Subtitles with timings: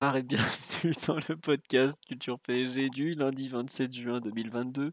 [0.00, 4.92] Et bienvenue dans le podcast Culture PSG du lundi 27 juin 2022.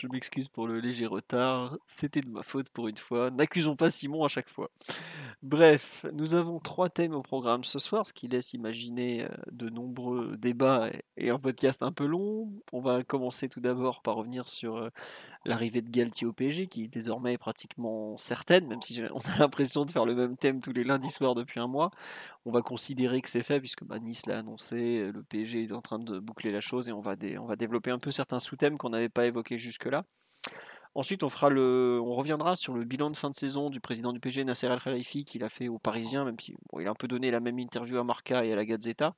[0.00, 3.30] Je m'excuse pour le léger retard, c'était de ma faute pour une fois.
[3.32, 4.70] N'accusons pas Simon à chaque fois.
[5.42, 9.68] Bref, nous avons trois thèmes au programme ce soir, ce qui laisse imaginer euh, de
[9.68, 12.48] nombreux débats et un podcast un peu long.
[12.72, 14.90] On va commencer tout d'abord par revenir sur euh,
[15.46, 19.84] l'arrivée de Galtier au PSG, qui est désormais pratiquement certaine, même si on a l'impression
[19.84, 21.90] de faire le même thème tous les lundis soirs depuis un mois.
[22.44, 25.82] On va considérer que c'est fait, puisque bah, Nice l'a annoncé, le PSG est en
[25.82, 28.78] train de boucler la chose, et on va, on va développer un peu certains sous-thèmes
[28.78, 30.04] qu'on n'avait pas évoqués jusque-là.
[30.94, 34.14] Ensuite, on, fera le, on reviendra sur le bilan de fin de saison du président
[34.14, 36.94] du PSG, Nasser El Khalifi, qu'il a fait aux Parisiens, même si il a un
[36.94, 39.14] peu donné la même interview à Marca et à la Gazzetta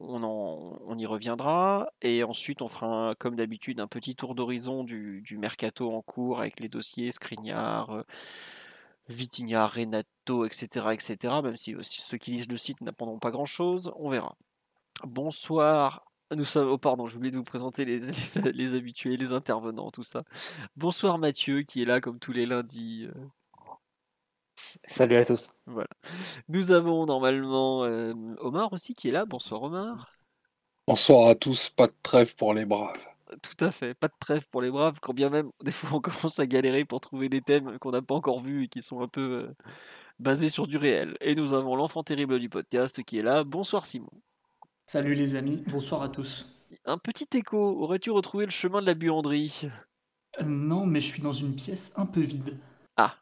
[0.00, 1.88] on, y reviendra.
[2.02, 6.60] Et ensuite, on fera, comme d'habitude, un petit tour d'horizon du, mercato en cours avec
[6.60, 8.02] les dossiers Skriniar, euh,
[9.08, 11.34] Vitignard, Renato, etc., etc.
[11.42, 14.36] Même si ceux qui lisent le site n'apprendront pas grand-chose, on verra.
[15.04, 16.04] Bonsoir.
[16.34, 17.98] Nous sommes, oh pardon, j'ai oublié de vous présenter les,
[18.52, 20.24] les, habitués, les intervenants, tout ça.
[20.76, 23.08] Bonsoir Mathieu qui est là comme tous les lundis.
[24.86, 25.48] Salut à tous.
[25.66, 25.88] Voilà.
[26.48, 29.24] Nous avons normalement euh, Omar aussi qui est là.
[29.26, 30.18] Bonsoir Omar.
[30.88, 31.70] Bonsoir à tous.
[31.70, 32.98] Pas de trêve pour les braves.
[33.42, 36.00] Tout à fait, pas de trêve pour les braves, quand bien même des fois on
[36.00, 39.00] commence à galérer pour trouver des thèmes qu'on n'a pas encore vus et qui sont
[39.02, 39.54] un peu euh,
[40.18, 41.16] basés sur du réel.
[41.20, 43.44] Et nous avons l'enfant terrible du podcast qui est là.
[43.44, 44.10] Bonsoir Simon.
[44.86, 46.52] Salut les amis, bonsoir à tous.
[46.84, 49.68] Un petit écho, aurais-tu retrouvé le chemin de la buanderie?
[50.40, 52.58] Euh, Non, mais je suis dans une pièce un peu vide.
[52.96, 53.14] Ah,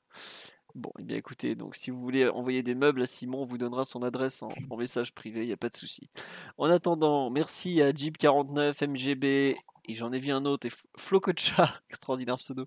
[0.77, 3.45] Bon, et eh bien écoutez, donc si vous voulez envoyer des meubles à Simon, on
[3.45, 6.11] vous donnera son adresse en, message privé, il n'y a pas de souci.
[6.59, 9.57] En attendant, merci à Jeep49, MGB,
[9.87, 12.67] et j'en ai vu un autre, et Flococha, extraordinaire pseudo,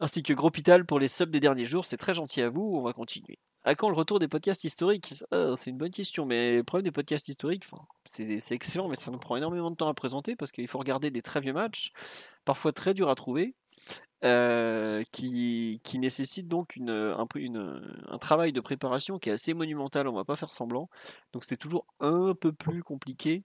[0.00, 2.82] ainsi que Gropital pour les subs des derniers jours, c'est très gentil à vous, on
[2.82, 3.38] va continuer.
[3.62, 5.14] À quand le retour des podcasts historiques?
[5.30, 7.64] Ah, C'est une bonne question, mais le problème des podcasts historiques,
[8.06, 11.12] c'est excellent, mais ça nous prend énormément de temps à présenter parce qu'il faut regarder
[11.12, 11.92] des très vieux matchs,
[12.44, 13.54] parfois très durs à trouver,
[14.24, 17.26] euh, qui, nécessite donc un,
[18.18, 20.88] travail de préparation qui est assez monumental, on va pas faire semblant.
[21.32, 23.44] Donc c'est toujours un peu plus compliqué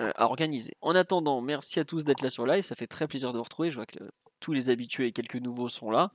[0.00, 0.72] euh, à organiser.
[0.80, 3.44] En attendant, merci à tous d'être là sur live, ça fait très plaisir de vous
[3.44, 3.70] retrouver.
[3.70, 6.10] Je vois que tous les habitués et quelques nouveaux sont là.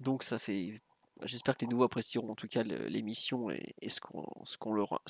[0.00, 0.80] Donc ça fait
[1.24, 4.00] j'espère que les nouveaux apprécieront en tout cas l'émission et, ce,
[4.44, 4.58] ce,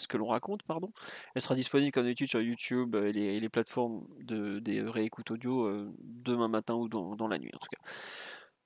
[0.09, 0.63] que l'on raconte.
[0.63, 0.93] Pardon.
[1.35, 5.93] Elle sera disponible comme d'habitude sur YouTube et les, plateformes de, des réécoutes audio euh,
[6.03, 7.91] demain matin ou dans, la nuit en tout cas.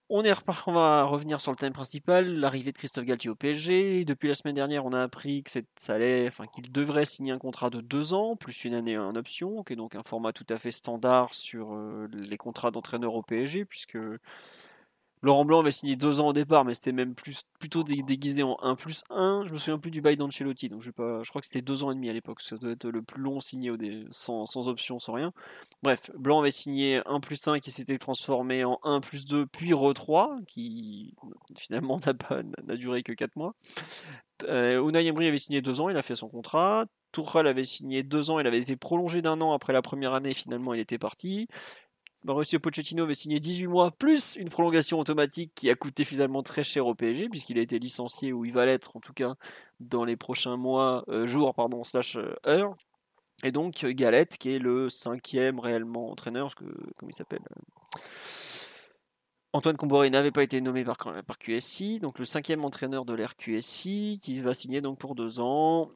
[0.09, 0.33] On, est
[0.67, 4.05] on va revenir sur le thème principal, l'arrivée de Christophe Galtier au PSG.
[4.05, 7.39] Depuis la semaine dernière, on a appris que ça allait, enfin, qu'il devrait signer un
[7.39, 10.47] contrat de deux ans, plus une année en option, qui est donc un format tout
[10.49, 13.99] à fait standard sur euh, les contrats d'entraîneur au PSG, puisque
[15.27, 18.57] Laurent Blanc avait signé deux ans au départ, mais c'était même plus, plutôt déguisé en
[18.63, 19.43] 1 plus 1.
[19.45, 21.91] Je me souviens plus du bail d'Ancelotti, donc je, je crois que c'était deux ans
[21.91, 22.41] et demi à l'époque.
[22.41, 23.73] Ça doit être le plus long signé
[24.13, 25.33] sans, option, sans rien.
[25.83, 29.75] Bref, Blanc avait signé 1 plus 1 qui s'était transformé en 1 plus 2, puis
[29.75, 31.13] Re 3, qui
[31.59, 31.99] finalement
[32.65, 33.57] n'a duré que 4 mois.
[34.45, 36.85] Euh, Unai Emery avait signé deux ans, il a fait son contrat.
[37.11, 40.35] Tuchel avait signé deux ans, il avait été prolongé d'un an après la première année,
[40.35, 41.49] finalement il était parti.
[42.27, 46.65] Mauricio Pochettino avait signé 18 mois plus une prolongation automatique qui a coûté finalement très
[46.65, 49.37] cher au PSG puisqu'il a été licencié ou il va l'être en tout cas
[49.79, 52.75] dans les prochains mois, euh, jours pardon, slash euh, heures.
[53.45, 56.65] Et donc Galette qui est le cinquième réellement entraîneur, que,
[56.97, 57.43] comme il s'appelle.
[57.57, 58.01] Euh,
[59.53, 64.19] Antoine Comboré n'avait pas été nommé par, par QSI, donc le cinquième entraîneur de l'RQSI
[64.21, 65.93] qui va signer donc pour deux ans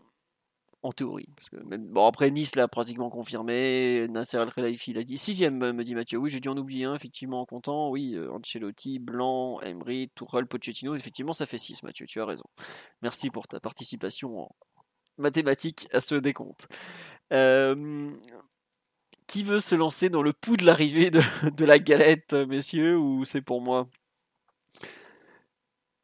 [0.83, 1.29] en théorie.
[1.37, 4.07] Parce que même, bon, après, Nice l'a pratiquement confirmé.
[4.09, 5.19] Nasser Al-Khelaifi l'a dit.
[5.19, 6.19] Sixième, me dit Mathieu.
[6.19, 7.91] Oui, j'ai dû en oublier un, effectivement, en comptant.
[7.91, 10.95] Oui, euh, Ancelotti, Blanc, Emery, Tourelle, Pochettino.
[10.95, 12.07] Effectivement, ça fait six, Mathieu.
[12.07, 12.45] Tu as raison.
[13.03, 14.57] Merci pour ta participation en
[15.19, 16.69] mathématiques à ce décompte.
[17.33, 18.11] Euh,
[19.27, 23.43] qui veut se lancer dans le pouls de l'arrivée de, la galette, messieurs, ou c'est
[23.43, 23.89] pour moi?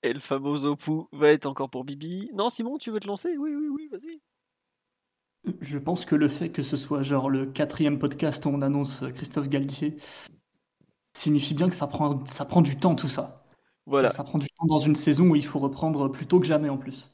[0.03, 2.31] Et le famoso pou va être encore pour Bibi.
[2.35, 3.37] Non, Simon, tu veux te lancer?
[3.37, 4.21] Oui, oui, oui, vas-y.
[5.61, 9.05] Je pense que le fait que ce soit genre le quatrième podcast où on annonce
[9.15, 9.97] Christophe Galtier
[11.17, 13.45] signifie bien que ça prend, ça prend du temps tout ça.
[13.87, 14.11] Voilà.
[14.11, 16.69] Ça prend du temps dans une saison où il faut reprendre plus tôt que jamais
[16.69, 17.13] en plus.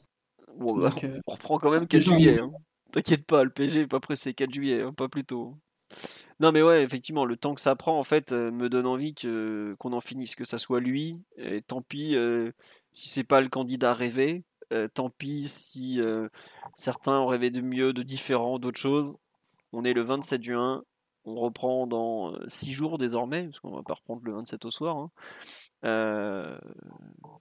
[0.57, 2.39] Bon, bah, Donc, euh, on reprend quand même 4 déjà, on- juillet.
[2.39, 2.51] hein.
[2.91, 5.55] T'inquiète pas, le PSG est pas pressé 4 juillet, hein, pas plus tôt.
[6.39, 9.13] Non mais ouais, effectivement, le temps que ça prend en fait euh, me donne envie
[9.13, 11.17] que qu'on en finisse, que ça soit lui.
[11.37, 12.51] Et tant pis euh,
[12.91, 14.43] si c'est pas le candidat rêvé.
[14.73, 16.29] Euh, tant pis si euh,
[16.75, 19.15] certains ont rêvé de mieux, de différent, d'autres choses.
[19.73, 20.83] On est le 27 juin.
[21.25, 24.97] On reprend dans 6 jours désormais, parce qu'on va pas reprendre le 27 au soir.
[24.97, 25.11] hein.
[25.85, 26.57] Euh,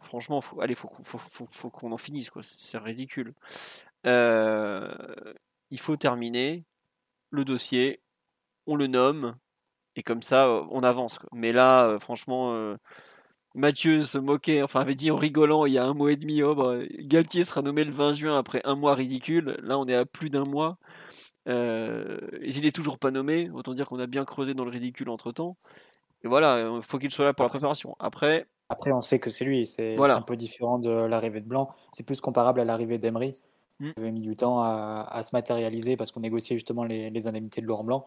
[0.00, 1.18] franchement, allez, faut, faut,
[1.48, 2.42] faut- qu'on en finisse, quoi.
[2.44, 3.34] C'est ridicule.
[4.06, 4.94] Euh,
[5.70, 6.64] il faut terminer
[7.30, 8.02] le dossier,
[8.66, 9.36] on le nomme,
[9.96, 11.18] et comme ça, euh, on avance.
[11.18, 11.28] quoi.
[11.32, 12.76] Mais là, euh, franchement, euh,
[13.54, 16.42] Mathieu se moquait, enfin avait dit en rigolant il y a un mois et demi,
[16.42, 19.56] oh, bah, Galtier sera nommé le 20 juin après un mois ridicule.
[19.62, 20.78] Là, on est à plus d'un mois.
[21.48, 24.70] Euh, et il est toujours pas nommé, autant dire qu'on a bien creusé dans le
[24.70, 25.56] ridicule entre temps.
[26.24, 27.96] Et voilà, il faut qu'il soit là pour la préparation.
[27.98, 29.66] Après, Après, on sait que c'est lui.
[29.66, 30.16] C'est Voilà.
[30.16, 31.74] un peu différent de l'arrivée de Blanc.
[31.92, 33.32] C'est plus comparable à l'arrivée d'Emery.
[33.80, 33.90] Mm.
[33.96, 37.26] Il avait mis du temps à, à se matérialiser parce qu'on négociait justement les, les
[37.26, 38.06] indemnités de Laurent Blanc,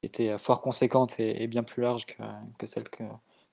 [0.00, 2.22] qui étaient fort conséquentes et, et bien plus larges que,
[2.58, 3.04] que celles que,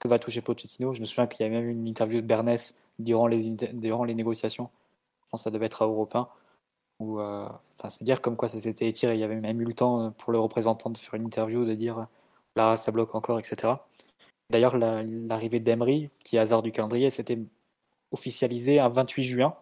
[0.01, 0.93] que va toucher Pochettino.
[0.93, 4.03] Je me souviens qu'il y avait même eu une interview de Bernès durant les, durant
[4.03, 4.69] les négociations.
[5.23, 6.27] Je pense que ça devait être à Europe 1.
[6.99, 9.13] Où, euh, enfin, c'est dire comme quoi ça s'était étiré.
[9.13, 11.73] Il y avait même eu le temps pour le représentant de faire une interview, de
[11.73, 12.07] dire
[12.55, 13.87] là, ça bloque encore, etc.
[14.49, 17.39] D'ailleurs, la- l'arrivée d'Emery, qui est hasard du calendrier, c'était
[18.11, 19.55] officialisé un 28 juin.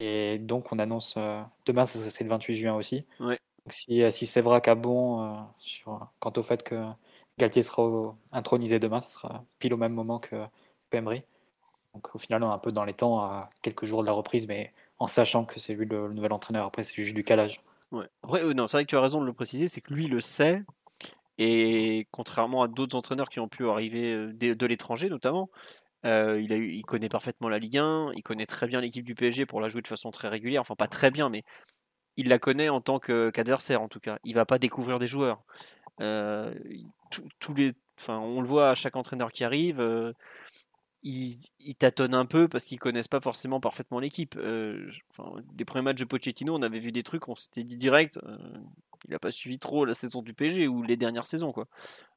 [0.00, 3.04] Et donc, on annonce euh, demain, c'est le 28 juin aussi.
[3.20, 3.38] Ouais.
[3.64, 6.74] Donc, si, euh, si Sévrac a bon euh, sur, quant au fait que
[7.38, 10.44] Galtier sera intronisé demain, ce sera pile au même moment que,
[10.92, 11.24] Emery.
[11.94, 14.12] Donc, au final, on est un peu dans les temps, à quelques jours de la
[14.12, 16.66] reprise, mais en sachant que c'est lui le, nouvel entraîneur.
[16.66, 17.60] Après, c'est juste du calage.
[17.90, 18.06] Ouais.
[18.22, 20.06] Après, euh, non, c'est vrai que tu as raison de le préciser, c'est que lui
[20.06, 20.62] le sait,
[21.38, 25.50] et contrairement à d'autres entraîneurs qui ont pu arriver euh, de, l'étranger notamment,
[26.04, 29.60] euh, il, connaît parfaitement la Ligue 1, il connaît très bien l'équipe du PSG pour
[29.60, 31.44] la jouer de façon très régulière, enfin pas très bien, mais
[32.16, 34.18] il la connaît en tant qu'adversaire en tout cas.
[34.24, 35.42] Il va pas découvrir des joueurs.
[36.00, 36.54] Euh,
[37.40, 40.12] tous- les, enfin, on le voit à chaque entraîneur qui arrive, euh,
[41.02, 41.34] ils,
[41.78, 44.36] tâtonnent un peu parce qu'ils connaissent pas forcément parfaitement l'équipe.
[44.36, 44.90] Euh,
[45.58, 48.20] les premiers matchs de Pochettino, on avait vu des trucs, on s'était dit direct,
[49.08, 51.66] il a pas suivi trop la saison du PSG ou les dernières saisons quoi.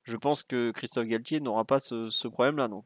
[0.04, 2.68] Je pense que Christophe Galtier n'aura pas ce, ce problème-là.
[2.68, 2.86] Donc,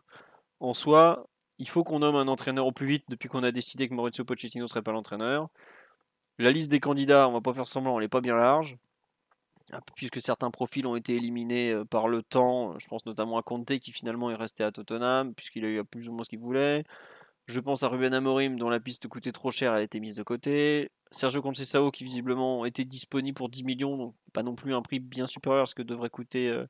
[0.61, 1.27] en soi,
[1.59, 4.23] il faut qu'on nomme un entraîneur au plus vite depuis qu'on a décidé que Maurizio
[4.25, 5.49] Pochettino serait pas l'entraîneur.
[6.39, 8.77] La liste des candidats, on va pas faire semblant, elle est pas bien large.
[9.71, 13.43] Ah, Puisque certains profils ont été éliminés euh, par le temps, je pense notamment à
[13.43, 16.39] Conte qui finalement est resté à Tottenham, puisqu'il a eu plus ou moins ce qu'il
[16.39, 16.83] voulait.
[17.47, 20.15] Je pense à Ruben Amorim dont la piste coûtait trop cher, elle a été mise
[20.15, 20.91] de côté.
[21.11, 24.99] Sergio Conceição qui visiblement était disponible pour 10 millions, donc pas non plus un prix
[24.99, 26.67] bien supérieur à ce que devrait coûter euh,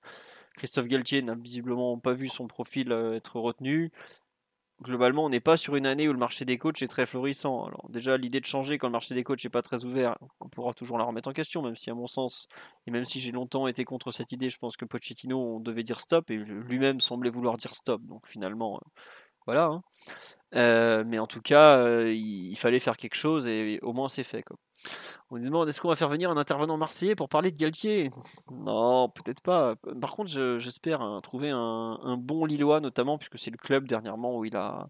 [0.58, 3.92] Christophe Galtier, n'a visiblement pas vu son profil euh, être retenu.
[4.82, 7.66] Globalement, on n'est pas sur une année où le marché des coachs est très florissant.
[7.66, 10.48] Alors déjà, l'idée de changer quand le marché des coachs n'est pas très ouvert, on
[10.48, 12.48] pourra toujours la remettre en question, même si à mon sens,
[12.88, 16.00] et même si j'ai longtemps été contre cette idée, je pense que Pochettino, devait dire
[16.00, 18.02] stop, et lui-même semblait vouloir dire stop.
[18.04, 18.90] Donc finalement, euh,
[19.46, 19.66] voilà.
[19.66, 19.84] hein.
[20.56, 24.24] Euh, mais en tout cas, euh, il, fallait faire quelque chose et au moins c'est
[24.24, 24.44] fait.
[24.44, 24.58] Quoi.
[25.30, 28.10] On nous demande est-ce qu'on va faire venir un intervenant marseillais pour parler de Galtier?
[28.52, 29.76] Non, peut-être pas.
[30.02, 34.38] Par contre, je- j'espère hein, trouver un, bon Lillois, notamment, puisque c'est le club dernièrement
[34.38, 34.90] où il a,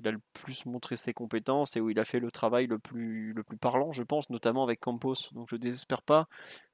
[0.00, 2.78] il a le plus montré ses compétences et où il a fait le travail le
[2.78, 5.14] plus, le plus parlant, je pense, notamment avec Campos.
[5.32, 6.28] Donc je ne désespère pas,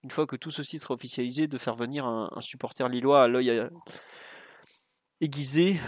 [0.05, 3.29] une fois que tout ceci sera officialisé, de faire venir un, un supporter lillois à
[3.29, 3.69] l'œil euh,
[5.21, 5.81] aiguisé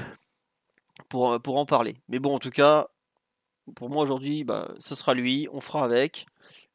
[1.08, 1.96] pour, euh, pour en parler.
[2.08, 2.88] Mais bon, en tout cas,
[3.75, 6.26] pour moi aujourd'hui, bah, ce sera lui, on fera avec.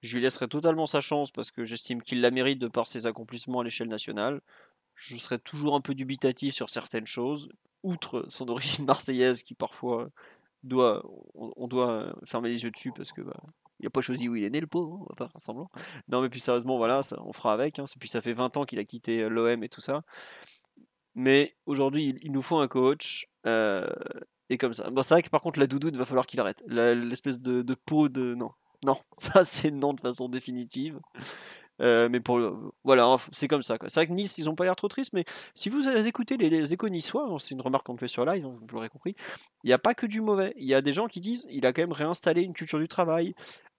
[0.02, 3.08] Je lui laisserai totalement sa chance parce que j'estime qu'il la mérite de par ses
[3.08, 4.42] accomplissements à l'échelle nationale.
[4.96, 7.50] Je serai toujours un peu dubitatif sur certaines choses,
[7.84, 10.10] outre son origine marseillaise qui parfois
[10.64, 13.40] doit, on, doit fermer les yeux dessus parce que bah,
[13.80, 15.70] il n'a pas choisi où il est né le pauvre, hein, on va pas.
[16.08, 17.80] Non mais puis sérieusement voilà, ça, on fera avec.
[17.80, 17.86] Hein.
[18.00, 20.04] Puis ça fait 20 ans qu'il a quitté l'OM et tout ça.
[21.16, 23.28] Mais aujourd'hui, il, nous faut un coach.
[23.46, 23.88] euh,
[24.50, 24.90] et comme ça.
[24.90, 26.62] Bon, c'est vrai que par contre, la doudoune, va falloir qu'il arrête.
[26.68, 28.36] L'espèce de, peau de.
[28.36, 28.50] Non.
[28.84, 31.00] Non, ça c'est non de façon définitive.
[31.82, 32.40] Euh, mais pour
[32.84, 33.78] voilà, hein, c'est comme ça.
[33.88, 35.26] C'est vrai que Nice, ils ont pas l'air trop tristes, mais
[35.56, 38.26] si vous écoutez les, les échos niçois, hein, c'est une remarque qu'on me fait sur
[38.26, 39.16] live, hein, vous l'aurez compris,
[39.64, 40.54] il n'y a pas que du mauvais.
[40.58, 42.88] Il y a des gens qui disent il a quand même réinstallé une culture du
[42.88, 43.34] travail.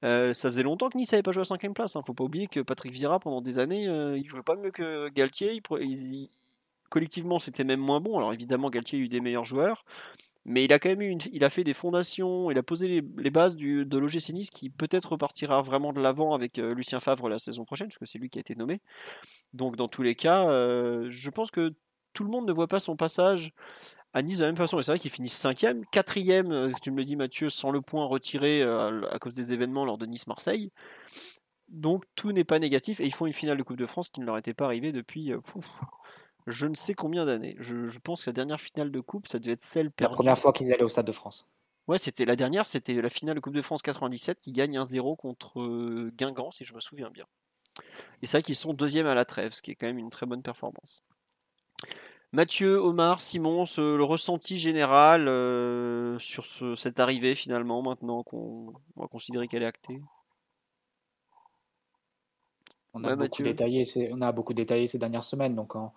[0.04, 1.94] Euh, ça faisait longtemps que Nice n'avait pas joué à 5 place.
[1.94, 2.02] Hein.
[2.04, 5.08] Faut pas oublier que Patrick Vieira, pendant des années, euh, il jouait pas mieux que
[5.10, 5.60] Galtier.
[5.80, 6.28] Il-
[6.92, 8.18] collectivement, c'était même moins bon.
[8.18, 9.84] Alors évidemment, Galtier a eu des meilleurs joueurs.
[10.44, 12.88] Mais il a quand même eu une- il a fait des fondations, il a posé
[13.16, 17.00] les, bases du, de l'OGC Nice qui peut-être repartira vraiment de l'avant avec euh, Lucien
[17.00, 18.80] Favre la saison prochaine, parce que c'est lui qui a été nommé.
[19.54, 21.72] Donc dans tous les cas, euh, je pense que
[22.12, 23.52] tout le monde ne voit pas son passage
[24.12, 24.78] à Nice de la même façon.
[24.78, 27.80] Et c'est vrai qu'ils finissent cinquième, quatrième, euh, tu me le dis Mathieu, sans le
[27.80, 30.72] point retiré à cause des événements lors de Nice-Marseille.
[31.68, 34.20] Donc tout n'est pas négatif et ils font une finale de Coupe de France qui
[34.20, 35.32] ne leur était pas arrivée depuis
[36.46, 37.56] je ne sais combien d'années.
[37.58, 40.12] Je, pense que la dernière finale de Coupe, ça devait être celle perdue.
[40.12, 41.46] La première fois qu'ils allaient au Stade de France.
[41.88, 45.16] Ouais, c'était la dernière, c'était la finale de Coupe de France 97 qui gagne 1-0
[45.16, 47.26] contre Guingamp, si je me souviens bien.
[48.22, 50.10] Et c'est vrai qu'ils sont deuxième à la trêve, ce qui est quand même une
[50.10, 51.02] très bonne performance.
[52.32, 56.46] Mathieu, Omar, Simon, le ressenti général euh, sur
[56.78, 60.00] cette arrivée finalement, maintenant qu'on va considérer qu'elle est actée?
[62.94, 65.94] On a, beaucoup détaillé, on a beaucoup détaillé ces dernières semaines, donc en,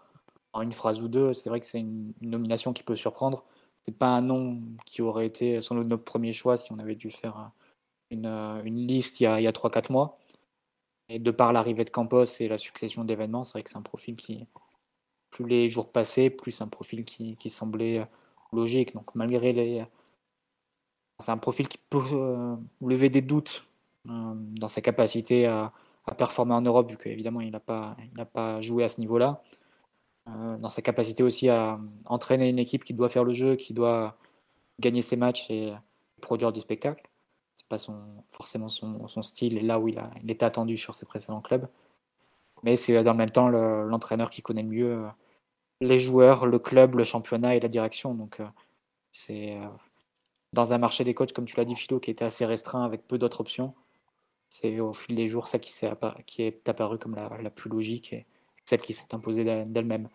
[0.61, 3.43] une phrase ou deux, c'est vrai que c'est une, nomination qui peut surprendre.
[3.83, 6.95] C'est pas un nom qui aurait été sans doute notre premier choix si on avait
[6.95, 7.51] dû faire
[8.11, 10.17] une, liste il y a, a 3-4 mois.
[11.09, 13.83] Et de par l'arrivée de Campos et la succession d'événements, c'est vrai que c'est un
[13.83, 14.47] profil qui,
[15.35, 18.05] plus les jours passaient, plus un profil qui, semblait euh,
[18.53, 18.93] logique.
[18.93, 19.85] Donc malgré les...
[21.19, 23.65] C'est un profil qui peut euh, lever des doutes
[24.09, 25.71] euh, dans sa capacité à,
[26.17, 27.97] performer en Europe, vu qu'évidemment il n'a pas,
[28.31, 29.41] pas joué à ce niveau-là.
[30.27, 34.17] Dans sa capacité aussi à entraîner une équipe qui doit faire le jeu, qui doit
[34.79, 35.73] gagner ses matchs et
[36.21, 37.09] produire du spectacle
[37.55, 37.77] c'est pas
[38.31, 41.67] forcément son, style et là où il, a, était attendu sur ses précédents clubs.
[42.63, 45.07] Mais c'est dans le même temps l'entraîneur qui connaît le mieux euh,
[45.81, 48.13] les joueurs, le club, le championnat et la direction.
[48.13, 48.47] Donc euh,
[49.11, 49.67] c'est euh,
[50.53, 53.07] dans un marché des coachs, comme tu l'as dit, Philo, qui était assez restreint avec
[53.07, 53.73] peu d'autres options.
[54.49, 55.73] C'est au fil des jours ça qui,
[56.43, 58.15] est, apparu comme la, plus logique
[58.65, 60.09] celle qui s'est imposée d'elle-même.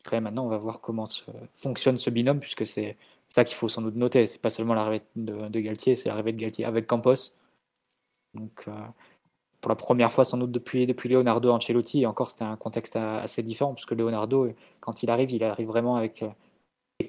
[0.00, 1.08] Après, maintenant, on va voir comment
[1.54, 2.96] fonctionne ce binôme, puisque c'est
[3.28, 4.26] ça qu'il faut sans doute noter.
[4.26, 7.32] C'est pas seulement l'arrivée de, de, Galtier, c'est l'arrivée de Galtier avec Campos.
[8.34, 8.72] Donc, euh,
[9.60, 12.96] pour la première fois sans doute depuis, depuis Leonardo Ancelotti, et encore c'était un contexte
[12.96, 14.48] assez différent, puisque Leonardo,
[14.80, 16.28] quand il arrive, il arrive vraiment avec euh,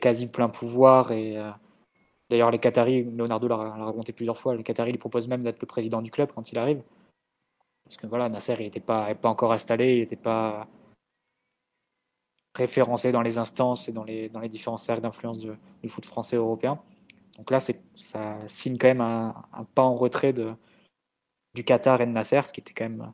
[0.01, 1.12] quasi plein pouvoir.
[1.12, 1.51] Et euh,
[2.29, 5.67] d'ailleurs, les Qataris, Leonardo l'a raconté plusieurs fois, les Qataris lui proposent même d'être le
[5.67, 6.81] président du club quand il arrive.
[7.86, 10.67] Parce que voilà, Nasser, il n'était pas, pas encore installé, il n'était pas
[12.56, 16.36] référencé dans les instances et dans les, dans les différents cercles d'influence du foot français
[16.36, 16.82] et européen.
[17.38, 17.60] Donc là,
[17.96, 19.34] ça signe quand même un,
[19.74, 20.53] pas en retrait de,
[21.53, 23.13] du Qatar et de Nasser, ce qui était quand même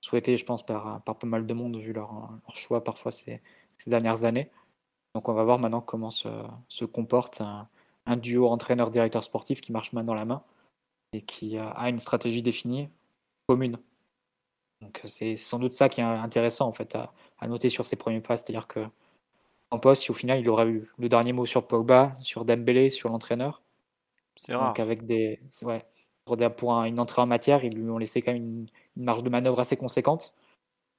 [0.00, 3.42] souhaité, je pense, par, par pas mal de monde, vu leur, leur choix parfois ces,
[3.72, 4.50] ces, dernières années.
[5.14, 6.28] Donc on va voir maintenant comment se,
[6.68, 10.42] se comporte un, duo entraîneur-directeur sportif qui marche main dans la main
[11.12, 12.88] et qui a une stratégie définie
[13.46, 13.78] commune.
[14.80, 16.96] Donc c'est sans doute ça qui est intéressant en fait
[17.46, 18.86] noter sur ses premiers pas, c'est-à-dire que
[19.70, 22.90] en poste, si au final il aura eu le dernier mot sur Pogba, sur Dembélé,
[22.90, 23.62] sur l'entraîneur.
[24.36, 24.68] C'est rare.
[24.68, 25.84] Donc avec des ouais,
[26.56, 28.66] pour, une entrée en matière, ils lui ont laissé quand même une,
[29.04, 30.32] marge de manœuvre assez conséquente.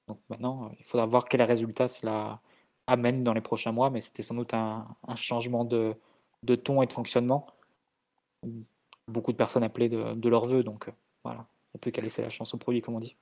[0.07, 2.41] Donc maintenant, il faudra voir quel résultat cela
[2.87, 5.95] amène dans les prochains mois, mais c'était sans doute un, changement de,
[6.43, 7.47] de, ton et de fonctionnement.
[9.07, 10.91] Beaucoup de personnes appelaient de, de leur vœu, donc euh,
[11.23, 13.15] voilà, il n'y a plus qu'à laisser la chance au produit, comme on dit.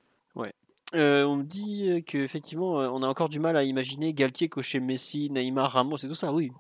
[0.95, 4.79] Euh, on me dit qu'effectivement, euh, on a encore du mal à imaginer Galtier cocher
[4.79, 6.51] Messi, Neymar, Ramos et tout ça, oui.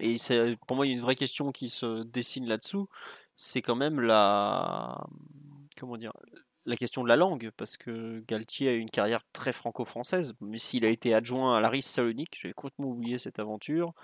[0.00, 0.16] Et
[0.66, 2.88] pour moi, il y a une vraie question qui se dessine là-dessous.
[3.36, 5.06] C'est quand même la.
[5.78, 6.12] Comment dire
[6.64, 10.84] la question de la langue, parce que Galtier a une carrière très franco-française, mais s'il
[10.84, 13.94] a été adjoint à l'Aris Salonique, j'avais complètement oublié cette aventure,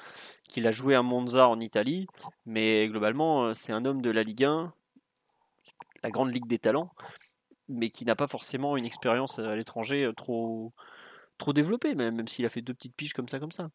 [0.49, 2.09] qu'il a joué à Monza en Italie,
[2.47, 4.73] mais globalement, euh, c'est un homme de la Ligue 1,
[6.03, 6.91] la grande ligue des talents,
[7.69, 10.73] mais qui n'a pas forcément une expérience à l'étranger euh, trop,
[11.39, 13.71] trop développée, même, même s'il a fait deux petites piges comme ça, comme ça.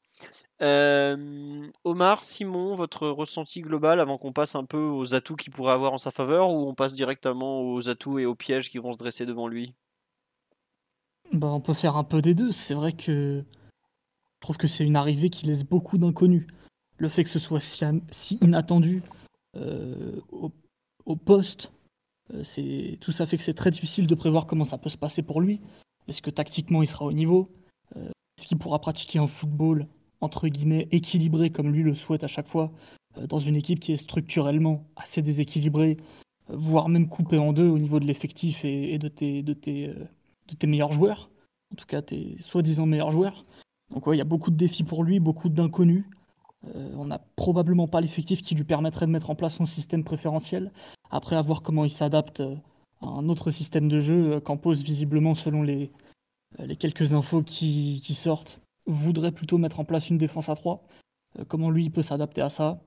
[0.62, 5.73] Euh, Omar, Simon, votre ressenti global avant qu'on passe un peu aux atouts qu'il pourrait
[5.73, 8.91] avoir en sa faveur ou on passe directement aux atouts et aux pièges qui vont
[8.91, 9.73] se dresser devant lui?
[11.31, 12.51] Bah, On peut faire un peu des deux.
[12.51, 13.43] C'est vrai que
[14.43, 16.45] je trouve que c'est une arrivée qui laisse beaucoup d'inconnus.
[16.97, 19.01] Le fait que ce soit si, inattendu
[19.55, 20.19] euh,
[21.05, 21.82] au, poste euh,
[22.43, 25.21] c'est tout ça fait que c'est très difficile de prévoir comment ça peut se passer
[25.21, 25.59] pour lui.
[26.07, 27.49] Est-ce que tactiquement il sera au niveau?
[27.95, 29.87] Euh, Est-ce qu'il pourra pratiquer un football
[30.21, 32.71] entre guillemets équilibré comme lui le souhaite à chaque fois
[33.17, 35.97] euh, dans une équipe qui est structurellement assez déséquilibrée,
[36.47, 39.95] voire même coupée en deux au niveau de l'effectif et, de, tes,
[40.65, 41.29] meilleurs joueurs,
[41.71, 43.45] en tout cas tes soi-disant meilleurs joueurs.
[43.91, 46.05] Donc il y a beaucoup de défis pour lui, beaucoup d'inconnus.
[46.73, 50.71] on n'a probablement pas l'effectif qui lui permettrait de mettre en place son système préférentiel.
[51.15, 52.55] Après, à voir comment il s'adapte euh,
[53.01, 55.91] à un autre système de jeu, euh, pose visiblement, selon les,
[56.60, 60.84] euh, les quelques infos qui, sortent, voudrait plutôt mettre en place une défense à 3.
[61.48, 62.79] Comment lui, il peut s'adapter à ça?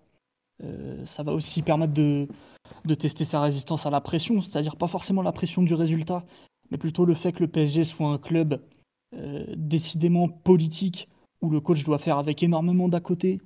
[1.05, 2.29] Ça va aussi permettre de,
[2.85, 6.25] de tester sa résistance à la pression, c'est-à-dire pas forcément la pression du résultat,
[6.71, 8.61] mais plutôt le fait que le PSG soit un club
[9.57, 11.09] décidément politique,
[11.43, 13.41] où le coach doit faire avec énormément d'à côté,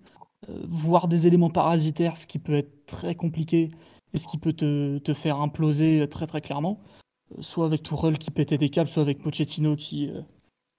[0.68, 3.70] voir des éléments parasitaires, ce qui peut être très compliqué
[4.14, 6.80] et ce qui peut te, te faire imploser très très clairement.
[7.40, 10.10] soit avec Tourelle qui pétait des câbles, soit avec Pochettino qui,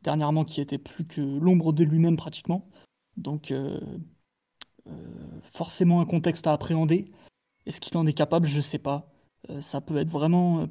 [0.03, 2.69] dernièrement, qui était plus que l'ombre de lui-même pratiquement.
[3.17, 3.53] Donc,
[5.43, 7.11] forcément un contexte à appréhender.
[7.65, 8.47] Est-ce qu'il en est capable?
[8.47, 9.13] Je sais pas.
[9.59, 10.67] ça peut être vraiment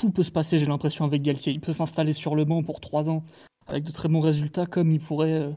[0.00, 1.52] tout peut se passer, j'ai l'impression, avec Galtier.
[1.52, 3.22] Il peut s'installer sur le banc pour trois ans
[3.66, 5.52] avec de très bons résultats, comme il pourrait euh,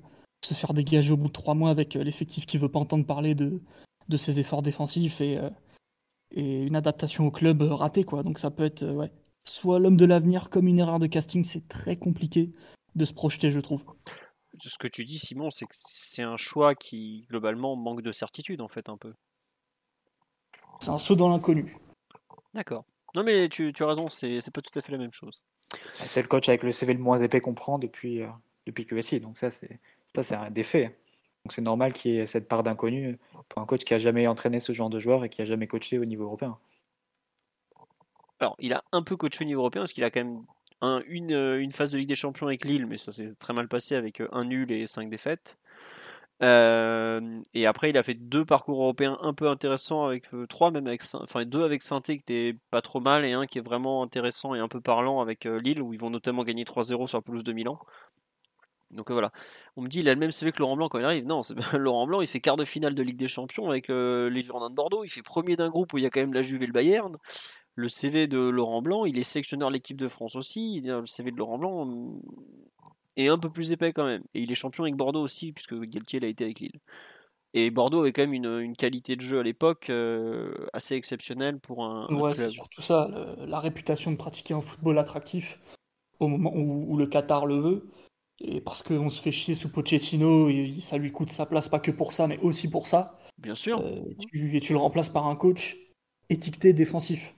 [0.45, 3.05] se faire dégager au bout de trois mois avec euh, l'effectif qui veut pas entendre
[3.05, 3.61] parler de,
[4.09, 5.49] de ses efforts défensifs et, euh,
[6.33, 8.03] et une adaptation au club ratée.
[8.03, 8.23] Quoi.
[8.23, 9.11] Donc ça peut être ouais,
[9.43, 11.43] soit l'homme de l'avenir comme une erreur de casting.
[11.43, 12.51] C'est très compliqué
[12.95, 13.83] de se projeter, je trouve.
[14.59, 18.61] Ce que tu dis, Simon, c'est que c'est un choix qui, globalement, manque de certitude,
[18.61, 19.13] en fait, un peu.
[20.79, 21.75] C'est un saut dans l'inconnu.
[22.53, 22.85] D'accord.
[23.15, 25.43] Non, mais tu, tu as raison, c'est pas tout à fait la même chose.
[25.71, 28.27] Bah, c'est le coach avec le CV le moins épais qu'on prend depuis, euh,
[28.67, 29.19] depuis QSI.
[29.19, 29.79] Donc ça, c'est
[30.15, 30.99] ça, c'est un défait.
[31.43, 33.17] Donc c'est normal qu'il y ait cette part d'inconnu
[33.49, 35.67] pour un coach qui a jamais entraîné ce genre de joueur et qui a jamais
[35.67, 36.57] coaché au niveau européen.
[38.39, 40.43] Alors, il a un peu coaché au niveau européen parce qu'il a quand même
[40.83, 43.95] euh, une phase de Ligue des Champions avec Lille, mais ça s'est très mal passé
[43.95, 45.57] avec euh, un nul et cinq défaites.
[46.41, 50.87] Euh, et après, il a fait deux parcours européens un peu intéressants avec trois même
[50.87, 54.03] avec enfin deux avec saint qui était pas trop mal et un qui est vraiment
[54.03, 57.21] intéressant et un peu parlant avec Lille où ils vont notamment gagner 3-0 sur la
[57.21, 57.79] pelouse de Milan.
[58.93, 59.31] Donc voilà.
[59.75, 61.25] On me dit il a le même CV que Laurent Blanc quand il arrive.
[61.25, 61.41] Non,
[61.73, 64.75] Laurent Blanc, il fait quart de finale de Ligue des Champions avec les Girondins de
[64.75, 65.03] Bordeaux.
[65.03, 66.73] Il fait premier d'un groupe où il y a quand même la Juve et le
[66.73, 67.17] Bayern.
[67.75, 70.81] Le CV de Laurent Blanc, il est sélectionneur de l'équipe de France aussi.
[70.83, 72.21] Le CV de Laurent Blanc,
[73.17, 74.23] et un peu plus épais quand même.
[74.33, 76.79] Et il est champion avec Bordeaux aussi, puisque Galtier l'a été avec Lille.
[77.55, 81.85] Et Bordeaux avait quand même une, qualité de jeu à l'époque euh, assez exceptionnelle pour
[81.85, 82.07] un.
[82.15, 83.09] Ouais, c'est surtout ça,
[83.45, 85.59] la réputation de pratiquer un football attractif
[86.19, 87.89] au moment où, le Qatar le veut.
[88.43, 91.79] Et parce qu'on se fait chier sous Pochettino, et ça lui coûte sa place, pas
[91.79, 93.17] que pour ça, mais aussi pour ça.
[93.37, 93.79] Bien sûr.
[93.79, 95.77] Euh, tu, et tu le remplaces par un coach
[96.29, 97.35] étiqueté défensif.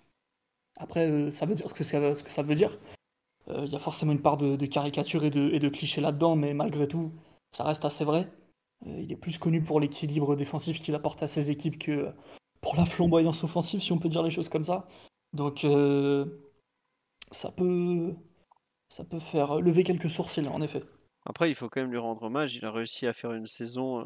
[0.77, 2.77] Après, euh, ça veut dire ce que ça, ce que ça veut dire.
[3.47, 6.55] Il euh, y a forcément une part de, caricature et de, et clichés là-dedans, mais
[6.55, 7.11] malgré tout,
[7.51, 8.27] ça reste assez vrai.
[8.85, 12.11] Il est plus connu pour l'équilibre défensif qu'il apporte à ses équipes que
[12.61, 14.87] pour la flamboyance offensive, si on peut dire les choses comme ça.
[15.33, 15.65] Donc,
[17.31, 18.15] ça peut,
[18.89, 20.83] ça peut faire lever quelques sourcils, en effet.
[21.25, 22.55] Après, il faut quand même lui rendre hommage.
[22.55, 24.05] Il a réussi à faire une saison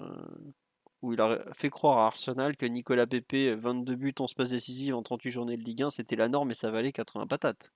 [1.02, 4.96] où il a fait croire à Arsenal que Nicolas Pepe, 22 buts, en passe décisive
[4.96, 7.72] en 38 journées de Ligue 1, c'était la norme et ça valait 80 patates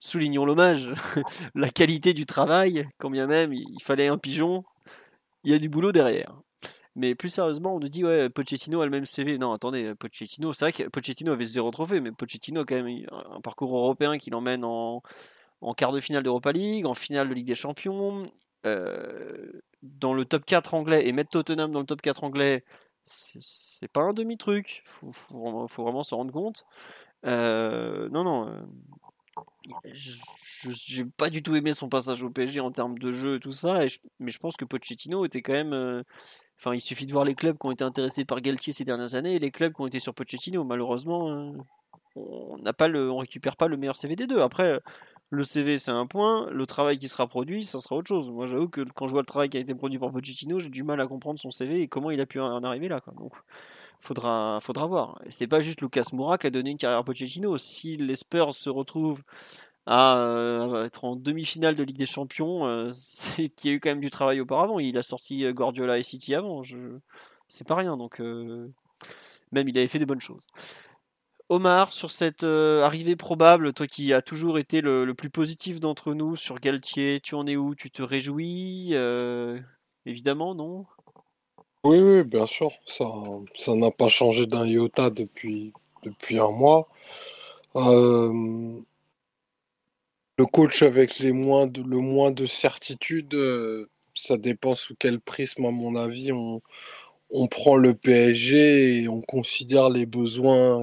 [0.00, 0.90] soulignons l'hommage,
[1.54, 4.64] la qualité du travail, quand bien même il fallait un pigeon,
[5.44, 6.34] il y a du boulot derrière.
[6.96, 9.36] Mais plus sérieusement, on nous dit, ouais, Pochettino a le même CV.
[9.36, 13.04] Non, attendez, Pochettino, c'est vrai que Pochettino avait zéro trophée, mais Pochettino a quand même
[13.10, 15.02] un parcours européen qui l'emmène en,
[15.60, 18.26] en quart de finale d'Europa League, en finale de Ligue des Champions, euh,
[18.64, 22.64] dans le top 4 anglais, et mettre Tottenham dans le top 4 anglais,
[23.04, 24.82] c'est pas un demi-truc.
[24.86, 26.64] Faut, vraiment se rendre compte.
[27.26, 28.60] Euh, non, non, euh,
[29.94, 33.40] je n'ai pas du tout aimé son passage au PSG en termes de jeu et
[33.40, 33.80] tout ça,
[34.18, 35.72] mais je pense que Pochettino était quand même.
[35.72, 36.02] Euh,
[36.58, 39.14] enfin, il suffit de voir les clubs qui ont été intéressés par Galtier ces dernières
[39.14, 40.64] années et les clubs qui ont été sur Pochettino.
[40.64, 41.52] Malheureusement, euh,
[42.16, 44.40] on n'a pas le, on récupère pas le meilleur CV des deux.
[44.40, 44.80] Après,
[45.34, 48.30] le CV c'est un point, le travail qui sera produit, ça sera autre chose.
[48.30, 50.70] Moi, j'avoue que quand je vois le travail qui a été produit par Pochettino, j'ai
[50.70, 53.00] du mal à comprendre son CV et comment il a pu en arriver là.
[53.16, 53.32] Donc,
[54.00, 55.20] faudra, faudra voir.
[55.30, 57.58] C'est pas juste Lucas Moura qui a donné une carrière à Pochettino.
[57.58, 59.22] Si les Spurs se retrouvent
[59.86, 63.80] à euh, être en demi-finale de Ligue des Champions, euh, c'est qu'il y a eu
[63.80, 64.78] quand même du travail auparavant.
[64.78, 66.62] Il a sorti euh, Guardiola et City avant.
[66.62, 66.78] Je...
[67.48, 67.96] C'est pas rien.
[67.96, 70.46] Donc, même il avait fait des bonnes choses.
[71.48, 76.36] Omar, sur cette arrivée probable, toi qui as toujours été le, plus positif d'entre nous
[76.36, 77.74] sur Galtier, tu en es où?
[77.74, 78.94] Tu te réjouis
[80.06, 80.86] Évidemment, non?
[81.84, 82.72] Oui, oui, bien sûr.
[82.86, 83.04] Ça,
[83.56, 86.88] ça n'a pas changé d'un iota depuis, depuis un mois.
[87.76, 88.80] Euh,
[90.38, 95.20] le coach avec les moins de, le moins de certitude, euh, ça dépend sous quel
[95.20, 96.62] prisme, à mon avis, on,
[97.30, 100.82] on prend le PSG et on considère les besoins,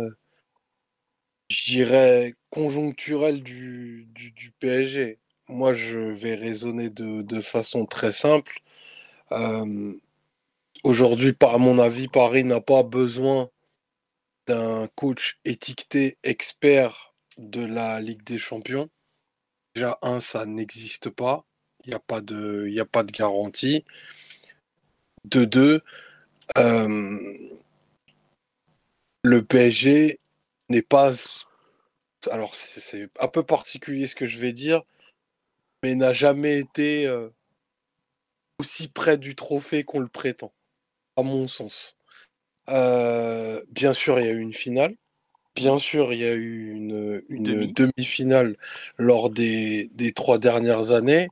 [1.51, 5.19] je dirais, conjoncturels du, du, PSG.
[5.49, 8.61] Moi, je vais raisonner de, de façon très simple.
[10.83, 13.49] Aujourd'hui, à mon avis, Paris n'a pas besoin
[14.47, 18.89] d'un coach étiqueté expert de la Ligue des Champions.
[19.75, 21.45] Déjà, un, ça n'existe pas.
[21.85, 23.83] Il n'y a, pas de, a pas de garantie.
[25.25, 25.81] De deux,
[29.23, 30.20] le PSG
[30.71, 31.11] n'est pas.
[32.29, 34.83] Alors, c'est un peu particulier ce que je vais dire,
[35.83, 37.29] mais n'a jamais été euh,
[38.59, 40.53] aussi près du trophée qu'on le prétend
[41.17, 41.95] à mon sens.
[42.69, 44.95] Euh, bien sûr, il y a eu une finale.
[45.55, 48.55] Bien sûr, il y a eu une, une demi-finale
[48.97, 51.27] lors des, des, trois dernières années.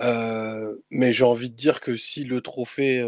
[0.00, 3.02] Euh, mais j'ai envie de dire que si le trophée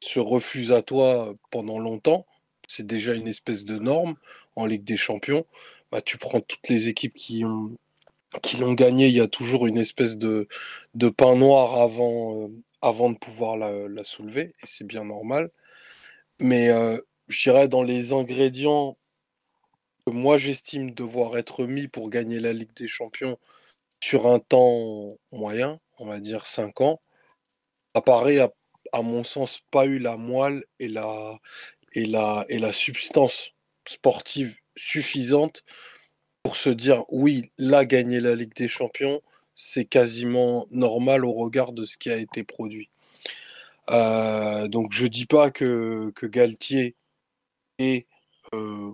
[0.00, 2.26] se refuse à toi pendant longtemps,
[2.70, 4.14] c'est déjà une espèce de norme
[4.56, 5.44] en Ligue des Champions.
[5.90, 7.44] Bah, tu prends toutes les équipes qui
[8.42, 10.46] qui l'ont gagné, il y a toujours une espèce de,
[10.94, 12.48] de pain noir avant,
[12.80, 15.50] avant de pouvoir la, la soulever, et c'est bien normal.
[16.38, 16.96] Mais euh,
[17.28, 18.96] je dirais dans les ingrédients
[20.06, 23.36] que moi j'estime devoir être mis pour gagner la Ligue des Champions
[24.02, 27.00] sur un temps moyen, on va dire 5 ans,
[27.94, 28.50] apparaît à,
[28.92, 31.38] à mon sens pas eu la moelle et la,
[31.92, 33.52] et la, et la substance
[33.88, 35.64] sportive suffisante
[36.42, 39.20] pour se dire oui, là gagner la Ligue des Champions,
[39.54, 42.90] c'est quasiment normal au regard de ce qui a été produit.
[43.90, 46.96] Euh, donc je dis pas que, que Galtier
[47.78, 48.06] est
[48.54, 48.92] euh,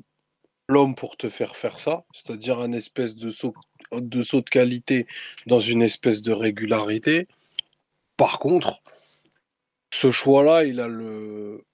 [0.68, 3.54] l'homme pour te faire faire ça, c'est-à-dire un espèce de saut,
[3.92, 5.06] de saut de qualité
[5.46, 7.28] dans une espèce de régularité.
[8.16, 8.82] Par contre,
[9.92, 11.64] ce choix-là, il a le,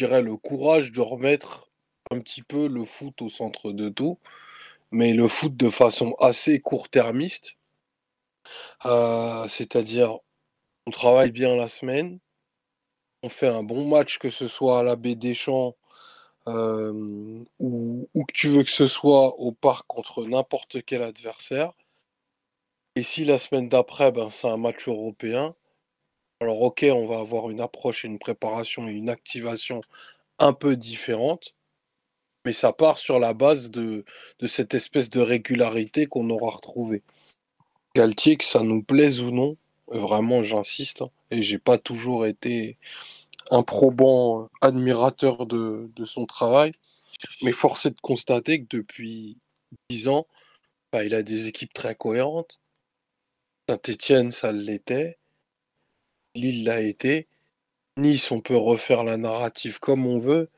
[0.00, 1.70] le courage de remettre
[2.10, 4.18] un petit peu le foot au centre de tout,
[4.90, 7.56] mais le foot de façon assez court-termiste.
[8.86, 10.18] Euh, c'est-à-dire,
[10.86, 12.18] on travaille bien la semaine,
[13.22, 15.76] on fait un bon match, que ce soit à la baie des Champs
[16.46, 21.72] euh, ou, que tu veux que ce soit au parc contre n'importe quel adversaire.
[22.96, 25.54] Et si la semaine d'après, ben, c'est un match européen,
[26.40, 29.80] alors ok, on va avoir une approche une préparation et une activation
[30.38, 31.54] un peu différente,
[32.44, 34.04] mais ça part sur la base de,
[34.46, 37.02] cette espèce de régularité qu'on aura retrouvée.
[37.94, 39.56] Galtier, que ça nous plaise ou non,
[39.88, 42.78] vraiment j'insiste, hein, et j'ai pas toujours été
[43.50, 46.72] un probant admirateur de, son travail,
[47.42, 49.38] mais force est de constater que depuis
[49.90, 50.26] dix ans,
[50.92, 52.60] bah, il a des équipes très cohérentes.
[53.68, 55.17] Saint-Étienne, ça l'était.
[56.34, 57.26] Lille l'a été.
[57.96, 60.48] Nice, on peut refaire la narrative comme on veut.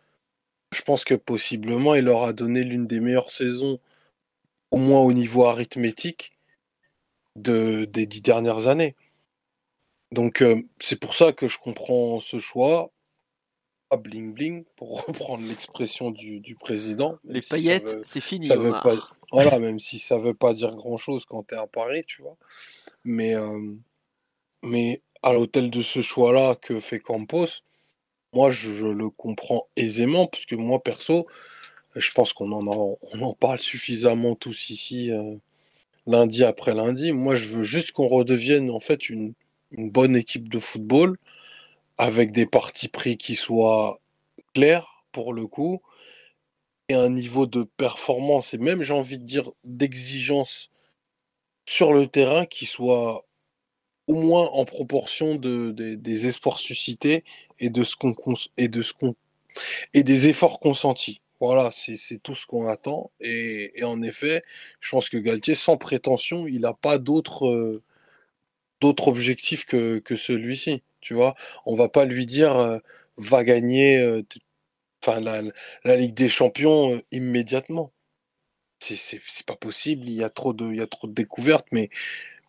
[0.73, 3.81] Je pense que possiblement, il leur a donné l'une des meilleures saisons,
[4.71, 6.33] au moins au niveau arithmétique,
[7.37, 8.95] de, des dix dernières années.
[10.13, 12.91] Donc euh, c'est pour ça que je comprends ce choix.
[13.89, 17.19] Pas bling bling, pour reprendre l'expression du, du, président.
[17.25, 18.47] Les paillettes, c'est fini.
[18.47, 18.95] Ça veut pas,
[19.33, 22.23] voilà, même si ça veut pas dire grand chose quand tu es à Paris, tu
[22.23, 22.37] vois.
[23.05, 23.75] Mais, euh,
[24.63, 27.63] mais à l'hôtel de ce choix-là que fait Campos,
[28.33, 31.27] moi je, le comprends aisément, puisque moi perso,
[31.97, 35.37] je pense qu'on en, on en parle suffisamment tous ici euh,
[36.07, 37.13] lundi après lundi.
[37.13, 39.35] Moi je veux juste qu'on redevienne en fait une,
[39.73, 41.19] une bonne équipe de football
[41.99, 44.01] avec des partis pris qui soient
[44.55, 45.83] clairs pour le coup
[46.89, 50.71] et un niveau de performance et même j'ai envie de dire d'exigence
[51.69, 53.25] sur le terrain qui soit
[54.11, 57.25] au moins en proportion de, des espoirs suscités
[57.61, 58.15] et de ce qu'on
[58.57, 59.15] et de ce qu'on
[59.95, 61.21] et des efforts consentis.
[61.39, 63.13] Voilà, c'est tout ce qu'on attend.
[63.21, 64.43] Et, en effet,
[64.81, 67.81] je pense que Galtier, sans prétention, il n'a pas d'autres
[68.81, 70.83] d'autres objectifs que, que celui-ci.
[71.01, 71.35] Tu vois,
[71.67, 72.79] on va pas lui dire euh,
[73.17, 74.23] va gagner euh,
[75.03, 75.43] enfin, la,
[75.85, 77.93] la, Ligue des Champions euh, immédiatement.
[78.81, 81.91] C'est pas possible, il y, a trop de, il y a trop de découvertes, mais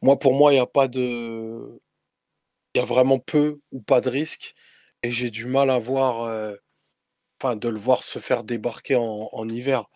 [0.01, 1.81] moi, pour moi, il n'y a pas de.
[2.75, 4.55] Il y a vraiment peu ou pas de risque,
[5.03, 6.55] et j'ai du mal à voir.
[7.41, 9.89] Enfin, de le voir se faire débarquer en, en hiver.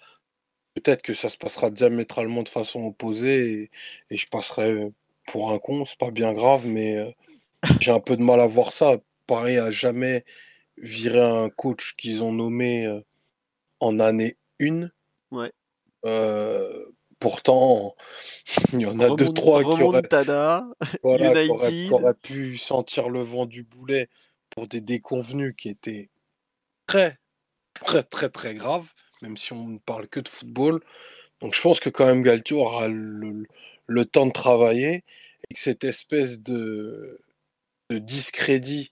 [0.76, 3.70] Peut-être que ça se passera diamétralement de façon opposée,
[4.10, 4.92] et, et je passerai
[5.26, 7.12] pour un con, c'est pas bien grave, mais euh,
[7.80, 8.98] j'ai un peu de mal à voir ça.
[9.28, 10.24] Pareil à jamais
[10.78, 13.02] virer un coach qu'ils ont nommé euh,
[13.80, 14.90] en année 1.
[15.32, 15.52] Ouais.
[16.06, 16.86] Euh,
[17.26, 17.96] pourtant,
[18.72, 23.64] il y en a deux, trois qui auraient, qui, auraient, pu sentir le vent du
[23.64, 24.10] boulet
[24.52, 26.12] pour des déconvenus qui étaient
[26.86, 27.18] très,
[27.74, 30.84] très, très, très graves, même si on ne parle que de football.
[31.42, 33.48] Donc je pense que quand même Galtier aura le,
[33.88, 35.04] le temps de travailler
[35.50, 37.20] et que cette espèce de,
[37.90, 38.92] de discrédit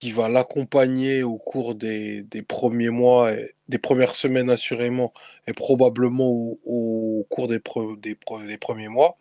[0.00, 3.32] qui va l'accompagner au cours des, des, premiers mois,
[3.68, 5.12] des premières semaines assurément,
[5.46, 6.28] et probablement
[6.64, 7.60] au, cours des,
[7.98, 9.16] des, premiers mois,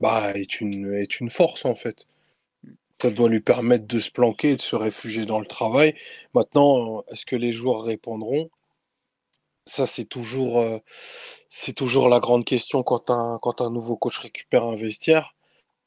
[0.00, 2.06] bah, est, une, est une force en fait.
[3.00, 5.94] Ça doit lui permettre de se planquer, de se réfugier dans le travail.
[6.34, 8.50] Maintenant, est-ce que les joueurs répondront?
[9.66, 10.78] Ça, c'est toujours, euh,
[11.76, 15.34] toujours la grande question quand un, quand un nouveau coach récupère un vestiaire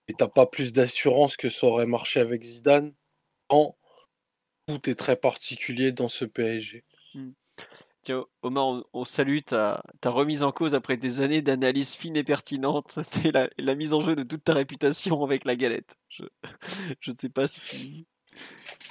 [0.10, 2.94] et t'as pas plus d'assurance que ça aurait marché avec Zidane.
[4.70, 6.84] Tout est très particulier dans ce PSG.
[7.16, 7.32] Hmm.
[8.04, 12.98] Tiens, Omar, on, salue ta, remise en cause après des années d'analyse fine et pertinente
[13.26, 15.98] et la, la, mise en jeu de toute ta réputation avec la galette.
[16.10, 16.24] Je,
[17.02, 18.06] je ne sais pas si tu...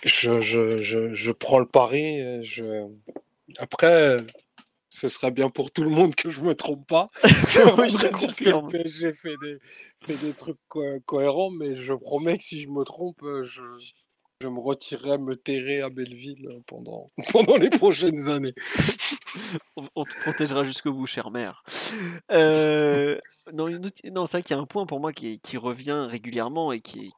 [0.04, 2.44] Je, je, je, je prends le pari.
[2.44, 2.86] Je...
[3.58, 4.18] Après,
[4.90, 7.08] ce serait bien pour tout le monde que je me trompe pas.
[7.24, 8.66] oui, je confirme.
[8.66, 9.58] Le PSG fait des,
[10.00, 10.58] fait des trucs
[11.06, 13.62] cohérents, mais je promets que si je me trompe, je,
[14.40, 18.54] je me retirerai me terrer à Belleville euh, pendant, pendant les prochaines années.
[19.96, 21.64] on, te protégera jusqu'au bout, chère mère.
[22.30, 23.18] Euh,
[23.52, 23.66] non,
[24.26, 27.12] c'est vrai qu'il y a un point pour moi qui, revient régulièrement et qui,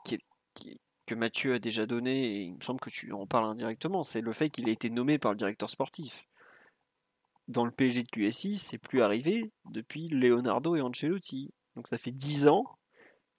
[1.06, 4.20] que Mathieu a déjà donné, et il me semble que tu en parles indirectement, c'est
[4.20, 6.26] le fait qu'il a été nommé par le directeur sportif.
[7.48, 11.50] Dans le PSG de QSI, c'est plus arrivé depuis Leonardo et Ancelotti.
[11.74, 12.64] Donc ça fait 10 ans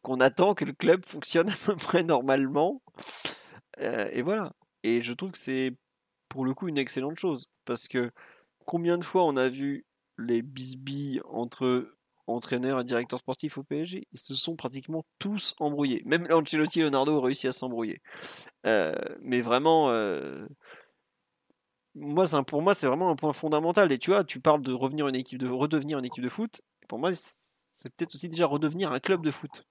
[0.02, 2.82] qu'on attend que le club fonctionne à peu près normalement
[3.80, 4.54] euh, et voilà.
[4.84, 5.76] Et je trouve que c'est
[6.30, 7.48] pour le coup une excellente chose.
[7.66, 8.12] Parce que
[8.66, 9.86] combien de fois on a vu
[10.18, 11.94] les bisbilles entre
[12.28, 16.02] entraîneurs et directeurs sportifs au PSG Ils se sont pratiquement tous embrouillés.
[16.06, 18.02] Même Ancelotti et Leonardo ont réussi à s'embrouiller.
[18.66, 19.90] Euh, mais vraiment.
[19.90, 20.48] Euh,
[21.94, 23.92] moi, pour moi, c'est vraiment un point fondamental.
[23.92, 26.62] Et tu vois, tu parles de revenir une équipe de redevenir une équipe de foot.
[26.88, 29.66] Pour moi, c'est peut-être aussi déjà redevenir un club de foot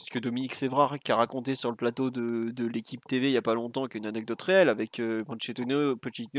[0.00, 3.36] ce que Dominique Sévrard qui a raconté sur le plateau de, l'équipe TV il n'y
[3.36, 5.96] a pas longtemps qu'une anecdote réelle avec euh, Pochettino,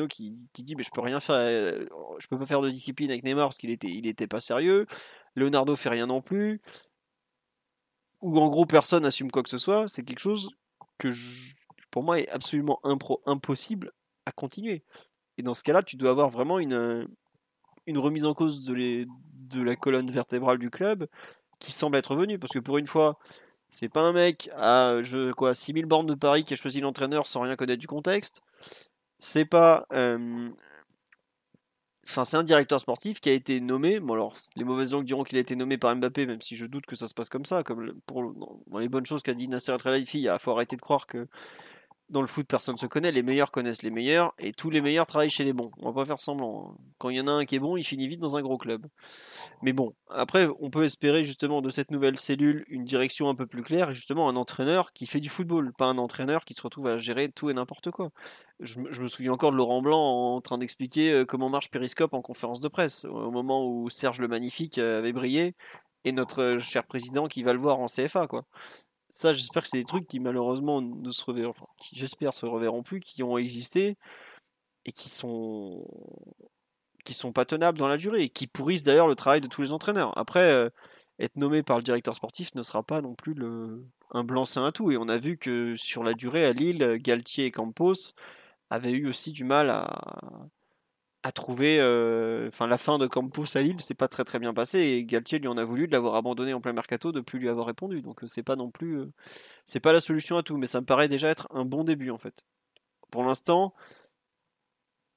[0.08, 1.86] qui, dit mais je peux rien faire euh,
[2.20, 4.88] je peux pas faire de discipline avec Neymar parce qu'il était pas sérieux.
[5.36, 6.62] Leonardo fait rien non plus.
[8.22, 9.88] Ou en gros personne n'assume quoi que ce soit.
[9.88, 10.50] C'est quelque chose
[10.98, 11.10] que
[11.92, 13.92] pour moi est absolument impro, impossible
[14.26, 14.84] à continuer.
[15.38, 17.08] Et dans ce cas-là tu dois avoir vraiment une
[17.96, 21.08] remise en cause de la colonne vertébrale du club
[21.60, 22.40] qui semble être venue.
[22.40, 23.18] Parce que pour une fois
[23.72, 27.26] c'est pas un mec à je, quoi, 6000 bornes de Paris qui a choisi l'entraîneur
[27.28, 28.42] sans rien connaître du contexte.
[29.20, 29.86] C'est pas.
[32.08, 34.00] Enfin, c'est un directeur sportif qui a été nommé.
[34.00, 36.66] Bon, alors, les mauvaises langues diront qu'il a été nommé par Mbappé, même si je
[36.66, 37.64] doute que ça se passe comme ça.
[37.64, 41.28] Dans les bonnes choses qu'a dit Nasser El-Khelaifi, il faut arrêter de croire que
[42.12, 43.12] dans le foot, personne ne se connaît.
[43.12, 45.72] Les meilleurs connaissent les meilleurs et tous les meilleurs travaillent chez les bons.
[45.80, 46.76] On va pas faire semblant.
[46.78, 46.84] Hein.
[46.98, 48.58] Quand il y en a un qui est bon, il finit vite dans un gros
[48.58, 48.86] club.
[49.62, 53.48] Mais bon, après, on peut espérer justement de cette nouvelle cellule une direction un peu
[53.48, 56.62] plus claire et justement un entraîneur qui fait du football, pas un entraîneur qui se
[56.62, 58.12] retrouve à gérer tout et n'importe quoi.
[58.60, 62.22] Je, me souviens encore de Laurent Blanc en train d'expliquer euh, comment marche Periscope en
[62.22, 65.56] conférence de presse, au moment où Serge le Magnifique euh, avait brillé
[66.04, 68.46] et notre cher président qui va le voir en CFA, quoi
[69.12, 73.98] ça, j'espère que c'est des trucs qui malheureusement ne se reverront, plus, qui ont existé
[74.86, 75.86] et qui sont
[77.04, 79.62] qui sont pas tenables dans la durée et qui pourrissent d'ailleurs le travail de tous
[79.62, 80.16] les entraîneurs.
[80.18, 80.70] Après, euh,
[81.20, 83.36] être nommé par le directeur sportif ne sera pas non plus
[84.12, 84.92] un blanc-seing à tout.
[84.92, 88.14] Et on a vu que sur la durée à Lille, Galtier et Campos
[88.70, 90.48] avaient eu aussi du mal à,
[91.24, 91.80] à trouver.
[91.80, 94.80] Euh, enfin, la fin de Campos à Lille, c'est pas très très bien passé.
[94.80, 97.50] Et Galtier lui en a voulu de l'avoir abandonné en plein mercato, de plus lui
[97.50, 98.02] avoir répondu.
[98.02, 99.00] Donc, euh, c'est pas non plus.
[99.00, 99.12] Euh,
[99.66, 102.12] c'est pas la solution à tout, mais ça me paraît déjà être un bon début
[102.12, 102.46] en fait.
[103.12, 103.74] Pour l'instant,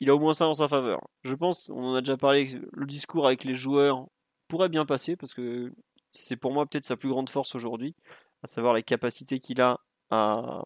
[0.01, 1.01] il a au moins ça en sa faveur.
[1.23, 4.07] Je pense, on en a déjà parlé, le discours avec les joueurs
[4.49, 5.73] pourrait bien passer parce que
[6.12, 7.95] c'est pour moi peut-être sa plus grande force aujourd'hui,
[8.43, 10.64] à savoir la capacité qu'il a à,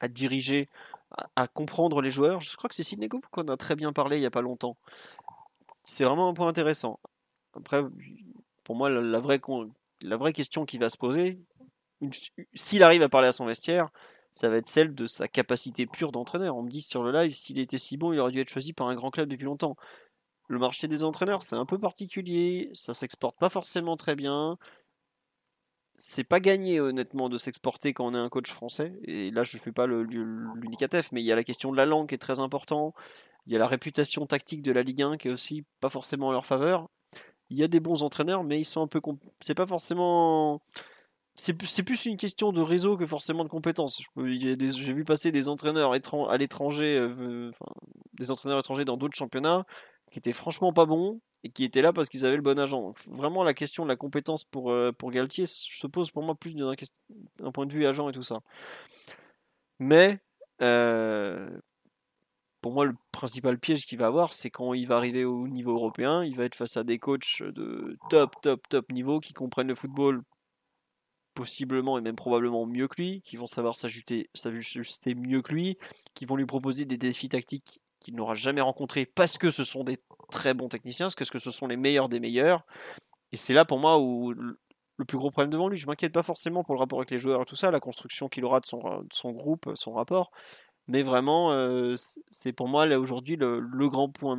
[0.00, 0.68] à diriger
[1.10, 2.40] à, comprendre les joueurs.
[2.40, 4.76] Je crois que c'est Sidney qu'on a très bien parlé il n'y a pas longtemps.
[5.82, 7.00] C'est vraiment un point intéressant.
[7.54, 7.82] Après,
[8.64, 9.40] pour moi, la, vraie,
[10.02, 11.40] la vraie question qui va se poser,
[12.54, 13.90] s'il arrive à parler à son vestiaire,
[14.32, 16.56] ça va être celle de sa capacité pure d'entraîneur.
[16.56, 18.72] On me dit sur le live, s'il était si bon, il aurait dû être choisi
[18.72, 19.76] par un grand club depuis longtemps.
[20.48, 24.58] Le marché des entraîneurs, c'est un peu particulier, ça s'exporte pas forcément très bien
[25.98, 28.92] c'est pas gagné honnêtement de s'exporter quand on est un coach français.
[29.02, 32.08] Et là, je fais pas l'unicatef, mais il y a la question de la langue
[32.08, 32.94] qui est très important.
[33.46, 36.28] Il y a la réputation tactique de la Ligue 1 qui est aussi pas forcément
[36.28, 36.88] en leur faveur.
[37.50, 39.00] Il y a des bons entraîneurs, mais ils sont un peu.
[39.40, 40.62] C'est pas forcément.
[41.34, 44.00] C'est plus une question de réseau que forcément de compétences.
[44.16, 47.50] J'ai vu passer des entraîneurs à l'étranger, euh,
[48.14, 49.64] des entraîneurs étrangers dans d'autres championnats
[50.10, 52.94] qui étaient franchement pas bons et qui étaient là parce qu'ils avaient le bon agent.
[53.06, 56.56] vraiment, la question de la compétence pour, euh, pour Galtier se pose pour moi plus
[56.56, 58.40] d'un point de vue agent et tout ça.
[59.78, 60.18] Mais
[60.60, 61.48] euh,
[62.60, 65.72] pour moi, le principal piège qu'il va avoir, c'est quand il va arriver au niveau
[65.72, 69.68] européen, il va être face à des coachs de top, top, top niveau qui comprennent
[69.68, 70.22] le football
[71.34, 74.28] possiblement et même probablement mieux que lui, qui vont savoir s'ajuster
[75.14, 75.78] mieux que lui,
[76.14, 79.84] qui vont lui proposer des défis tactiques qu'il n'aura jamais rencontré parce que ce sont
[79.84, 79.98] des
[80.30, 82.64] très bons techniciens, parce que ce sont les meilleurs des meilleurs.
[83.32, 84.32] Et c'est là pour moi où
[84.98, 85.78] le plus gros problème devant lui.
[85.78, 88.28] Je m'inquiète pas forcément pour le rapport avec les joueurs et tout ça, la construction
[88.28, 90.30] qu'il aura de son, son groupe, son rapport.
[90.88, 91.94] Mais vraiment, euh,
[92.30, 94.36] c'est pour moi là aujourd'hui le, grand point,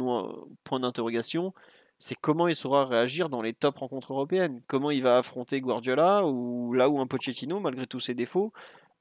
[0.64, 1.54] point d'interrogation,
[2.00, 4.62] c'est comment il saura réagir dans les top rencontres européennes.
[4.68, 8.52] Comment il va affronter Guardiola ou là où un Pochettino, malgré tous ses défauts,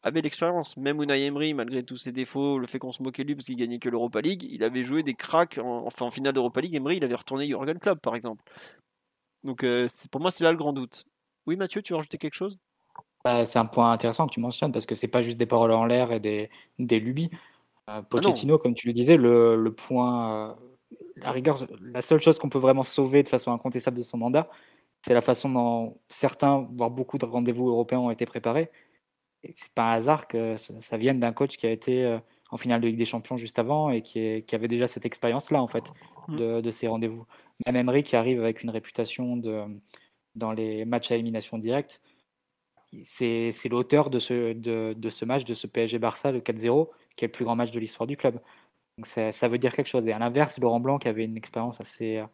[0.03, 0.77] avait l'expérience.
[0.77, 3.47] Même Unai Emery, malgré tous ses défauts, le fait qu'on se moquait de lui parce
[3.47, 5.59] qu'il gagnait que l'Europa League, il avait joué des cracks.
[5.59, 8.43] En, enfin, en finale d'Europa League, Emery, il avait retourné Jurgen Klopp, par exemple.
[9.45, 11.05] Donc, euh, pour moi, c'est là le grand doute.
[11.47, 12.59] Oui, Mathieu, tu veux rajouter quelque chose?
[13.25, 15.73] Bah, C'est un point intéressant que tu mentionnes parce que c'est pas juste des paroles
[15.73, 17.31] en l'air et des, des lubies.
[17.33, 17.39] Euh,
[17.87, 20.55] ah Pochettino, comme tu le disais, le, le point, euh,
[21.17, 24.49] la rigueur, la seule chose qu'on peut vraiment sauver de façon incontestable de son mandat,
[25.03, 28.71] c'est la façon dont certains, voire beaucoup de rendez-vous européens ont été préparés
[29.57, 32.19] c'est pas un hasard que ça vienne d'un coach qui a été euh,
[32.51, 35.63] en finale de Ligue des Champions juste avant et qui, qui avait déjà cette expérience-là,
[35.63, 35.93] en fait,
[36.29, 36.37] mm.
[36.37, 37.27] de, de ces rendez-vous.
[37.67, 39.65] Même Emery qui arrive avec une réputation de,
[40.35, 42.01] dans les matchs à élimination directe,
[43.05, 47.29] c'est l'auteur de ce, de, de, ce match, de ce PSG-Barça, le 4-0, qui est
[47.29, 48.41] le plus grand match de l'histoire du club.
[48.97, 50.07] Donc ça, ça, veut dire quelque chose.
[50.09, 52.27] Et à l'inverse, Laurent Blanc, qui avait une expérience assez euh,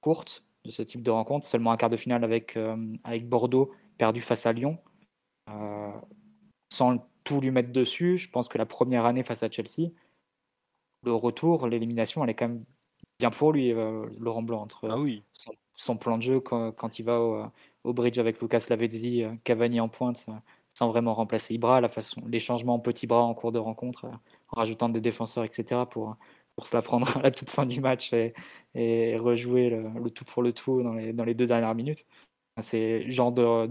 [0.00, 3.72] courte de ce type de rencontre, seulement un quart de finale avec, euh, avec Bordeaux,
[3.98, 4.78] perdu face à Lyon,
[6.70, 9.90] sans tout lui mettre dessus, je pense que la première année face à Chelsea,
[11.04, 12.64] le retour, l'élimination, elle est quand même
[13.18, 15.22] bien pour lui, euh, Laurent Blanc, entre ah oui.
[15.74, 17.52] son, plan de jeu quand, il va
[17.84, 20.26] au, bridge avec Lucas Lavezzi, euh, Cavani en pointe,
[20.74, 24.06] sans vraiment remplacer Ibra, la façon, les changements en petits bras en cours de rencontre,
[24.06, 26.16] en rajoutant des défenseurs, etc., pour,
[26.56, 30.42] pour se la prendre à la toute fin du match et, rejouer le, tout pour
[30.42, 32.04] le tout dans les, dans les deux dernières minutes.
[32.62, 33.66] C'est genre de,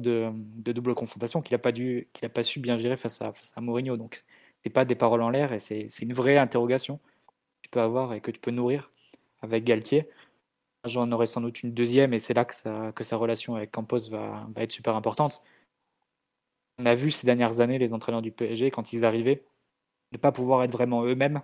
[0.72, 3.62] double confrontation qu'il n'a pas, dû, a pas su bien gérer face à, face à
[3.62, 3.98] Mourinho.
[3.98, 4.24] Donc,
[4.64, 8.14] c'est pas des paroles en l'air et c'est, une vraie interrogation que tu peux avoir
[8.14, 8.92] et que tu peux nourrir
[9.42, 10.10] avec Galtier.
[10.86, 12.54] J'en aurai sans doute une deuxième et c'est là que,
[13.04, 15.42] sa relation avec Campos va, être super importante.
[16.80, 19.46] On a vu ces dernières années les entraîneurs du PSG, quand ils arrivaient,
[20.12, 21.42] ne pas pouvoir être vraiment eux-mêmes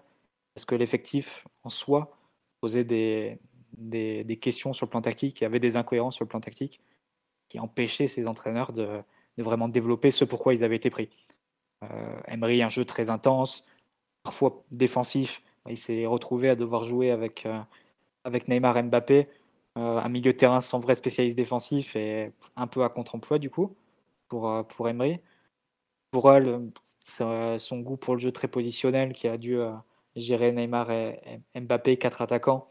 [0.54, 2.18] parce que l'effectif en soi
[2.60, 3.40] posait des,
[3.74, 6.82] des, questions sur le plan tactique et avait des incohérences sur le plan tactique
[7.52, 8.88] qui empêchait ces entraîneurs de,
[9.38, 11.10] vraiment développer ce pourquoi ils avaient été pris.
[11.84, 13.66] Euh, Emery, un jeu très intense,
[14.24, 15.42] parfois défensif.
[15.68, 17.60] Il s'est retrouvé à devoir jouer avec, euh,
[18.24, 19.28] avec Neymar Mbappé,
[19.78, 23.50] euh, un milieu de terrain sans vrai spécialiste défensif et un peu à contre-emploi du
[23.50, 23.76] coup
[24.30, 25.20] pour, euh, pour Emery.
[26.12, 29.58] Pour elle, son goût pour le jeu très positionnel qui a dû
[30.16, 32.68] gérer Neymar et Mbappé, quatre attaquants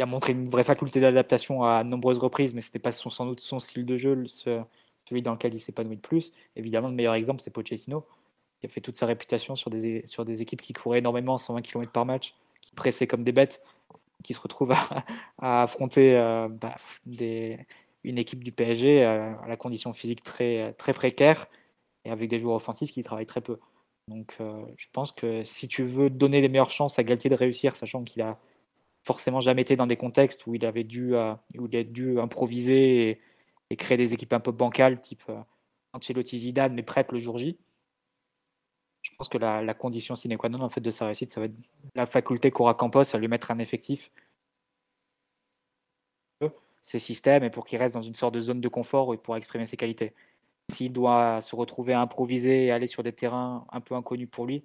[0.00, 3.26] il a montré une vraie faculté d'adaptation à nombreuses reprises, mais ce n'était pas sans
[3.26, 6.32] doute son style de jeu, celui dans lequel il s'épanouit le plus.
[6.56, 8.06] Évidemment, le meilleur exemple, c'est Pochettino,
[8.58, 11.60] qui a fait toute sa réputation sur des, sur des équipes qui couraient énormément, 120
[11.60, 13.62] km par match, qui pressaient comme des bêtes,
[14.24, 14.72] qui se retrouvent
[15.38, 17.58] à, affronter euh, bah, des,
[18.02, 21.46] une équipe du PSG euh, à la condition physique très, très précaire
[22.06, 23.58] et avec des joueurs offensifs qui travaillent très peu.
[24.08, 27.34] Donc euh, je pense que si tu veux donner les meilleures chances à Galtier de
[27.34, 28.38] réussir, sachant qu'il a
[29.04, 33.20] forcément jamais été dans des contextes où il avait dû, euh, il a dû improviser
[33.70, 35.40] et, créer des équipes un peu bancales, type euh,
[35.92, 37.58] Ancelotti Zidane, mais prêtes le jour J.
[39.02, 41.46] Je pense que la, condition sine qua non en fait, de sa réussite, ça va
[41.46, 41.54] être
[41.94, 44.10] la faculté qu'aura Campos à lui mettre un effectif
[46.82, 49.18] ses systèmes et pour qu'il reste dans une sorte de zone de confort où il
[49.18, 50.14] pourra exprimer ses qualités.
[50.70, 54.46] S'il doit se retrouver à improviser et aller sur des terrains un peu inconnus pour
[54.46, 54.64] lui,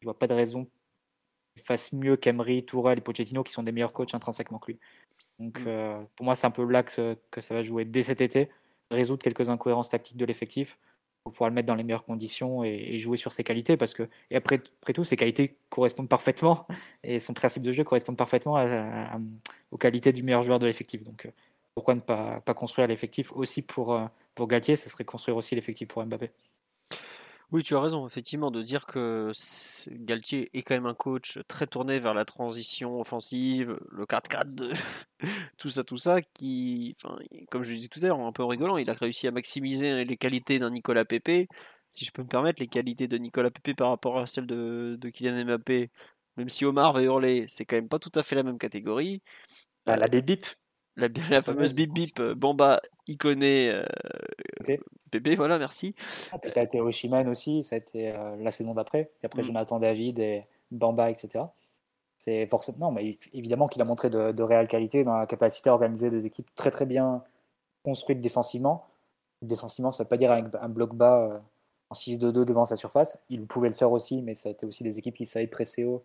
[0.00, 0.68] je vois pas de raison
[1.58, 4.80] fasse mieux qu'Emery, Tourelle et Pochettino, qui sont des meilleurs coachs intrinsèquement que lui.
[5.38, 5.64] Donc mm.
[5.66, 8.50] euh, pour moi, c'est un peu là que, ça va jouer dès cet été,
[8.90, 10.78] résoudre quelques incohérences tactiques de l'effectif
[11.24, 13.76] pour pouvoir le mettre dans les meilleures conditions et, jouer sur ses qualités.
[13.76, 16.66] Parce que, et après, après tout, ses qualités correspondent parfaitement
[17.02, 18.56] et son principe de jeu correspond parfaitement
[19.70, 21.02] aux qualités du meilleur joueur de l'effectif.
[21.02, 21.30] Donc euh,
[21.74, 24.76] pourquoi ne pas, pas construire l'effectif aussi pour, euh, pour Galtier?
[24.76, 26.30] Ce serait construire aussi l'effectif pour Mbappé.
[27.50, 29.32] Oui, tu as raison, effectivement, de dire que
[29.90, 34.74] Galtier est quand même un coach très tourné vers la transition offensive, le 4-4,
[35.56, 37.18] tout ça, tout ça, qui, enfin,
[37.50, 40.04] comme je le disais tout à l'heure, un peu rigolant, il a réussi à maximiser
[40.04, 41.48] les qualités d'un Nicolas Pepe.
[41.90, 44.98] Si je peux me permettre, les qualités de Nicolas Pepe par rapport à celles de,
[45.10, 45.90] Kylian Mbappé,
[46.36, 49.22] même si Omar va hurler, c'est quand même pas tout à fait la même catégorie.
[49.86, 50.44] Bah, la bip
[50.98, 53.84] la, la, fameuse bip bip euh, Bamba iconé euh,
[55.10, 55.94] Bébé, voilà, merci.
[56.32, 59.10] Ah, ça a été Oshiman aussi, ça a été euh, la saison d'après.
[59.22, 59.46] Et après, mm.
[59.46, 61.44] Jonathan David et Bamba, etc.
[62.18, 65.70] C'est forcément, non, mais évidemment qu'il a montré de, de, réelle qualité dans la capacité
[65.70, 67.22] à organiser des équipes très très bien
[67.84, 68.86] construites défensivement.
[69.40, 71.38] Défensivement, ça ne veut pas dire un, un bloc bas euh,
[71.90, 73.22] en 6-2-2 devant sa surface.
[73.30, 75.84] Il pouvait le faire aussi, mais ça a été aussi des équipes qui savaient presser
[75.84, 76.04] haut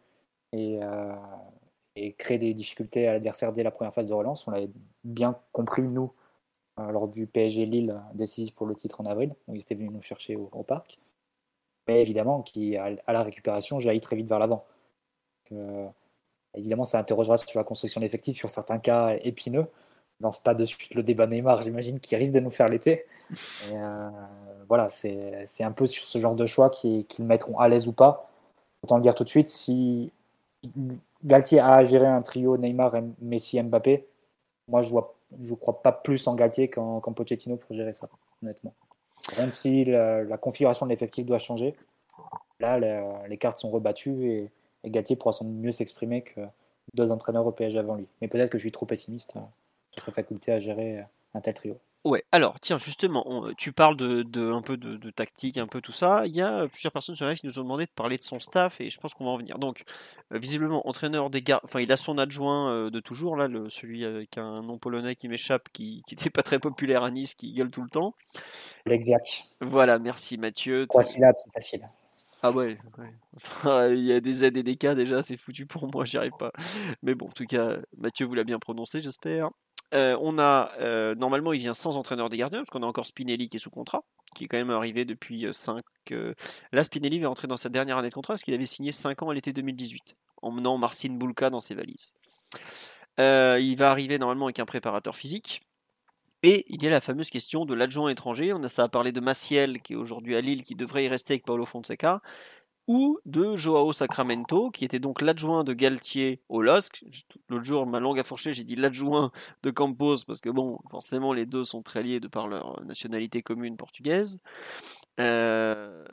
[0.54, 1.14] et, euh,
[1.96, 4.48] et créer des difficultés à l'adversaire dès la première phase de relance.
[4.48, 4.70] On l'avait
[5.04, 6.12] bien compris, nous,
[6.80, 9.92] euh, lors du PSG Lille décisif pour le titre en avril, où ils étaient venus
[9.92, 11.00] nous chercher au, parc.
[11.88, 14.66] mais évidemment qui, à la récupération, jaillit très vite vers l'avant.
[16.56, 19.68] évidemment, ça interrogera sur la construction d'effectifs sur certains cas épineux.
[20.20, 23.06] Je lance pas de suite le débat Neymar, j'imagine, qui risque de nous faire l'été.
[23.74, 24.10] Euh,
[24.68, 27.88] voilà, c'est un peu sur ce genre de choix qui, qui le mettront à l'aise
[27.88, 28.30] ou pas.
[28.84, 30.12] Autant le dire tout de suite, si
[31.24, 34.06] Galtier a à gérer un trio Neymar, Messi, Mbappé,
[34.68, 38.08] moi je vois je crois pas plus en Galtier qu'en Pochettino pour gérer ça,
[38.42, 38.74] honnêtement.
[39.38, 41.76] Même si la, configuration de l'effectif doit changer,
[42.60, 42.80] là
[43.28, 44.52] les cartes sont rebattues et,
[44.86, 46.42] Galtier pourra sans mieux s'exprimer que
[46.94, 48.06] deux entraîneurs au PSG avant lui.
[48.20, 49.48] Mais peut-être que je suis trop pessimiste hein,
[49.92, 51.78] sur sa faculté à gérer un tel trio.
[52.06, 56.24] Ouais, alors tiens, justement, tu parles de, un peu de, tactique, un peu tout ça.
[56.26, 58.40] Il y a plusieurs personnes sur live qui nous ont demandé de parler de son
[58.40, 59.58] staff et je pense qu'on va en venir.
[59.58, 59.86] Donc,
[60.34, 63.70] euh, visiblement, entraîneur des gars, enfin, il a son adjoint euh, de toujours, là, le,
[63.70, 67.54] celui avec un nom polonais qui m'échappe, qui n'était pas très populaire à Nice, qui
[67.54, 68.16] gueule tout le temps.
[68.86, 69.46] L'exact.
[69.62, 70.88] Voilà, merci Mathieu.
[70.88, 71.88] Trois syllabes, c'est facile.
[72.42, 72.78] Ah ouais,
[73.38, 76.18] Enfin, il y a des aides et des cas déjà, c'est foutu pour moi, j'y
[76.18, 76.52] arrive pas.
[77.02, 79.50] Mais bon, en tout cas, Mathieu vous l'a bien prononcé, j'espère.
[79.94, 83.06] Euh, on a euh, normalement il vient sans entraîneur des gardiens parce qu'on a encore
[83.06, 84.04] Spinelli qui est sous contrat,
[84.36, 85.84] qui est quand même arrivé depuis 5.
[86.12, 86.34] Euh,
[86.72, 89.22] là Spinelli va entrer dans sa dernière année de contrat parce qu'il avait signé 5
[89.22, 92.14] ans à l'été 2018 en menant Marcin Bulka dans ses valises.
[93.20, 95.62] il va arriver normalement avec un préparateur physique.
[96.46, 98.52] Et il y a la fameuse question de l'adjoint étranger.
[98.52, 101.08] On a ça à parler de Maciel qui est aujourd'hui à Lille, qui devrait y
[101.08, 102.22] rester avec Paulo Fonseca
[102.88, 107.06] ou de Joao Sacramento, qui était donc l'adjoint de Galtier au LOSC.
[107.50, 109.32] L'autre jour, ma langue a fourché, j'ai dit l'adjoint
[109.64, 113.42] de Campos, parce que bon, forcément, les deux sont très liés de par leur nationalité
[113.42, 114.40] commune portugaise.
[115.20, 116.04] Euh,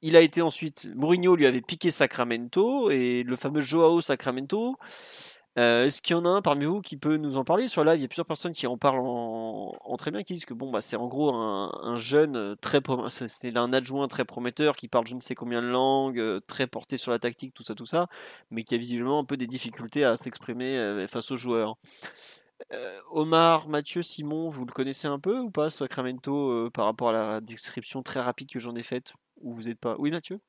[0.00, 4.76] il a été ensuite, Mourinho lui avait piqué Sacramento, et le fameux Joao Sacramento,
[5.58, 7.68] euh, est-ce qu'il y en a un parmi vous qui peut nous en parler?
[7.68, 10.46] Sur live Il y a plusieurs personnes qui en parlent en, très bien, qui disent
[10.46, 12.80] que bon, bah, c'est en gros un, jeune euh, très,
[13.10, 16.66] c'est un adjoint très prometteur qui parle je ne sais combien de langues, euh, très
[16.66, 18.06] porté sur la tactique, tout ça, tout ça,
[18.50, 21.76] mais qui a visiblement un peu des difficultés à s'exprimer face aux joueurs.
[23.10, 27.40] Omar, Mathieu, Simon, vous le connaissez un peu ou pas, Sacramento, par rapport à la
[27.40, 30.40] description très rapide que j'en ai faite Ou vous n'êtes pas Oui, Mathieu?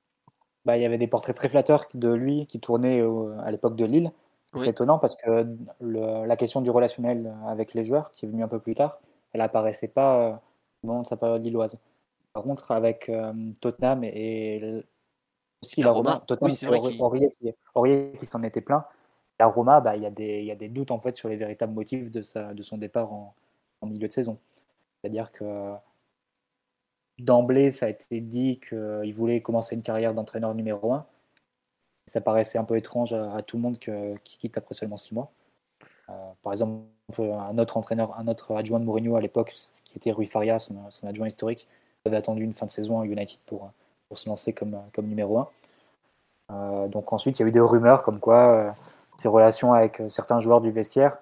[0.63, 3.03] Bah, Il y avait des portraits très flatteurs de lui qui tournaient
[3.43, 4.11] à l'époque de Lille.
[4.55, 5.47] C'est étonnant parce que
[5.81, 8.99] la question du relationnel avec les joueurs, qui est venue un peu plus tard,
[9.33, 10.41] elle apparaissait pas
[10.83, 11.77] au moment de sa période lilloise.
[12.33, 13.31] Par contre, avec euh,
[13.61, 14.83] Tottenham et,
[15.61, 16.67] aussi la, Roma, Tottenham, c'est
[17.75, 18.85] Aurier, qui, s'en était plein.
[19.39, 21.35] La Roma, bah, il y, a des, y a des doutes en fait sur les
[21.35, 23.35] véritables motifs de, sa, de son départ en,
[23.81, 24.39] en milieu de saison.
[24.99, 25.73] C'est-à-dire que
[27.19, 31.05] d'emblée, ça a été dit qu'il voulait commencer une carrière d'entraîneur numéro 1
[32.05, 35.31] ça paraissait un peu étrange à, tout le monde qu'il quitte après seulement six mois.
[36.09, 36.83] Euh, par exemple,
[37.19, 39.53] un autre entraîneur, un autre adjoint de Mourinho à l'époque,
[39.85, 41.67] qui était Rui Faria, son, adjoint historique,
[42.05, 43.71] avait attendu une fin de saison à United pour,
[44.09, 45.49] pour se lancer comme, comme numéro 1.
[46.51, 48.71] Euh, donc ensuite, il y a eu des rumeurs comme quoi euh,
[49.17, 51.17] ses relations avec certains joueurs du vestiaire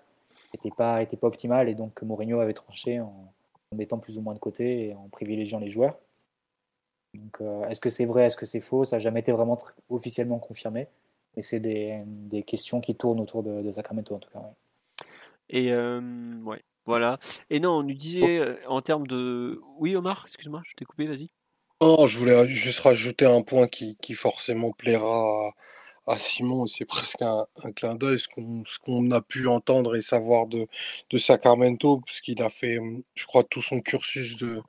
[0.54, 3.14] n'étaient pas, pas optimales et donc Mourinho avait tranché en
[3.76, 5.98] mettant plus ou moins de côté et en privilégiant les joueurs.
[7.14, 8.86] Donc, euh, est-ce que c'est vrai, est-ce que c'est faux?
[8.86, 9.58] Ça n'a jamais été vraiment
[9.90, 10.88] officiellement confirmé.
[11.36, 14.42] Mais c'est des, des, questions qui tournent autour de, Sacramento, en tout cas.
[15.50, 16.02] Et euh,
[16.44, 17.20] ouais, voilà.
[17.50, 19.62] Et non, on nous disait euh, en termes de.
[19.78, 21.30] Oui, Omar, excuse-moi, je t'ai coupé, vas-y.
[21.82, 25.52] Non, je voulais juste rajouter un point qui, qui forcément plaira
[26.08, 27.46] à, Simon, c'est presque un,
[27.76, 28.28] clin d'œil, ce
[28.80, 30.68] qu'on a pu entendre et savoir de,
[31.10, 32.78] de Sacramento, parce qu'il a fait,
[33.16, 34.62] je crois, tout son cursus de,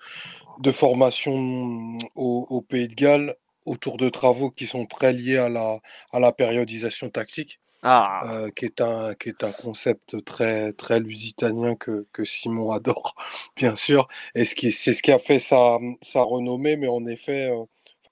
[0.63, 3.35] de formation au, Pays de Galles
[3.67, 5.79] autour de travaux qui sont très liés à la,
[6.13, 7.59] à la périodisation tactique.
[7.85, 8.21] Ah.
[8.31, 13.17] Euh, qui, est un, qui est un concept très, très lusitanien que, que Simon adore,
[13.57, 14.07] bien sûr.
[14.37, 17.65] Et c'est ce qui a fait sa, sa renommée, mais en effet, euh,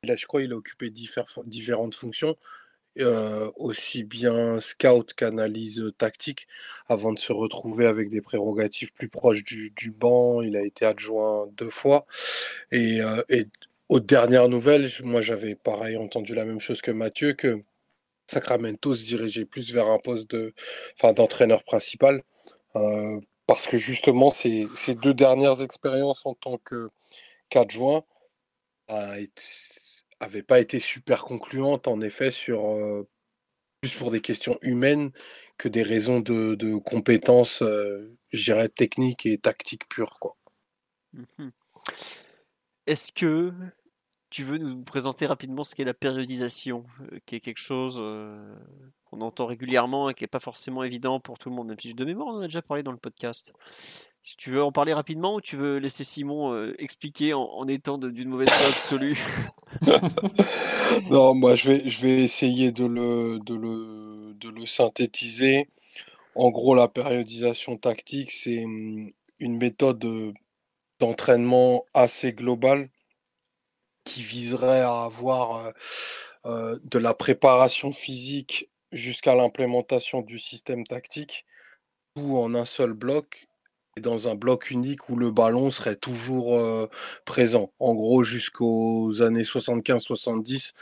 [0.02, 2.36] là, je crois qu'il a occupé différentes fonctions.
[3.56, 6.46] Aussi bien scout qu'analyse tactique
[6.88, 10.42] avant de se retrouver avec des prérogatives plus proches du, banc.
[10.42, 12.06] Il a été adjoint deux fois.
[12.72, 13.00] Et,
[13.88, 17.62] aux dernières nouvelles, moi j'avais pareil entendu la même chose que Mathieu, que
[18.26, 20.54] Sacramento se dirigeait plus vers un poste de,
[21.02, 22.22] d'entraîneur principal.
[23.46, 26.60] Parce que justement, ces, ces, deux dernières expériences en tant
[27.50, 28.04] qu'adjoint
[28.88, 29.14] bah,
[30.20, 32.78] avait pas été super concluante en effet sur
[33.80, 35.10] plus pour des questions humaines
[35.56, 40.36] que des raisons de, compétences, je dirais techniques et tactiques pures quoi.
[41.12, 41.48] Mmh
[42.86, 43.52] Est-ce que
[44.30, 46.86] tu veux nous présenter rapidement ce qu'est la périodisation,
[47.26, 48.00] qui est quelque chose
[49.04, 51.94] qu'on entend régulièrement et qui n'est pas forcément évident pour tout le monde, même si
[51.94, 53.52] de mémoire on en a déjà parlé dans le podcast.
[54.22, 58.28] Tu veux en parler rapidement ou tu veux laisser Simon euh, expliquer en, étant d'une
[58.28, 59.18] mauvaise foi absolue?
[61.10, 65.68] Non, moi je vais, je vais essayer de le, de, le, de le synthétiser.
[66.34, 70.04] En gros, la périodisation tactique, c'est hum, une méthode
[70.98, 72.88] d'entraînement assez globale
[74.04, 75.72] qui viserait à avoir euh,
[76.46, 81.46] euh, de la préparation physique jusqu'à l'implémentation du système tactique,
[82.14, 83.49] tout en un seul bloc
[84.00, 86.88] dans un bloc unique où le ballon serait toujours euh,
[87.24, 87.72] présent.
[87.78, 90.72] En gros, jusqu'aux années 75-70,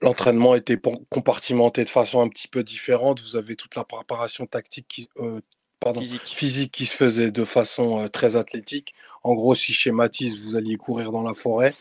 [0.00, 3.20] l'entraînement était compartimenté de façon un petit peu différente.
[3.20, 5.08] Vous avez toute la préparation tactique qui,
[5.80, 6.72] pardon, physique.
[6.72, 8.94] qui se faisait de façon très athlétique.
[9.22, 11.74] En gros, si schématise, vous alliez courir dans la forêt.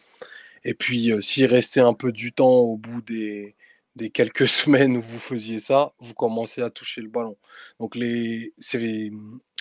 [0.64, 3.56] Et puis, s'il restait un peu du temps au bout des,
[3.96, 7.38] des quelques semaines où vous faisiez ça, vous commencez à toucher le ballon.
[7.80, 8.54] Donc, les,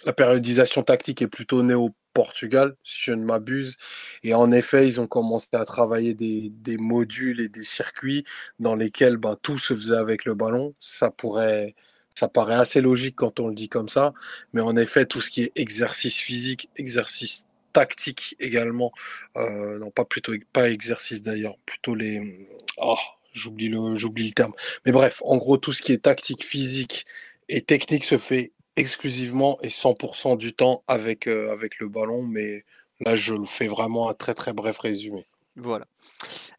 [0.04, 3.76] la périodisation tactique est plutôt née au Portugal, si je ne m'abuse.
[4.22, 8.24] Et en effet, ils ont commencé à travailler des, des, modules et des circuits
[8.58, 10.74] dans lesquels ben, tout se faisait avec le ballon.
[10.80, 11.74] Ça pourrait,
[12.14, 14.12] ça paraît assez logique quand on le dit comme ça.
[14.52, 18.92] Mais en effet, tout ce qui est exercice physique, exercice tactique également.
[19.36, 22.48] Euh, non, pas plutôt, pas exercice d'ailleurs, plutôt les.
[22.78, 22.96] Oh,
[23.32, 24.52] j'oublie le, j'oublie le terme.
[24.84, 27.06] Mais bref, en gros, tout ce qui est tactique, physique
[27.48, 32.22] et technique se fait exclusivement et 100% du temps avec, euh, avec le ballon.
[32.22, 32.64] Mais
[33.00, 35.26] là, je le fais vraiment un très très bref résumé.
[35.56, 35.84] Voilà.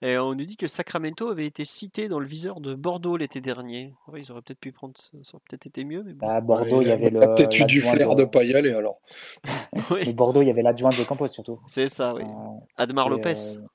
[0.01, 3.39] Et on nous dit que Sacramento avait été cité dans le viseur de Bordeaux l'été
[3.41, 3.93] dernier.
[4.15, 6.03] ils auraient peut-être pu prendre, ça aurait peut-être été mieux.
[6.03, 7.19] Mais À Bordeaux, il y avait le.
[7.19, 8.21] Peut-être eu du flair de...
[8.21, 8.99] ne pas y aller alors.
[9.91, 10.11] oui.
[10.13, 11.59] Bordeaux, il y avait l'adjoint de Campos surtout.
[11.67, 12.23] C'est ça, oui.
[12.23, 13.57] Euh, Admar Lopez.
[13.57, 13.67] Euh,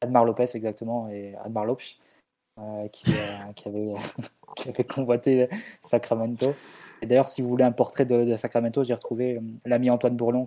[0.00, 1.82] Admar Lopez, exactement, et Admar Lopes,
[2.58, 3.12] euh, qui,
[3.54, 3.94] qui, avait,
[4.56, 5.48] qui avait convoité
[5.80, 6.54] Sacramento
[7.02, 10.46] d'ailleurs, si vous voulez un portrait de, Sacramento, j'ai retrouvé euh, l'ami Antoine Bourlon,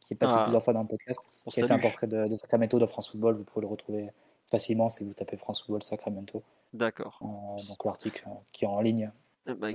[0.00, 0.42] qui est passé ah.
[0.42, 1.20] plusieurs fois dans le podcast,
[1.50, 3.36] qui a fait un portrait de, Sacramento de France Football.
[3.36, 4.10] Vous pouvez le retrouver
[4.50, 6.42] facilement si vous tapez France Football Sacramento.
[6.72, 7.18] D'accord.
[7.22, 7.26] Euh,
[7.68, 9.10] donc l'article euh, qui est en ligne.
[9.46, 9.72] Ben,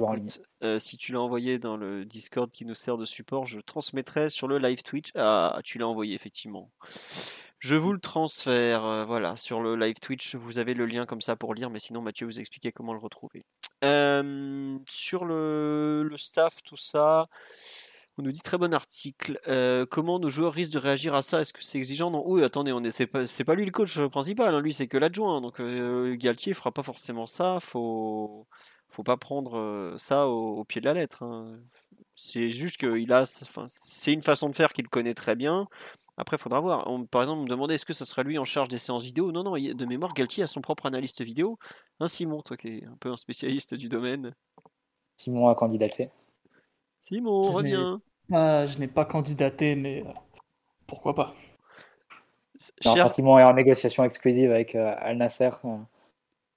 [0.79, 4.49] si tu l'as envoyé dans le Discord qui nous sert de support, je transmettrai sur
[4.49, 5.11] le live Twitch.
[5.15, 6.69] Ah, tu l'as envoyé effectivement.
[7.59, 11.37] Je vous le transfère, voilà, sur le live Twitch, vous avez le lien comme ça
[11.37, 13.45] pour lire, mais sinon Mathieu vous expliquer comment le retrouver
[13.81, 17.27] sur le, staff, tout ça,
[18.17, 19.39] on nous dit très bon article.
[19.89, 21.41] comment nos joueurs risquent de réagir à ça?
[21.41, 22.11] Est-ce que c'est exigeant?
[22.11, 22.23] Non.
[22.25, 24.53] Oui, attendez, on est, c'est pas, pas lui le coach principal.
[24.53, 25.41] Hein, lui, c'est que l'adjoint.
[25.41, 25.61] Donc
[26.17, 27.59] Galtier fera pas forcément ça.
[27.59, 28.47] Faut,
[28.89, 31.23] faut pas prendre ça au, pied de la lettre.
[31.23, 31.59] Hein.
[32.15, 35.67] C'est juste qu'il a, c'est une façon de faire qu'il connaît très bien.
[36.21, 36.87] Après, il faudra voir.
[37.09, 39.31] par exemple, on me demandait est-ce que ce serait lui en charge des séances vidéo?
[39.31, 41.57] Non, non, de mémoire, Galtier a son propre analyste vidéo.
[41.99, 44.35] Un Simon, toi qui es un peu un spécialiste du domaine.
[45.15, 46.11] Simon a candidaté.
[46.99, 47.99] Simon, reviens.
[48.29, 50.11] je n'ai pas candidaté, mais euh,
[50.85, 51.33] pourquoi pas
[52.59, 55.77] Simon est en négociation exclusive avec euh, Al Nasser euh,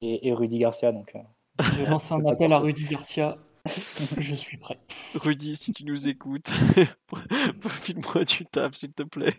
[0.02, 0.92] et, Rudy Garcia.
[0.92, 1.16] Donc,
[1.58, 3.38] je lance un appel à Rudy Garcia.
[4.18, 4.78] Je suis prêt.
[5.14, 6.50] Rudy, si tu nous écoutes,
[7.66, 9.32] file-moi du taf, s'il te plaît.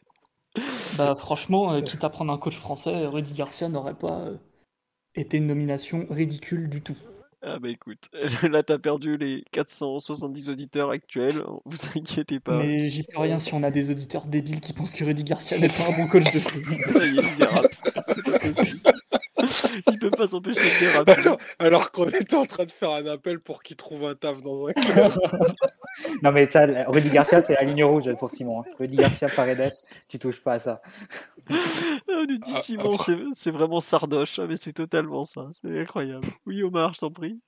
[0.97, 4.37] Bah franchement, euh, quitte à prendre un coach français, Rudy Garcia n'aurait pas euh,
[5.15, 6.97] été une nomination ridicule du tout.
[7.41, 8.09] Ah bah écoute,
[8.43, 12.57] là t'as perdu les 470 auditeurs actuels, vous inquiétez pas.
[12.57, 15.57] Mais j'y peux rien si on a des auditeurs débiles qui pensent que Rudy Garcia
[15.59, 16.63] n'est pas un bon coach de foot.
[16.63, 17.45] Ça y est, il
[18.65, 18.91] il peut
[20.15, 21.11] pas s'empêcher de déraper.
[21.13, 24.41] Alors, alors qu'on était en train de faire un appel pour qu'il trouve un taf
[24.41, 25.13] dans un club.
[26.23, 28.61] non mais ça, Rudy Garcia, c'est la ligne rouge pour Simon.
[28.61, 28.71] Hein.
[28.79, 29.71] Rudy Garcia, Paredes,
[30.07, 30.79] tu touches pas à ça.
[31.49, 32.95] On nous dit ah, Simon,
[33.31, 35.47] c'est vraiment sardoche, ah, mais c'est totalement ça.
[35.61, 36.27] C'est incroyable.
[36.45, 37.39] Oui Omar, je t'en prie.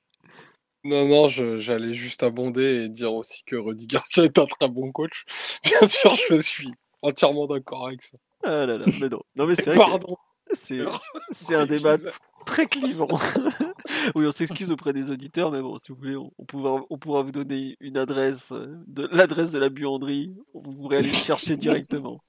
[0.84, 4.92] Non, non, j'allais juste abonder et dire aussi que Rudy Garcia est un très bon
[4.92, 5.26] coach.
[5.64, 8.18] Bien sûr, je suis entièrement d'accord avec ça.
[8.44, 9.22] Ah là là, mais non.
[9.36, 10.16] Non mais c'est Pardon.
[10.54, 11.98] C'est un débat
[12.46, 13.08] très clivant.
[14.16, 17.22] oui, on s'excuse auprès des auditeurs, mais bon, si vous voulez, on, pourra, on pourra
[17.22, 20.36] vous donner une adresse, euh, de l'adresse de la buanderie.
[20.54, 22.22] Vous pourrez aller le chercher directement.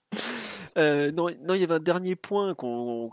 [0.77, 3.11] Euh, non, non, il y avait un dernier point qu'on,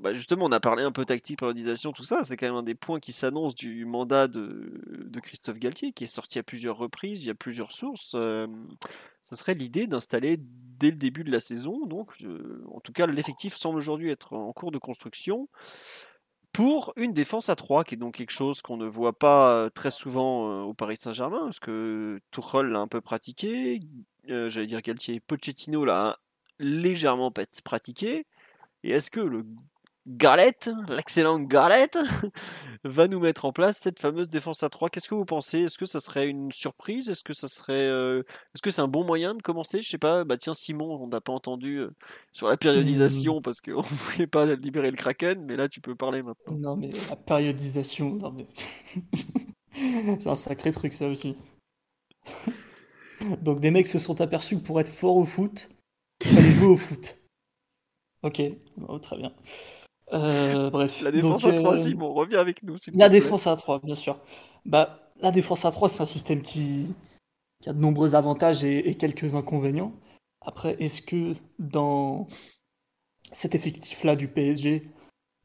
[0.00, 2.22] bah, justement, on a parlé un peu tactique, périodisation, tout ça.
[2.22, 6.04] C'est quand même un des points qui s'annonce du mandat de, de, Christophe Galtier, qui
[6.04, 8.12] est sorti à plusieurs reprises, il y a plusieurs sources.
[8.14, 8.46] Euh,
[9.28, 11.84] ça serait l'idée d'installer dès le début de la saison.
[11.84, 15.50] Donc, euh, en tout cas, l'effectif semble aujourd'hui être en cours de construction
[16.54, 19.68] pour une défense à 3, qui est donc quelque chose qu'on ne voit pas euh,
[19.68, 23.80] très souvent euh, au Paris Saint-Germain, parce que Tuchel l'a un peu pratiqué,
[24.26, 26.18] j'allais dire Galtier, Pochettino l'a
[26.58, 27.30] légèrement
[27.64, 28.24] pratiqué.
[28.82, 29.44] Et est-ce que le
[30.08, 31.98] Galette, l'excellent Galette,
[32.84, 34.88] va nous mettre en place cette fameuse défense à 3.
[34.88, 35.60] Qu'est-ce que vous pensez?
[35.60, 37.10] Est-ce que ça serait une surprise?
[37.10, 38.22] Est-ce que ça serait, euh,
[38.54, 39.82] est-ce que c'est un bon moyen de commencer?
[39.82, 40.24] Je sais pas.
[40.24, 41.90] Bah tiens, Simon, on n'a pas entendu euh,
[42.32, 46.22] sur la périodisation parce qu'on voulait pas libérer le Kraken, mais là tu peux parler
[46.22, 46.54] maintenant.
[46.54, 48.46] Non mais la périodisation, non mais
[50.20, 51.36] c'est un sacré truc ça aussi.
[53.42, 55.68] Donc des mecs se sont aperçus que pour être fort au foot,
[56.24, 57.16] il fallait jouer au foot.
[58.22, 58.42] Ok,
[58.88, 59.32] oh, très bien.
[60.12, 61.00] Euh, bref.
[61.02, 62.76] La défense Donc, à 3, euh, Simon, reviens avec nous.
[62.94, 63.20] La plaît.
[63.20, 64.18] défense à 3, bien sûr.
[64.64, 66.94] Bah, la défense à 3, c'est un système qui,
[67.60, 69.92] qui a de nombreux avantages et, et quelques inconvénients.
[70.40, 72.26] Après, est-ce que dans
[73.32, 74.88] cet effectif-là du PSG,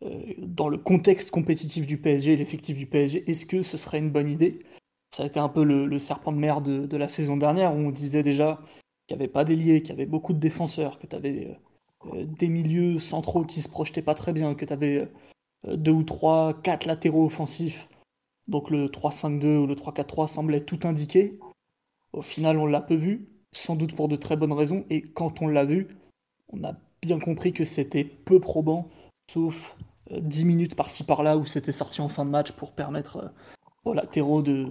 [0.03, 4.11] euh, dans le contexte compétitif du PSG, l'effectif du PSG, est-ce que ce serait une
[4.11, 4.59] bonne idée?
[5.11, 7.73] Ça a été un peu le, le serpent de mer de, de la saison dernière
[7.73, 8.59] où on disait déjà
[9.07, 11.59] qu'il n'y avait pas d'ailier, qu'il y avait beaucoup de défenseurs, que tu avais
[12.13, 15.09] des milieux centraux qui se projetaient pas très bien, que tu avais
[15.67, 17.87] euh, deux ou trois, quatre latéraux offensifs.
[18.47, 21.39] Donc le 3-5-2 ou le 3-4-3 semblait tout indiquer.
[22.11, 24.85] Au final, on l'a peu vu, sans doute pour de très bonnes raisons.
[24.89, 25.87] Et quand on l'a vu,
[26.49, 28.89] on a bien compris que c'était peu probant,
[29.31, 29.77] sauf
[30.11, 33.27] euh, 10 minutes par-ci par-là où c'était sorti en fin de match pour permettre euh,
[33.85, 34.67] aux latéraux de,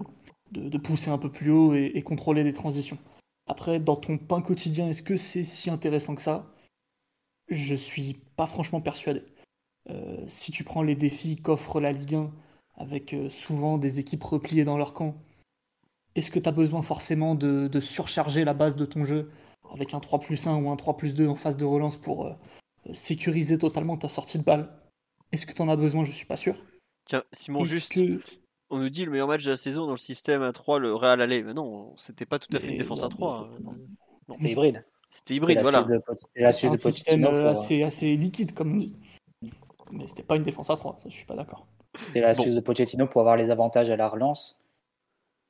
[0.53, 2.99] de, de pousser un peu plus haut et, et contrôler les transitions.
[3.47, 6.52] Après, dans ton pain quotidien, est-ce que c'est si intéressant que ça?
[7.49, 9.23] Je suis pas franchement persuadé.
[9.91, 12.31] Euh, si tu prends les défis qu'offre la Ligue 1,
[12.77, 15.17] avec euh, souvent des équipes repliées dans leur camp,
[16.15, 19.31] est-ce que tu as besoin forcément de, de surcharger la base de ton jeu
[19.73, 22.27] avec un 3 plus 1 ou un 3 plus 2 en phase de relance pour
[22.27, 22.33] euh,
[22.93, 24.71] sécuriser totalement ta sortie de balle?
[25.33, 26.05] Est-ce que tu en as besoin?
[26.05, 26.55] Je suis pas sûr.
[27.07, 28.21] Tiens, Simon, juste, que-
[28.71, 30.95] on nous dit le meilleur match de la saison dans le système à 3, le
[30.95, 31.43] Real allait.
[31.43, 33.51] Mais non, c'était pas tout à fait une défense non, à 3.
[33.61, 33.77] mais- hein.
[34.35, 34.85] C'était hybride.
[35.15, 35.85] C'était hybride, C'est voilà.
[36.35, 38.97] c'est un de système Pochettino euh, pour- assez, assez liquide, comme on dit.
[39.91, 41.67] Mais c'était pas une défense à 3, ça je suis pas d'accord.
[42.11, 44.59] C'est l'astuce de Pochettino pour avoir les avantages à la relance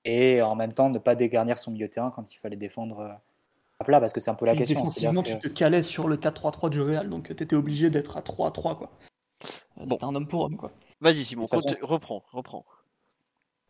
[0.05, 2.99] et en même temps ne pas dégarnir son milieu de terrain quand il fallait défendre
[2.99, 3.13] euh,
[3.79, 4.81] à plat parce que c'est un peu la question.
[4.81, 8.21] défensivement, tu te calais sur le 4-3-3 du Real, donc tu étais obligé d'être à
[8.23, 8.91] 3-3, quoi.
[9.79, 9.91] Euh, Bon.
[9.91, 10.73] C'était un homme pour homme, quoi.
[11.01, 12.65] Vas-y, Simon, façon, reprends, reprends.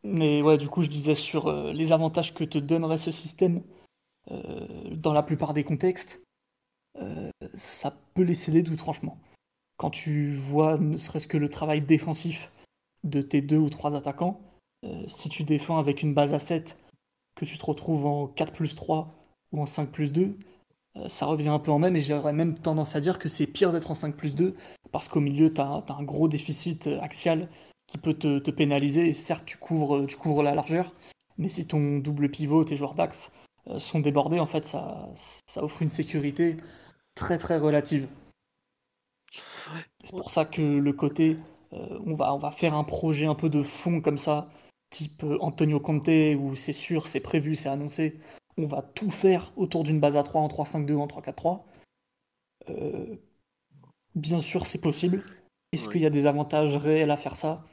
[0.03, 3.59] Mais ouais, du coup, je disais sur euh, les avantages que te donnerait ce système
[3.59, 3.82] euh,
[4.31, 6.23] dans la plupart des contextes,
[7.01, 9.19] euh, ça peut laisser des doutes, franchement.
[9.77, 12.53] Quand tu vois ne serait-ce que le travail défensif
[13.05, 14.41] de tes deux ou trois attaquants,
[14.85, 16.79] euh, si tu défends avec une base à 7,
[17.35, 19.13] que tu te retrouves en 4 plus 3
[19.53, 20.37] ou en 5 plus 2,
[20.97, 23.47] euh, ça revient un peu en même, et j'aurais même tendance à dire que c'est
[23.47, 24.55] pire d'être en 5 plus 2,
[24.93, 27.49] parce qu'au milieu, tu as, un gros déficit euh, axial
[27.87, 29.09] qui peut te, pénaliser.
[29.09, 30.95] Et certes, tu couvres, tu couvres la largeur,
[31.39, 33.42] mais si ton double pivot, tes joueurs d'axe euh,
[33.79, 35.09] sont débordés, en fait, ça,
[35.47, 36.57] ça offre une sécurité
[37.15, 38.09] très très relative.
[40.05, 41.39] C'est pour ça que le côté,
[41.73, 44.49] euh, on, va, on va faire un projet un peu de fond comme ça,
[44.91, 46.09] type euh, Antonio Conte,
[46.39, 48.19] où c'est sûr, c'est prévu, c'est annoncé.
[48.59, 51.63] On va tout faire autour d'une base à 3 en 3-5-2 ou en 3-4-3.
[52.69, 53.17] Euh,
[54.15, 55.25] bien sûr, c'est possible.
[55.73, 57.65] Est-ce qu'il y a des avantages réels à faire ça?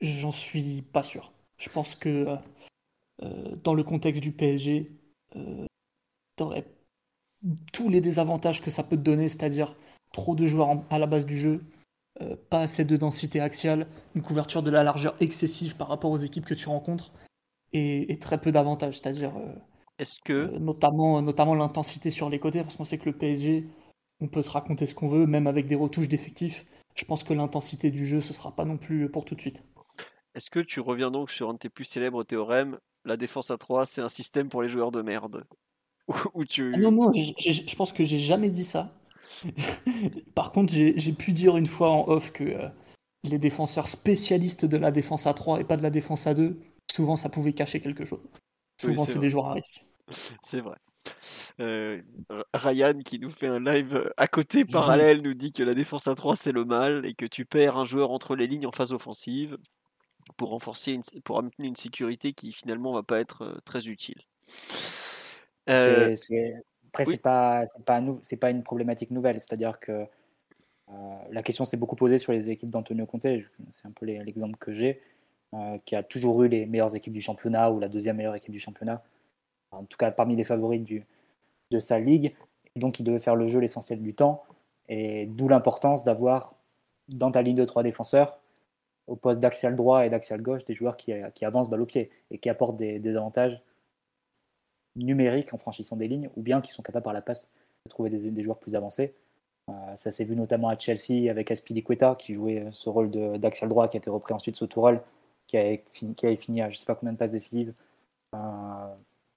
[0.00, 1.32] J'en suis pas sûr.
[1.58, 2.36] Je pense que euh,
[3.22, 4.90] euh, dans le contexte du PSG,
[5.36, 5.66] euh,
[6.36, 6.66] t'aurais
[7.72, 9.74] tous les désavantages que ça peut te donner, c'est-à-dire
[10.12, 11.62] trop de joueurs en- à la base du jeu,
[12.22, 16.16] euh, pas assez de densité axiale, une couverture de la largeur excessive par rapport aux
[16.18, 17.12] équipes que tu rencontres,
[17.72, 19.52] et, et très peu d'avantages, c'est-à-dire euh,
[19.98, 20.56] Est-ce que.
[20.58, 23.66] notamment, notamment l'intensité sur les côtés, parce qu'on sait que le PSG,
[24.20, 26.64] on peut se raconter ce qu'on veut, même avec des retouches d'effectifs.
[26.94, 29.62] Je pense que l'intensité du jeu, ce sera pas non plus pour tout de suite.
[30.34, 33.56] Est-ce que tu reviens donc sur un de tes plus célèbres théorèmes La défense à
[33.56, 35.44] 3, c'est un système pour les joueurs de merde.
[36.48, 36.72] Tu.
[36.74, 38.92] Ah non, non, je pense que j'ai jamais dit ça.
[40.34, 42.68] Par contre, j'ai pu dire une fois en off que euh,
[43.24, 46.60] les défenseurs spécialistes de la défense à 3 et pas de la défense à 2,
[46.90, 48.28] souvent ça pouvait cacher quelque chose.
[48.80, 49.84] Souvent, c'est des joueurs à risque.
[50.42, 50.76] C'est vrai.
[51.60, 52.02] Euh,
[52.54, 56.08] Ryan qui nous fait un live euh, à côté parallèle nous dit que la défense
[56.08, 58.72] à 3 c'est le mal et que tu perds un joueur entre les lignes en
[58.72, 59.56] phase offensive
[60.36, 64.20] pour renforcer une, pour amener une sécurité qui finalement va pas être euh, très utile.
[65.68, 66.14] Euh,
[66.88, 67.14] Après, oui.
[67.16, 68.02] c'est pas, pas,
[68.40, 69.40] pas une problématique nouvelle.
[69.40, 70.06] C'est-à-dire que
[70.88, 73.26] euh, la question s'est beaucoup posée sur les équipes d'Antonio Conte.
[73.70, 75.02] C'est un peu l'exemple que j'ai,
[75.54, 78.52] euh, qui a toujours eu les meilleures équipes du championnat ou la deuxième meilleure équipe
[78.52, 79.02] du championnat.
[79.72, 81.04] En tout cas, parmi les favoris du,
[81.70, 82.34] de sa ligue.
[82.74, 84.44] Et donc, il devait faire le jeu l'essentiel du temps.
[84.88, 86.54] Et d'où l'importance d'avoir
[87.08, 88.38] dans ta ligne de trois défenseurs,
[89.06, 92.10] au poste d'axial droit et d'axial gauche, des joueurs qui, qui avancent balle au pied
[92.30, 93.62] et qui apportent des, avantages
[94.96, 97.48] numériques en franchissant des lignes, ou bien qui sont capables par la passe
[97.84, 99.14] de trouver des, joueurs plus avancés.
[99.96, 103.96] ça s'est vu notamment à Chelsea avec Aspilicueta qui jouait ce rôle d'axial droit qui
[103.96, 105.02] a été repris ensuite sous Tourelle,
[105.46, 107.72] qui avait fini, à je sais pas combien de passes décisives.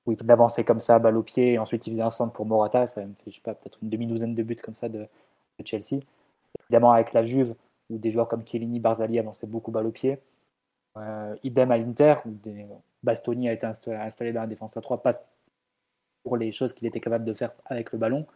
[0.05, 2.45] où il d'avancer comme ça, balle au pied, et ensuite il faisait un centre pour
[2.45, 5.07] Morata, ça me fait, je sais pas, peut-être une demi-douzaine de buts comme ça de
[5.65, 6.01] Chelsea.
[6.69, 7.55] Évidemment, avec la Juve,
[7.89, 10.19] où des joueurs comme Chiellini, Barzali avançaient beaucoup balle au pied.
[10.97, 12.31] Euh, idem à l'Inter, où.
[13.01, 15.29] Bastoni a été installé dans la défense à 3, passe
[16.23, 18.27] pour les choses qu'il était capable de faire avec le ballon.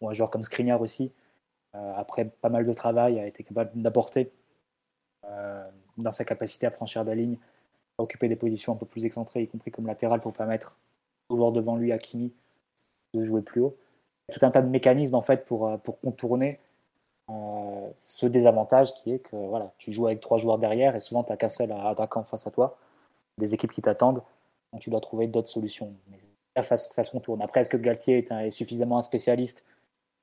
[0.00, 1.10] Ou un joueur comme Skriniar aussi,
[1.74, 4.30] euh, après pas mal de travail, a été capable d'apporter
[5.24, 7.36] euh, dans sa capacité à franchir la ligne,
[7.98, 10.78] à occuper des positions un peu plus excentrées, y compris comme latéral, pour permettre
[11.28, 12.32] au joueur devant lui, Kimi,
[13.12, 13.76] de jouer plus haut.
[14.32, 16.60] Tout un tas de mécanismes en fait pour, pour contourner
[17.28, 21.24] euh, ce désavantage qui est que voilà, tu joues avec trois joueurs derrière et souvent
[21.24, 22.78] tu n'as qu'un seul attaquant face à toi,
[23.38, 24.22] des équipes qui t'attendent,
[24.72, 25.92] donc tu dois trouver d'autres solutions.
[26.10, 26.18] Mais
[26.62, 27.42] ça, ça, se contourne.
[27.42, 29.64] Après, est-ce que Galtier est, suffisamment un spécialiste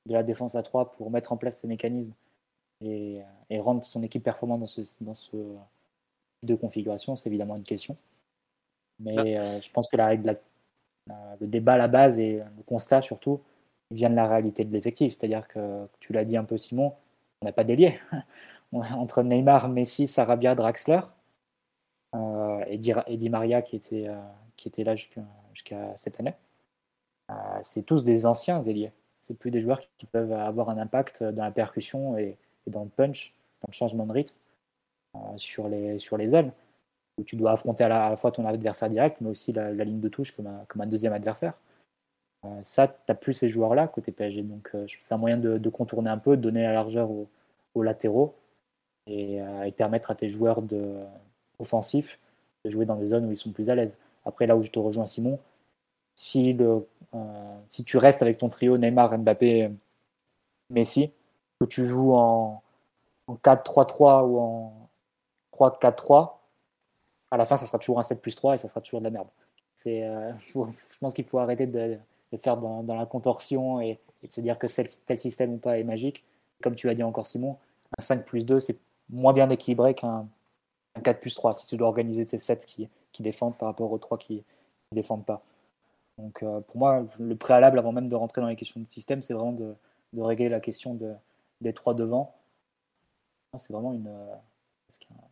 [0.07, 2.13] de la défense à 3 pour mettre en place ces mécanismes
[2.81, 3.21] et,
[3.59, 5.37] rendre son équipe performante dans ce, dans ce
[6.41, 7.95] de configuration C'est évidemment une question.
[8.99, 9.23] Mais bah.
[9.23, 10.39] euh, je pense que la, règle
[11.39, 13.41] le débat à la base et le constat surtout,
[13.91, 15.13] vient de la réalité de l'effectif.
[15.13, 16.93] C'est-à-dire que, tu l'as dit un peu, Simon,
[17.41, 17.99] on n'a pas délié.
[18.73, 21.01] Entre Neymar, Messi, Sarabia, Draxler
[22.15, 24.19] euh, et, Di, Maria qui était, euh,
[24.55, 26.33] qui était là jusqu'à cette année,
[27.29, 28.91] euh, c'est tous des anciens ailiers.
[29.21, 32.89] C'est plus des joueurs qui peuvent avoir un impact dans la percussion et, dans le
[32.89, 34.35] punch, dans le changement de rythme
[35.37, 36.51] sur, les, sur les ailes,
[37.17, 40.09] où tu dois affronter à la, fois ton adversaire direct, mais aussi la, ligne de
[40.09, 41.53] touche comme un deuxième adversaire.
[42.45, 44.43] Euh, ça, tu n'as plus ces joueurs-là côté PSG.
[44.43, 48.35] Donc, euh, c'est un moyen de, contourner un peu, de donner la largeur aux, latéraux
[49.09, 50.95] euh, et, permettre à tes joueurs de,
[51.59, 52.19] offensifs
[52.65, 53.97] de jouer dans des zones où ils sont plus à l'aise.
[54.25, 55.39] Après, là où je te rejoins, Simon,
[56.15, 56.87] si, le,
[57.69, 59.71] si tu restes avec ton trio Neymar, Mbappé,
[60.69, 61.11] Messi,
[61.59, 62.61] que tu joues en,
[63.27, 64.89] en 4-3-3 ou en
[65.53, 66.33] 3-4-3,
[67.31, 69.05] à la fin, ça sera toujours un 7 plus 3 et ça sera toujours de
[69.05, 69.27] la merde.
[69.85, 71.97] Je pense qu'il faut arrêter de,
[72.33, 74.67] de faire dans, la contorsion et, de se dire que
[75.05, 76.23] tel système ou pas est magique.
[76.61, 77.57] Comme tu l'as dit encore Simon,
[77.97, 78.79] un 5 plus 2, c'est
[79.09, 80.27] moins bien équilibré qu'un
[81.03, 83.97] 4 plus 3 si tu dois organiser tes 7 qui, qui défendent par rapport aux
[83.97, 84.43] 3 qui
[84.91, 85.43] ne défendent pas.
[86.17, 89.21] Donc euh, pour moi, le préalable avant même de rentrer dans les questions de système,
[89.21, 89.75] c'est vraiment de,
[90.17, 91.13] régler la question de,
[91.61, 92.33] des 3 devant.
[93.57, 94.09] C'est vraiment une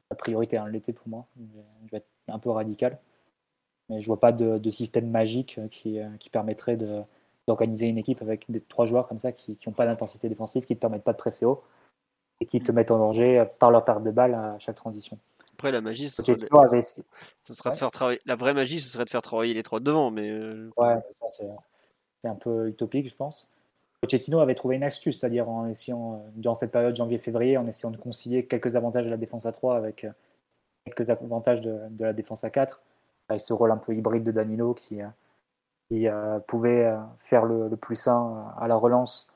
[0.10, 1.26] la priorité, hein, l'été pour moi.
[1.38, 3.00] Je vais être un peu radical.
[3.92, 6.78] Mais je vois pas de, système magique euh, qui, euh, qui permettrait
[7.46, 10.72] d'organiser une équipe avec des, trois joueurs comme ça qui n'ont pas d'intensité défensive, qui
[10.74, 11.62] ne te permettent pas de presser haut
[12.40, 15.20] et qui te mettent en danger euh, par leur perte de balle à chaque transition.
[15.56, 16.38] Après, la magie, ce serait,
[17.44, 18.22] ce sera de faire travailler.
[18.26, 20.32] La vraie magie, ce serait de faire travailler les trois devant, mais.
[20.78, 23.52] Ouais, ça c'est un peu utopique, je pense.
[24.00, 27.98] Pochettino avait trouvé une astuce, c'est-à-dire en essayant, durant cette période janvier-février, en essayant de
[27.98, 30.08] concilier quelques avantages de la défense à 3 avec
[30.86, 32.82] quelques avantages de, de la défense à 4
[33.32, 35.08] avec ce rôle un peu hybride de Danilo qui, euh,
[35.90, 39.28] qui euh, pouvait euh, faire le, plus sain à la relance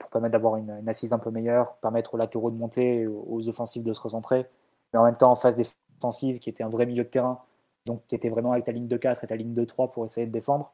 [0.00, 3.84] pour permettre d'avoir une, assise un peu meilleure, permettre aux latéraux de monter, aux, offensifs
[3.84, 4.44] de se recentrer,
[4.92, 7.40] mais en même temps en phase défensive qui était un vrai milieu de terrain,
[7.84, 10.04] donc tu étais vraiment avec ta ligne de 4 et ta ligne de 3 pour
[10.04, 10.72] essayer de défendre,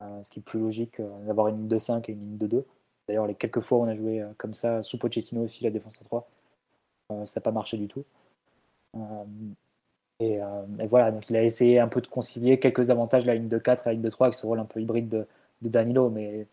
[0.00, 2.66] ce qui est plus logique d'avoir une ligne de 5 et une ligne de 2.
[3.06, 6.00] D'ailleurs, les quelques fois où on a joué comme ça, sous Pochettino aussi, la défense
[6.02, 6.28] à 3,
[7.24, 8.04] ça n'a pas marché du tout.
[10.22, 13.34] Euh, et, voilà, donc il a essayé un peu de concilier quelques avantages de la
[13.34, 15.26] ligne de 4 et la ligne de 3 avec ce rôle un peu hybride de,
[15.62, 16.46] Danilo, mais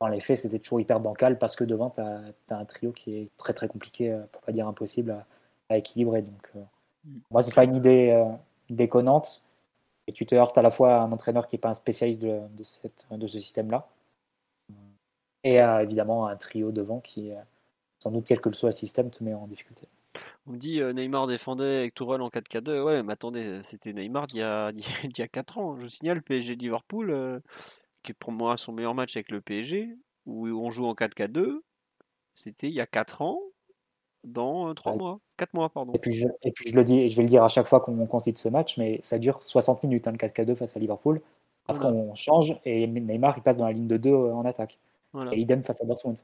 [0.00, 3.16] dans les faits, c'était toujours hyper bancal parce que devant, tu as, un trio qui
[3.16, 5.24] est très très compliqué, euh, pour pas dire impossible,
[5.68, 6.22] à, équilibrer.
[6.22, 6.60] Donc, euh,
[7.04, 7.18] mm.
[7.30, 8.24] moi, c'est pas une idée
[8.70, 9.42] déconnante.
[10.06, 12.20] Et tu te heurtes à la fois à un entraîneur qui n'est pas un spécialiste
[12.22, 13.86] de, de, cette, de ce système-là,
[15.44, 17.32] et évidemment un trio devant qui,
[17.98, 19.86] sans doute, quel que soit le système, te met en difficulté.
[20.46, 22.82] On me dit Neymar défendait avec Tourelle en 4K2.
[22.82, 24.70] Ouais, mais attendez, c'était Neymar il y, a,
[25.04, 25.78] il y a 4 ans.
[25.78, 27.40] Je signale PSG Liverpool, euh,
[28.02, 29.96] qui est pour moi son meilleur match avec le PSG,
[30.26, 31.60] où on joue en 4K2.
[32.34, 33.40] C'était il y a 4 ans,
[34.24, 35.20] dans 3 euh, mois.
[35.36, 35.92] 4 mois, pardon.
[35.92, 37.66] Et puis, je, et puis je le dis, et je vais le dire à chaque
[37.66, 40.80] fois qu'on concite ce match, mais ça dure 60 minutes, hein, le 4K2 face à
[40.80, 41.20] Liverpool.
[41.68, 44.78] Après, on change et Neymar il passe dans la ligne de 2 en attaque.
[45.32, 46.18] Et idem face à Dortmund.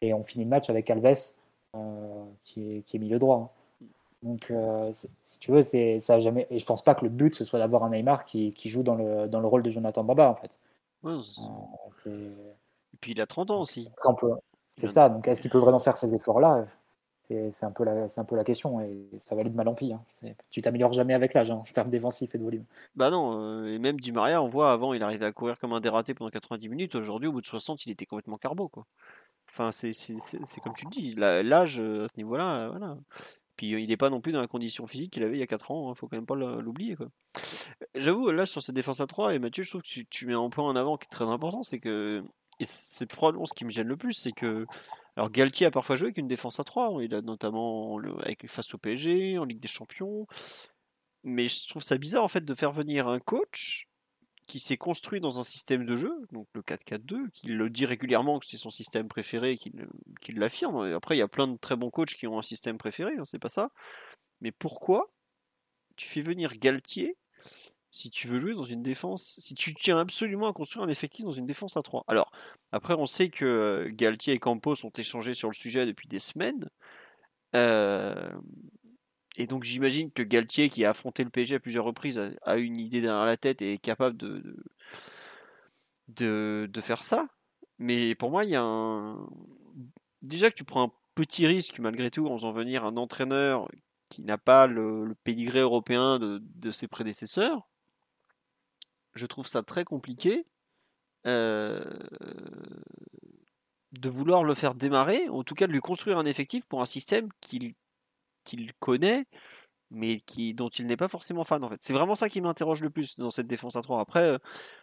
[0.00, 1.34] Et on finit le match avec Alves
[2.42, 3.52] qui, est, qui est milieu droit.
[3.54, 3.58] Hein.
[4.22, 4.90] Donc, euh,
[5.22, 6.46] si tu veux, c'est ça jamais.
[6.50, 8.82] Et je pense pas que le but ce soit d'avoir un Neymar qui, qui, joue
[8.82, 10.58] dans le, dans le rôle de Jonathan Baba en fait.
[11.04, 11.20] Euh,
[12.08, 13.88] et puis il a 30 ans aussi.
[14.76, 15.08] C'est ça.
[15.08, 16.66] Donc est-ce qu'il peut vraiment faire ces efforts-là?
[17.28, 18.80] C'est un, peu la, un peu la question.
[18.80, 19.92] Et ça va aller de mal en pis.
[19.92, 20.02] Hein.
[20.50, 22.64] Tu t'améliores jamais avec l'âge hein, en termes défensifs et de volume.
[22.96, 23.66] Bah non.
[23.66, 26.30] et même Di Maria, on voit avant, il arrivait à courir comme un dératé pendant
[26.30, 26.94] 90 minutes.
[26.94, 28.68] Aujourd'hui, au bout de 60, il était complètement carbo.
[28.68, 28.86] Quoi.
[29.50, 32.96] Enfin, c'est comme tu le dis, l'âge à ce niveau-là, voilà.
[33.58, 35.46] Puis il n'est pas non plus dans la condition physique qu'il avait il y a
[35.46, 36.96] 4 ans, il hein, faut quand même pas l'oublier.
[37.96, 40.48] J'avoue, là sur cette défense à 3, et Mathieu, je trouve que tu, mets un
[40.48, 42.22] point en avant qui est très important, c'est que,
[42.60, 44.64] et c'est probablement ce qui me gêne le plus, c'est que,
[45.16, 48.72] alors Galtier a parfois joué avec une défense à 3, il a notamment avec, face
[48.74, 50.28] au PSG, en Ligue des Champions,
[51.24, 53.87] mais je trouve ça bizarre en fait de faire venir un coach
[54.48, 58.38] qui s'est construit dans un système de jeu, donc le 4-4-2, qui le dit régulièrement
[58.40, 60.92] que c'est son système préféré, qu'il l'affirme.
[60.94, 63.24] Après, il y a plein de très bons coachs qui ont un système préféré, hein,
[63.24, 63.70] c'est pas ça.
[64.40, 65.10] Mais pourquoi
[65.96, 67.16] tu fais venir Galtier
[67.90, 71.24] si tu veux jouer dans une défense, si tu tiens absolument à construire un effectif
[71.24, 72.30] dans une défense à 3 Alors,
[72.72, 76.18] après, on sait que euh, Galtier et Campos ont échangé sur le sujet depuis des
[76.18, 76.68] semaines.
[77.54, 78.30] Euh,
[79.38, 82.76] et donc j'imagine que Galtier, qui a affronté le PSG à plusieurs reprises, a, une
[82.76, 84.66] idée derrière la tête et est capable de,
[86.08, 87.28] de, faire ça.
[87.78, 89.28] Mais pour moi, il y a un...
[90.22, 93.68] Déjà que tu prends un petit risque malgré tout en faisant venir un entraîneur
[94.08, 97.68] qui n'a pas le, pédigré européen de, de, ses prédécesseurs,
[99.14, 100.46] je trouve ça très compliqué
[101.26, 101.84] euh,
[103.92, 106.86] de vouloir le faire démarrer, en tout cas de lui construire un effectif pour un
[106.86, 107.74] système qu'il
[108.48, 109.26] qu'il connaît,
[109.90, 111.78] mais qui, dont il n'est pas forcément fan en fait.
[111.80, 114.00] C'est vraiment ça qui m'interroge le plus dans cette défense à 3.
[114.00, 114.38] Après, euh,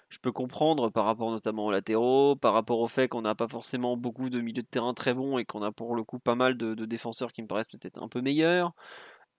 [0.10, 3.48] je peux comprendre par rapport notamment aux latéraux, par rapport au fait qu'on n'a pas
[3.48, 6.36] forcément beaucoup de milieux de terrain très bons et qu'on a pour le coup pas
[6.36, 8.74] mal de, défenseurs qui me paraissent peut-être un peu meilleurs.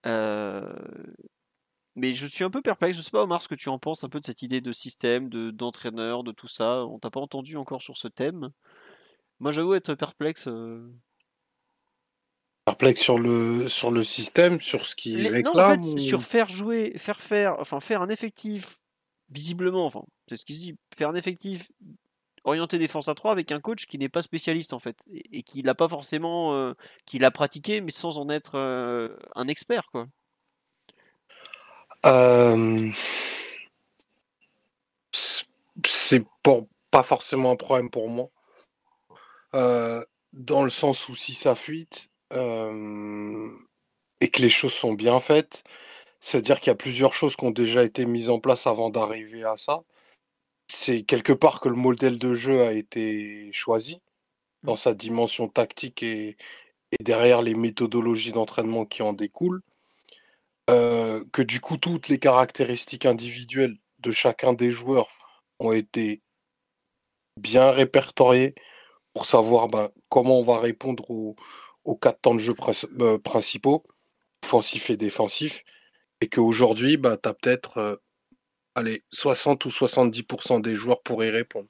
[0.05, 0.73] Euh,
[1.95, 2.97] mais je suis un peu perplexe.
[2.97, 4.71] Je sais pas, Omar, ce que tu en penses un peu de cette idée de
[4.71, 6.85] système, de, d'entraîneur, de tout ça.
[6.85, 8.51] On t'a pas entendu encore sur ce thème.
[9.39, 10.47] Moi, j'avoue être perplexe.
[10.47, 10.91] Euh,
[12.67, 16.49] perplexe sur le, sur le système, sur ce qui réclame Non, en fait, sur faire
[16.49, 18.79] jouer, faire faire, enfin faire un effectif,
[19.29, 21.71] visiblement, enfin, c'est ce qui se dit, faire un effectif
[22.43, 25.61] orienté défense à 3 avec un coach qui n'est pas spécialiste en fait et, qui
[25.61, 26.73] l'a pas forcément euh,
[27.05, 30.07] qui l'a pratiqué mais sans en être euh, un expert quoi.
[32.05, 32.89] Euh...
[35.85, 36.25] C'est
[36.91, 38.29] pas forcément un problème pour moi.
[40.33, 45.63] Dans le sens où si ça fuite, et que les choses sont bien faites,
[46.19, 49.43] c'est-à-dire qu'il y a plusieurs choses qui ont déjà été mises en place avant d'arriver
[49.43, 49.83] à ça.
[50.67, 54.01] C'est quelque part que le modèle de jeu a été choisi
[54.63, 54.77] dans mmh.
[54.77, 56.35] sa dimension tactique et,
[57.01, 59.61] derrière les méthodologies d'entraînement qui en découlent.
[60.67, 65.09] que du coup, toutes les caractéristiques individuelles de chacun des joueurs
[65.59, 66.21] ont été
[67.37, 68.55] bien répertoriées
[69.13, 71.35] pour savoir ben, comment on va répondre aux,
[71.87, 72.53] aux quatre temps de jeu
[72.99, 73.83] euh, principaux,
[74.43, 75.63] offensif et défensif,
[76.21, 77.95] et qu'aujourd'hui, bah, tu as peut-être euh,
[78.75, 81.69] allez, 60 ou 70% des joueurs pour y répondre.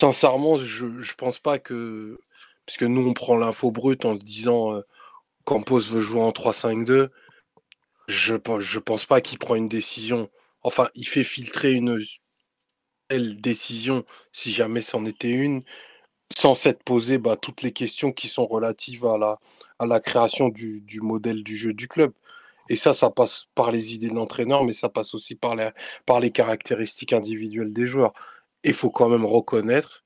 [0.00, 2.18] Sincèrement, je ne pense pas que.
[2.66, 4.82] Puisque nous, on prend l'info brute en disant euh,
[5.44, 7.08] Campos veut jouer en 3-5-2.
[8.08, 10.28] Je ne pense pas qu'il prend une décision.
[10.62, 12.04] Enfin, il fait filtrer une
[13.08, 15.64] telle décision, si jamais c'en était une,
[16.38, 19.38] sans s'être posé bah, toutes les questions qui sont relatives à
[19.86, 22.12] la, création du, modèle du jeu du club.
[22.68, 26.30] Et ça, ça passe par les idées de l'entraîneur, mais ça passe aussi par les,
[26.30, 28.12] caractéristiques individuelles des joueurs.
[28.64, 30.04] Il faut quand même reconnaître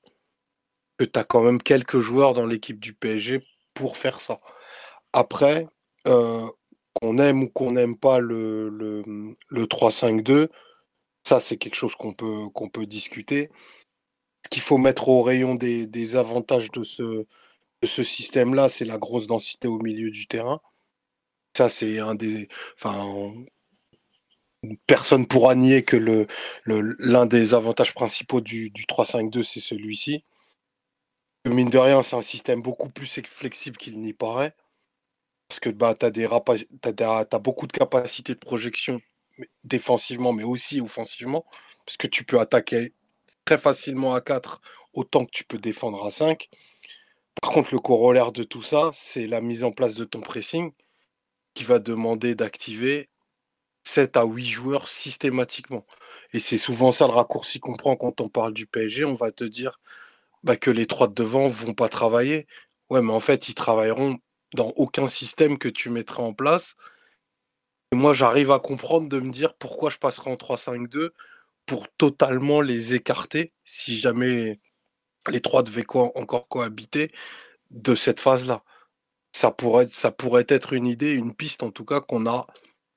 [0.97, 3.41] que tu as quand même quelques joueurs dans l'équipe du PSG
[3.73, 4.39] pour faire ça.
[5.13, 5.67] Après,
[6.07, 6.47] euh,
[6.95, 9.03] qu'on aime ou qu'on n'aime pas le, le,
[9.49, 10.49] le 3-5-2,
[11.23, 13.51] ça c'est quelque chose qu'on peut discuter
[14.49, 17.25] qu'il faut mettre au rayon des, avantages de ce,
[18.03, 20.61] système-là, c'est la grosse densité au milieu du terrain.
[21.55, 22.47] Ça, c'est un des.
[22.75, 23.33] Enfin,
[24.85, 26.27] personne pourra nier que
[26.65, 30.23] l'un des avantages principaux du, du 3-5-2, c'est celui-ci.
[31.47, 34.53] Mine de rien, c'est un système beaucoup plus flexible qu'il n'y paraît.
[35.47, 39.01] Parce que bah, tu as, as, beaucoup de capacités de projection
[39.63, 41.45] défensivement, mais aussi offensivement.
[41.85, 42.93] Parce que tu peux attaquer
[43.47, 44.59] très facilement à 4
[44.91, 46.49] autant que tu peux défendre à 5.
[47.41, 50.73] Par contre, le corollaire de tout ça, c'est la mise en place de ton pressing
[51.53, 53.09] qui va demander d'activer
[53.85, 55.85] 7 à 8 joueurs systématiquement.
[56.33, 59.05] Et c'est souvent ça le raccourci qu'on prend quand on parle du PSG.
[59.05, 59.79] On va te dire
[60.43, 62.47] bah, que les trois de devant vont pas travailler.
[62.89, 64.17] Ouais, mais en fait, ils travailleront
[64.55, 66.75] dans aucun système que tu mettras en place.
[67.93, 71.11] Et moi, j'arrive à comprendre de me dire pourquoi je passerai en 3-5-2
[71.67, 74.59] pour totalement les écarter si jamais
[75.29, 77.09] les trois devaient encore cohabiter
[77.71, 78.63] de cette phase-là.
[79.33, 82.47] Ça pourrait, ça pourrait être une idée, une piste en tout cas qu'on a,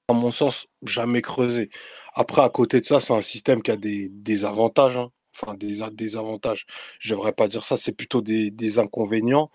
[0.08, 1.70] à mon sens, jamais creusé.
[2.14, 4.96] Après, à côté de ça, c'est un système qui a des, avantages.
[4.96, 5.10] Hein.
[5.34, 6.66] enfin des, des avantages.
[7.00, 9.50] Je devrais pas dire ça, c'est plutôt des, des inconvénients.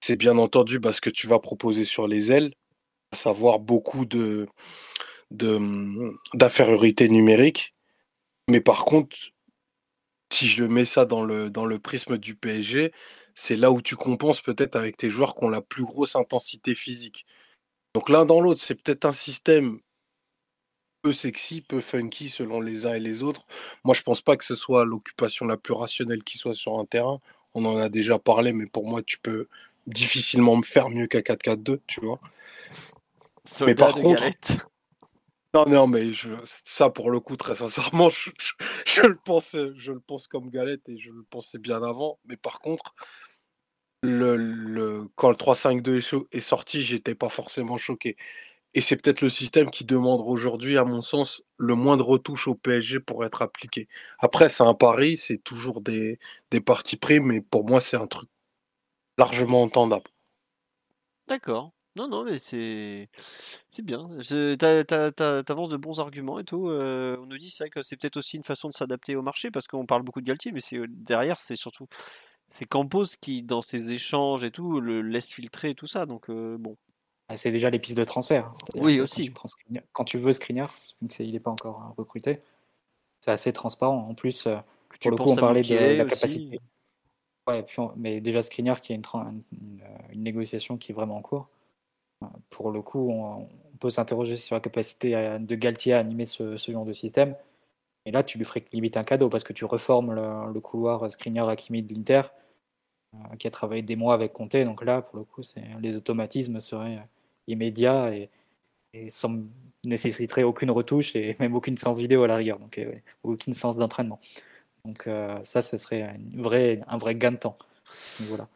[0.00, 2.52] C'est bien entendu parce que tu vas proposer sur les ailes,
[3.12, 4.48] à savoir beaucoup de
[6.34, 7.71] d'infériorité numérique.
[8.52, 9.16] Mais par contre,
[10.30, 12.92] si je mets ça dans le, dans le prisme du PSG,
[13.34, 16.74] c'est là où tu compenses peut-être avec tes joueurs qui ont la plus grosse intensité
[16.74, 17.24] physique.
[17.94, 19.78] Donc l'un dans l'autre, c'est peut-être un système
[21.00, 23.46] peu sexy, peu funky selon les uns et les autres.
[23.84, 26.84] Moi, je pense pas que ce soit l'occupation la plus rationnelle qui soit sur un
[26.84, 27.20] terrain.
[27.54, 29.48] On en a déjà parlé, mais pour moi, tu peux
[29.86, 32.20] difficilement me faire mieux qu'à 4-4-2, tu vois.
[33.62, 34.22] mais par contre,
[35.54, 36.10] non, non, mais
[36.44, 38.08] ça, pour le coup, très sincèrement,
[38.86, 42.18] je, le pense, je le pense comme galette et je le pensais bien avant.
[42.24, 42.94] Mais par contre,
[44.02, 48.16] quand le 3-5-2 est sorti, j'étais pas forcément choqué.
[48.74, 52.48] Et c'est peut-être le système qui demande aujourd'hui, à mon sens, le moins de retouches
[52.48, 53.88] au PSG pour être appliqué.
[54.18, 56.18] Après, c'est un pari, c'est toujours des,
[56.50, 58.28] des parties pris, mais pour moi, c'est un truc
[59.18, 60.10] largement entendable.
[61.28, 61.72] D'accord.
[61.96, 63.10] Non, non, mais c'est
[63.68, 64.08] c'est bien.
[64.08, 66.68] T'avances de bons arguments et tout.
[66.70, 69.50] Euh, on nous dit ça que c'est peut-être aussi une façon de s'adapter au marché
[69.50, 71.86] parce qu'on parle beaucoup de Galtier, mais c'est euh, derrière, c'est surtout
[72.48, 76.06] c'est Campos qui, dans ses échanges et tout, le laisse filtrer et tout ça.
[76.06, 76.76] Donc euh, bon.
[77.28, 78.46] Ah, c'est déjà les pistes de transfert.
[78.46, 78.52] Hein.
[78.74, 79.32] Oui, aussi.
[79.92, 80.72] Quand tu, veux Skriniar,
[81.18, 82.40] il n'est pas encore recruté,
[83.20, 84.08] c'est assez transparent.
[84.08, 84.48] En plus,
[85.00, 86.58] pour le coup, on parlait de la capacité.
[87.46, 87.66] Ouais,
[87.96, 89.42] mais déjà Skriniar qui a une,
[90.12, 91.48] une, négociation qui est vraiment en cours
[92.50, 93.48] pour le coup, on,
[93.80, 97.34] peut s'interroger sur la capacité de Galtier à animer ce, genre de système.
[98.06, 101.82] Et là, tu lui ferais limite un cadeau parce que tu reformes le, couloir Skriniar-Hakimi
[101.82, 102.22] de l'Inter,
[103.14, 104.56] euh, qui a travaillé des mois avec Conte.
[104.56, 105.42] Donc là, pour le coup,
[105.80, 107.04] les automatismes seraient
[107.48, 108.30] immédiats et,
[108.94, 109.36] et sans
[109.84, 112.92] nécessiterait aucune retouche et même aucune séance vidéo à la rigueur, donc euh,
[113.22, 114.20] aucune séance d'entraînement.
[114.84, 118.48] Donc euh, ça, ce serait une vraie, un vrai gain de temps à ce niveau-là.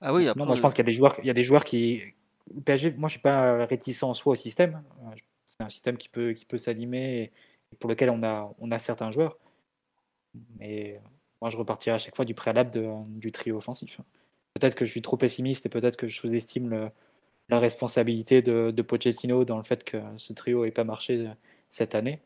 [0.00, 1.44] Ah oui, non, moi, je pense qu'il y a des joueurs, il y a des
[1.44, 2.02] joueurs qui,
[2.64, 4.82] PSG, moi, je suis pas réticent en soi au système.
[5.02, 5.14] Euh,
[5.46, 7.32] c'est un système qui peut, qui peut s'animer
[7.72, 9.38] et pour lequel on a, on a certains joueurs.
[10.58, 11.00] Mais
[11.40, 12.70] moi, je repartirai à chaque fois du préalable
[13.08, 14.00] du trio offensif.
[14.54, 16.90] Peut-être que je suis trop pessimiste et peut-être que je sous-estime
[17.48, 21.28] la responsabilité de, de, Pochettino dans le fait que ce trio n'ait pas marché
[21.70, 22.20] cette année.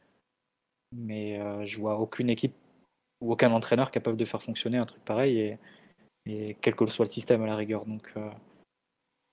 [0.92, 2.54] Mais euh, je vois aucune équipe
[3.20, 5.58] ou aucun entraîneur capable de faire fonctionner un truc pareil
[6.26, 7.86] et, quel que soit le système à la rigueur.
[7.86, 8.30] Donc, euh,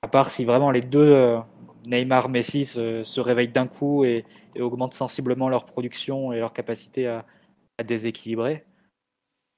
[0.05, 1.39] à part si vraiment les deux, euh,
[1.87, 4.23] Neymar, Messi, se, réveillent d'un coup et,
[4.59, 7.25] augmentent sensiblement leur production et leur capacité à,
[7.83, 8.63] déséquilibrer.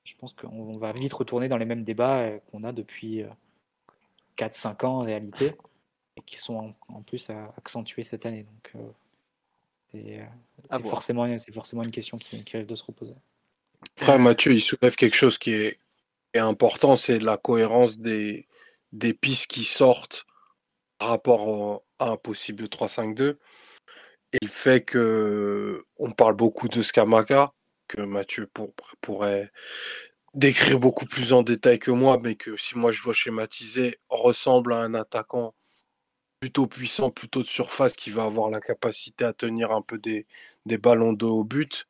[0.05, 3.25] Je pense qu'on va vite retourner dans les mêmes débats euh, qu'on a depuis
[4.37, 5.53] 4-5 euh, ans en réalité
[6.15, 8.43] et qui sont en, plus accentués cette année.
[8.43, 8.85] Donc
[9.91, 10.21] c'est
[10.89, 13.15] forcément, forcément une question qui, qui risque de se reposer.
[13.97, 15.77] Après, Mathieu, il soulève quelque chose qui est,
[16.35, 18.47] important, c'est la cohérence des,
[18.93, 20.26] des pistes qui sortent
[20.99, 23.37] rapport à un possible 3-5-2
[24.33, 27.53] et le fait que on parle beaucoup de Skamaka,
[27.87, 28.49] que Mathieu
[29.01, 29.51] pourrait
[30.33, 34.73] décrire beaucoup plus en détail que moi, mais que si moi je dois schématiser, ressemble
[34.73, 35.55] à un attaquant
[36.39, 40.27] plutôt puissant, plutôt de surface, qui va avoir la capacité à tenir un peu des,
[40.65, 41.87] des ballons de haut but.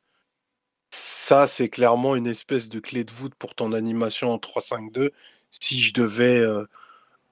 [0.90, 5.10] Ça, c'est clairement une espèce de clé de voûte pour ton animation en 3-5-2.
[5.50, 6.66] Si je devais euh,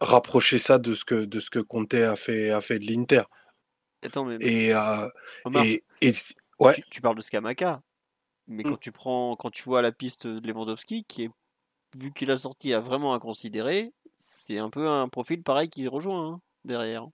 [0.00, 3.22] rapprocher ça de ce que de ce que Conte a fait a fait de l'Inter.
[4.40, 5.08] Et, euh,
[6.00, 6.12] et,
[6.60, 6.76] ouais.
[6.90, 7.82] Tu, parles de Skamaka,
[8.46, 8.70] mais mmh.
[8.70, 11.30] quand tu prends quand tu vois la piste de Lewandowski qui est
[11.96, 15.88] vu qu'il a sorti a vraiment à considérer, c'est un peu un profil pareil qui
[15.88, 17.06] rejoint hein, derrière.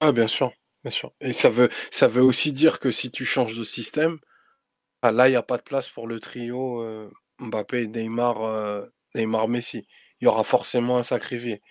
[0.00, 1.12] Ah bien sûr, bien sûr.
[1.20, 4.18] Et ça veut ça veut aussi dire que si tu changes de système,
[5.02, 8.86] ah, là il n'y a pas de place pour le trio euh, Mbappé, Neymar, euh,
[9.14, 9.86] Neymar, Messi
[10.20, 11.62] il y aura forcément un sacrifié.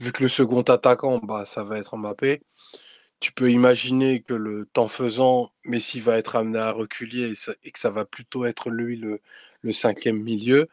[0.00, 2.42] Vu que le second attaquant, bah, ça va être Mbappé,
[3.20, 7.78] tu peux imaginer que le temps faisant, Messi va être amené à reculer et, que
[7.78, 9.20] ça va plutôt être lui le,
[9.72, 10.68] cinquième milieu.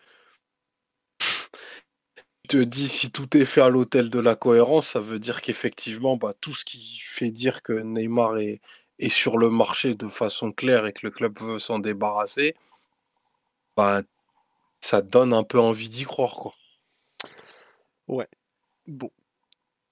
[2.43, 5.41] Je te dis, si tout est fait à l'hôtel de la cohérence, ça veut dire
[5.41, 8.61] qu'effectivement, bah, tout ce qui fait dire que Neymar est,
[8.99, 12.55] est sur le marché de façon claire et que le club veut s'en débarrasser,
[13.77, 14.01] bah,
[14.81, 16.33] ça donne un peu envie d'y croire.
[16.35, 16.53] Quoi.
[18.09, 18.27] Ouais.
[18.87, 19.11] Bon.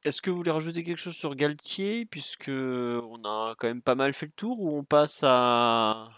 [0.04, 3.96] Est-ce que vous voulez rajouter quelque chose sur Galtier, puisque on a quand même pas
[3.96, 6.10] mal fait le tour, ou on passe à,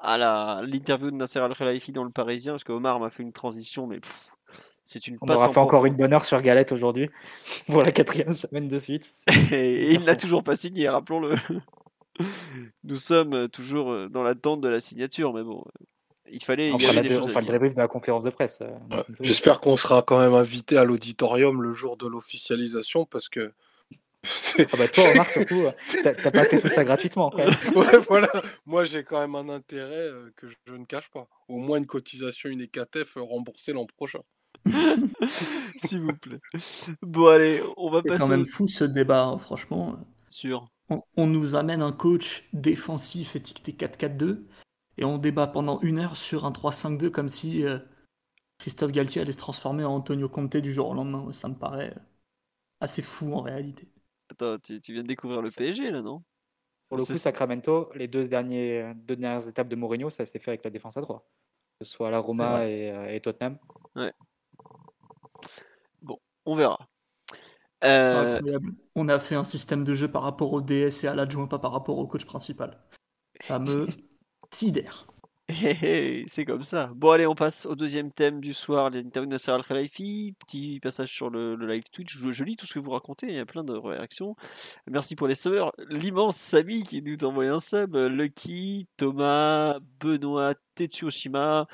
[0.00, 3.86] à l'interview de Nasser Al-Khelaifi dans le Parisien, parce que Omar m'a fait une transition,
[3.86, 4.00] mais
[4.84, 7.08] c'est une On aura fait encore une bonne heure sur Galette aujourd'hui,
[7.66, 9.12] pour la quatrième semaine de suite.
[9.52, 11.36] Et, il n'a toujours pas signé, rappelons-le.
[12.84, 15.64] Nous sommes toujours dans l'attente de la signature, mais bon,
[16.32, 16.72] Il fallait.
[16.72, 17.42] On fera, le dire.
[17.52, 18.58] débrief de la conférence de presse.
[18.62, 19.02] euh, Ouais.
[19.20, 23.52] J'espère qu'on sera quand même invité à l'auditorium le jour de l'officialisation parce que.
[24.58, 25.72] Ah bah toi, Omar, surtout, euh,
[26.04, 27.48] t'as pas fait tout ça gratuitement quand même.
[27.76, 28.28] ouais, voilà.
[28.66, 31.26] Moi, j'ai quand même un intérêt euh, que je, je ne cache pas.
[31.48, 34.20] Au moins une cotisation, une ECATEF remboursée l'an prochain.
[35.76, 36.38] S'il vous plaît.
[37.02, 39.96] Bon, allez, on va C'est passer quand même fou ce débat, hein, franchement.
[40.30, 40.68] sur.
[40.88, 44.42] On, on nous amène un coach défensif étiqueté 4-4-2
[45.02, 47.80] et on débat pendant une heure sur un 3-5-2 comme si euh,
[48.58, 51.32] Christophe Galtier allait se transformer en Antonio Conte du jour au lendemain.
[51.32, 51.92] Ça me paraît
[52.80, 53.88] assez fou en réalité.
[54.30, 56.22] Attends, tu, tu viens de découvrir le PSG là, non?
[56.88, 60.52] Pour le coup, Sacramento, les deux, derniers, deux dernières étapes de Mourinho, ça s'est fait
[60.52, 61.24] avec la défense à droite.
[61.80, 63.58] Que ce soit la Roma et, euh, et Tottenham.
[66.46, 66.78] On verra.
[67.80, 68.72] C'est Euh, incroyable.
[68.94, 71.58] On a fait un système de jeu par rapport au DS et à l'adjoint, pas
[71.58, 72.78] par rapport au coach principal.
[73.40, 73.88] Ça me
[74.52, 75.06] sidère.
[75.48, 76.90] hé, hé, c'est comme ça.
[76.94, 80.34] Bon, allez, on passe au deuxième thème du soir, l'interview de Nasser Al-Khelaifi.
[80.46, 82.16] Petit passage sur le, live Twitch.
[82.16, 84.36] Je, lis tout ce que vous racontez, il y a plein de réactions.
[84.90, 85.72] Merci pour les subbers.
[85.88, 87.96] L'immense Samy qui nous envoie un sub.
[87.96, 91.66] Lucky, Thomas, Benoît, Tetsuoshima,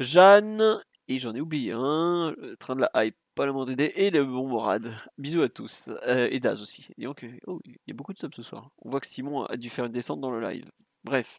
[0.00, 2.34] Jeanne, et j'en ai oublié un.
[2.58, 4.96] Train de la hype, pas le monde et le bon Morad.
[5.18, 5.90] Bisous à tous.
[6.08, 6.88] Euh, et Daz aussi.
[7.00, 7.12] Euh,
[7.46, 8.70] oh, il y a beaucoup de subs ce soir.
[8.82, 10.70] On voit que Simon a dû faire une descente dans le live.
[11.04, 11.38] Bref.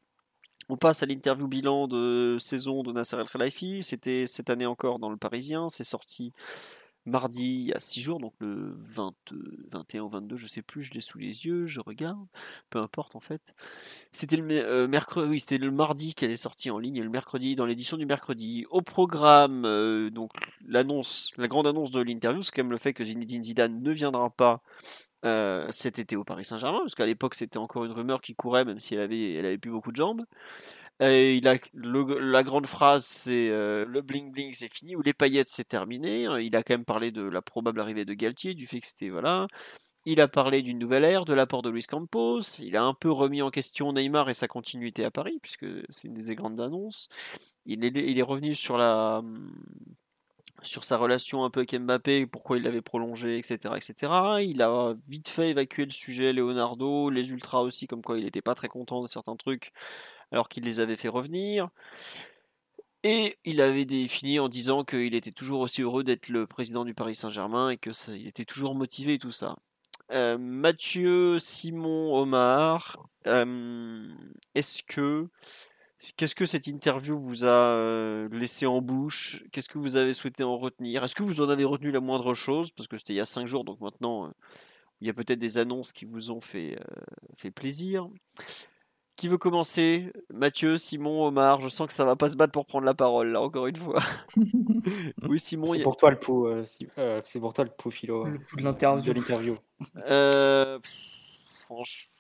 [0.69, 3.83] On passe à l'interview bilan de saison de Nasser El Khelaifi.
[3.83, 5.69] C'était cette année encore dans le Parisien.
[5.69, 6.33] C'est sorti
[7.07, 10.61] mardi il y a 6 jours, donc le 20, euh, 21 ou 22, je sais
[10.61, 12.27] plus, je l'ai sous les yeux, je regarde,
[12.69, 13.55] peu importe en fait.
[14.11, 17.55] C'était le euh, mercredi, c'était le mardi qu'elle est sortie en ligne, et le mercredi,
[17.55, 18.65] dans l'édition du mercredi.
[18.69, 20.31] Au programme, euh, donc
[20.67, 23.91] l'annonce, la grande annonce de l'interview, c'est quand même le fait que Zinedine Zidane ne
[23.91, 24.61] viendra pas
[25.25, 28.65] euh, cet été au Paris Saint-Germain, parce qu'à l'époque c'était encore une rumeur qui courait,
[28.65, 30.25] même si elle avait, elle avait plus beaucoup de jambes.
[30.99, 35.13] Et il a, la grande phrase, c'est euh, le bling bling, c'est fini, ou les
[35.13, 36.23] paillettes, c'est terminé.
[36.41, 39.09] Il a quand même parlé de la probable arrivée de Galtier, du fait que c'était
[39.09, 39.47] voilà.
[40.05, 42.41] Il a parlé d'une nouvelle ère, de l'apport de Luis Campos.
[42.59, 46.07] Il a un peu remis en question Neymar et sa continuité à Paris, puisque c'est
[46.07, 47.09] une des grandes annonces.
[47.65, 49.21] Il est, il est revenu sur la
[50.63, 54.11] sur sa relation un peu avec Mbappé, pourquoi il l'avait prolongé, etc., etc.
[54.41, 58.41] Il a vite fait évacuer le sujet Leonardo, les ultras aussi, comme quoi il n'était
[58.41, 59.71] pas très content de certains trucs,
[60.31, 61.69] alors qu'il les avait fait revenir.
[63.03, 66.93] Et il avait défini en disant qu'il était toujours aussi heureux d'être le président du
[66.93, 69.55] Paris Saint-Germain et que ça, il était toujours motivé tout ça.
[70.11, 74.07] Euh, Mathieu, Simon, Omar, euh,
[74.55, 75.27] est-ce que
[76.15, 79.43] qu'est-ce que cette interview vous a euh, laissé en bouche?
[79.51, 81.03] Qu'est-ce que vous avez souhaité en retenir?
[81.03, 82.71] Est-ce que vous en avez retenu la moindre chose?
[82.71, 84.29] Parce que c'était il y a cinq jours, donc maintenant euh,
[85.01, 87.01] il y a peut-être des annonces qui vous ont fait, euh,
[87.37, 88.07] fait plaisir.
[89.15, 90.11] Qui veut commencer?
[90.31, 93.29] Mathieu, Simon, Omar Je sens que ça va pas se battre pour prendre la parole
[93.31, 93.99] là, encore une fois.
[95.27, 95.65] oui, Simon.
[95.67, 96.63] il C'est y a- pour toi le pou, euh,
[96.99, 99.13] euh, c'est pour toi le pou philo Le coup de de l'interview.
[99.13, 99.57] l'interview.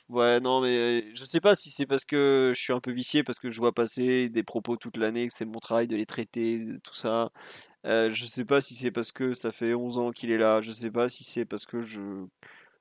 [0.09, 2.91] Ouais, non, mais euh, je sais pas si c'est parce que je suis un peu
[2.91, 5.97] vicié, parce que je vois passer des propos toute l'année, que c'est mon travail de
[5.97, 7.29] les traiter, tout ça.
[7.85, 10.61] Euh, je sais pas si c'est parce que ça fait 11 ans qu'il est là.
[10.61, 12.25] Je sais pas si c'est parce que je,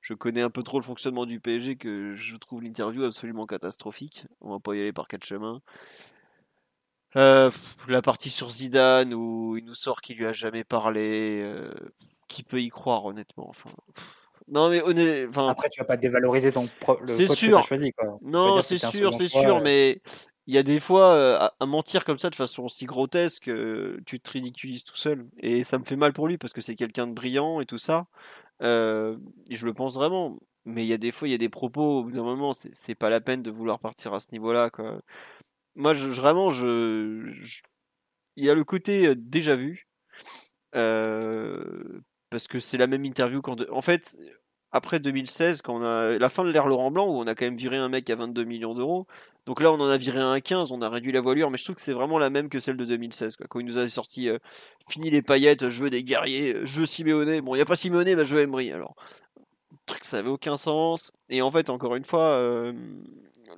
[0.01, 4.25] je connais un peu trop le fonctionnement du PSG que je trouve l'interview absolument catastrophique.
[4.41, 5.61] On va pas y aller par quatre chemins.
[7.15, 7.51] Euh,
[7.87, 11.43] la partie sur Zidane où il nous sort qu'il lui a jamais parlé.
[12.27, 13.71] qui peut y croire, honnêtement enfin.
[14.47, 15.29] Non, mais honnêtement.
[15.29, 17.61] Enfin, Après, tu vas pas dévaloriser ton pro- le sûr.
[17.61, 17.91] que choisi.
[17.93, 18.17] Quoi.
[18.21, 20.01] Non, c'est sûr, c'est sûr, euh, mais
[20.45, 23.49] il y a des fois, euh, à, à mentir comme ça de façon si grotesque,
[23.49, 25.27] euh, tu te ridiculises tout seul.
[25.39, 27.77] Et ça me fait mal pour lui parce que c'est quelqu'un de brillant et tout
[27.77, 28.07] ça.
[28.61, 29.17] Euh,
[29.49, 30.39] et je le pense vraiment.
[30.65, 32.51] Mais il y a des fois, il y a des propos, au bout d'un moment,
[32.53, 34.69] c'est pas la peine de vouloir partir à ce niveau-là.
[35.75, 37.61] Moi, je, vraiment, je, je-
[38.35, 39.87] il y a le côté euh, déjà vu.
[40.75, 43.55] euh, parce que c'est la même interview qu'en.
[43.55, 44.17] de- En fait,
[44.77, 47.57] après 2016, quand a la fin de l'ère Laurent Blanc, où on a quand même
[47.57, 49.07] viré un mec à 22 millions d'euros.
[49.45, 51.57] Donc là, on en a viré un à 15, on a réduit la voilure, mais
[51.57, 53.35] je trouve que c'est vraiment la même que celle de 2016.
[53.37, 53.47] Quoi.
[53.49, 54.37] Quand il nous avait sorti euh,
[54.89, 57.41] Fini les paillettes, je veux des guerriers, euh, je veux Simeone.
[57.41, 58.71] Bon, il n'y a pas Simeone, bah, je veux Emery.
[58.71, 58.95] Alors,
[59.87, 61.11] truc, ça avait aucun sens.
[61.29, 62.73] Et en fait, encore une fois, euh,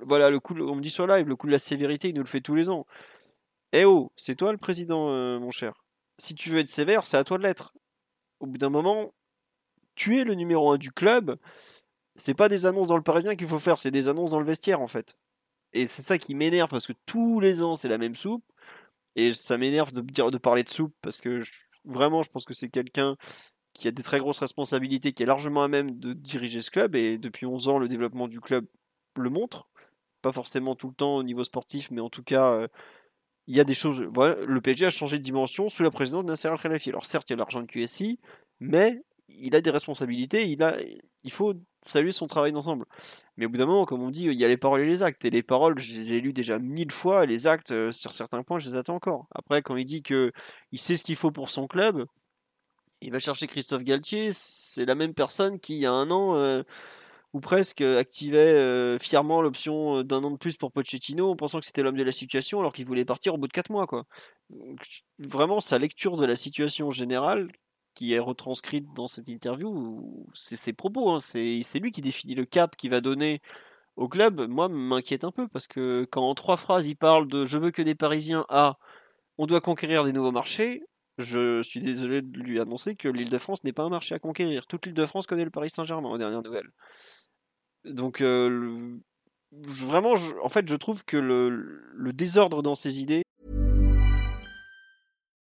[0.01, 2.23] voilà, le coup, on me dit sur live, le coup de la sévérité, il nous
[2.23, 2.85] le fait tous les ans.
[3.73, 5.73] Eh oh, c'est toi le président, euh, mon cher.
[6.17, 7.73] Si tu veux être sévère, c'est à toi de l'être.
[8.39, 9.13] Au bout d'un moment,
[9.99, 11.38] tu es le numéro un du club.
[12.15, 14.45] C'est pas des annonces dans le Parisien qu'il faut faire, c'est des annonces dans le
[14.45, 15.15] vestiaire en fait.
[15.73, 18.45] Et c'est ça qui m'énerve parce que tous les ans c'est la même soupe.
[19.15, 21.41] Et ça m'énerve de, parler de soupe parce que
[21.84, 23.17] vraiment je pense que c'est quelqu'un
[23.73, 26.95] qui a des très grosses responsabilités, qui est largement à même de diriger ce club.
[26.95, 28.65] Et depuis 11 ans, le développement du club
[29.17, 29.69] le montre.
[30.21, 32.67] Pas forcément tout le temps au niveau sportif, mais en tout cas, euh,
[33.47, 33.99] il y a des choses.
[33.99, 36.89] Le PSG a changé de dimension sous la présidence de Nasser Al-Khelaifi.
[36.89, 38.19] Alors certes, il y a l'argent de QSI,
[38.59, 39.01] mais
[39.38, 40.47] il a des responsabilités.
[40.47, 40.77] Il, a,
[41.23, 42.85] il faut saluer son travail d'ensemble.
[43.38, 45.03] Mais au bout d'un moment, comme on dit, il y a les paroles et les
[45.03, 45.26] actes.
[45.26, 47.26] Et les paroles, je les ai lues déjà mille fois.
[47.26, 49.27] Les actes, euh, sur certains points, je les attends encore.
[49.34, 50.31] Après, quand il dit que
[50.72, 52.06] il sait ce qu'il faut pour son club,
[53.01, 54.31] il va chercher Christophe Galtier.
[54.34, 56.64] C'est la même personne qui, il y a un an, euh,
[57.34, 61.65] ou presque, activait euh, fièrement l'option d'un an de plus pour Pochettino en pensant que
[61.65, 63.88] c'était l'homme de la situation alors qu'il voulait partir au bout de quatre mois.
[65.19, 67.49] Vraiment, sa lecture de la situation générale
[67.99, 71.09] qui est retranscrite dans cette interview, c'est ses propos.
[71.09, 71.19] Hein.
[71.19, 73.41] C'est lui qui définit le cap qu'il va donner
[73.97, 74.47] au club.
[74.47, 77.71] Moi, m'inquiète un peu parce que quand en trois phrases il parle de je veux
[77.71, 78.77] que des Parisiens à
[79.38, 80.81] on doit conquérir des nouveaux marchés,
[81.17, 84.19] je suis désolé de lui annoncer que l'île de France n'est pas un marché à
[84.19, 84.65] conquérir.
[84.65, 86.71] Toute l'île de France connaît le Paris Saint-Germain aux dernières nouvelles.
[87.84, 88.97] Donc, euh,
[89.51, 91.49] vraiment, en fait, je trouve que le,
[91.93, 93.23] le désordre dans ses idées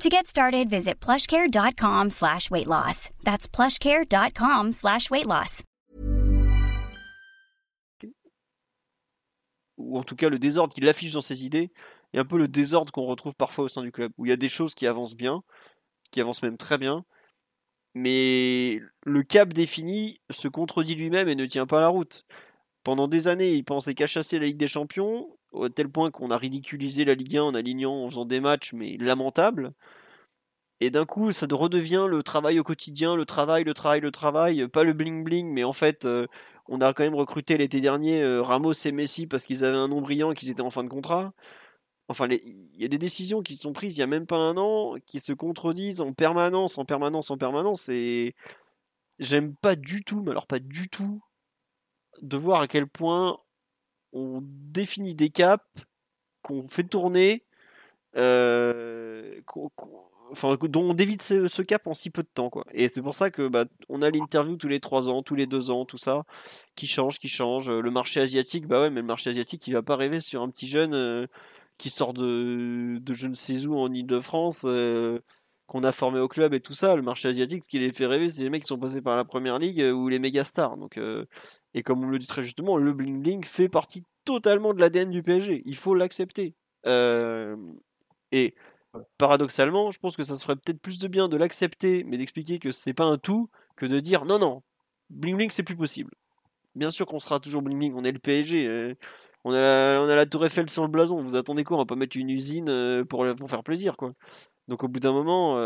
[0.00, 3.10] To get started, visit plushcare.com slash weight loss.
[3.24, 5.64] That's plushcare.com slash weight loss.
[9.76, 11.72] Ou en tout cas, le désordre qu'il affiche dans ses idées
[12.12, 14.32] et un peu le désordre qu'on retrouve parfois au sein du club, où il y
[14.32, 15.42] a des choses qui avancent bien,
[16.12, 17.04] qui avancent même très bien,
[17.94, 22.24] mais le cap défini se contredit lui-même et ne tient pas la route.
[22.84, 26.30] Pendant des années, il pensait qu'à chasser la Ligue des Champions, au tel point qu'on
[26.30, 29.72] a ridiculisé la Ligue 1 en alignant, en faisant des matchs, mais lamentables.
[30.80, 34.68] Et d'un coup, ça redevient le travail au quotidien, le travail, le travail, le travail,
[34.68, 36.26] pas le bling bling, mais en fait, euh,
[36.68, 39.88] on a quand même recruté l'été dernier euh, Ramos et Messi parce qu'ils avaient un
[39.88, 41.32] nom brillant qu'ils étaient en fin de contrat.
[42.08, 44.56] Enfin, il y a des décisions qui sont prises il y a même pas un
[44.56, 48.34] an, qui se contredisent en permanence, en permanence, en permanence, et
[49.18, 51.20] j'aime pas du tout, mais alors pas du tout,
[52.22, 53.38] de voir à quel point
[54.12, 55.64] on définit des caps,
[56.42, 57.44] qu'on fait tourner,
[58.16, 59.40] euh,
[60.30, 62.50] enfin, dont on dévite ce, cap en si peu de temps.
[62.50, 62.64] Quoi.
[62.72, 65.46] Et c'est pour ça que bah, on a l'interview tous les 3 ans, tous les
[65.46, 66.24] 2 ans, tout ça,
[66.74, 67.70] qui change, qui change.
[67.70, 70.50] Le marché asiatique, bah ouais, mais le marché asiatique, il va pas rêver sur un
[70.50, 71.26] petit jeune euh,
[71.78, 74.62] qui sort de, de, je ne sais où en Ile-de-France.
[74.64, 75.20] Euh,
[75.66, 78.06] qu'on a formé au club et tout ça, le marché asiatique, ce qui les fait
[78.06, 80.78] rêver, c'est les mecs qui sont passés par la première ligue ou les méga stars.
[80.78, 80.98] Donc,
[81.74, 85.10] et comme on le dit très justement, le bling bling fait partie totalement de l'ADN
[85.10, 85.62] du PSG.
[85.64, 86.54] Il faut l'accepter.
[86.86, 87.56] Euh,
[88.32, 88.54] et
[89.18, 92.58] paradoxalement, je pense que ça se ferait peut-être plus de bien de l'accepter, mais d'expliquer
[92.58, 94.62] que c'est pas un tout, que de dire non, non,
[95.10, 96.12] bling bling c'est plus possible.
[96.74, 98.66] Bien sûr qu'on sera toujours bling bling, on est le PSG.
[98.66, 98.94] Euh,
[99.44, 101.22] on a, la, on a la tour Eiffel sur le blason.
[101.22, 101.76] Vous attendez quoi?
[101.76, 104.12] On va pas mettre une usine euh, pour, pour faire plaisir, quoi.
[104.66, 105.56] Donc au bout d'un moment,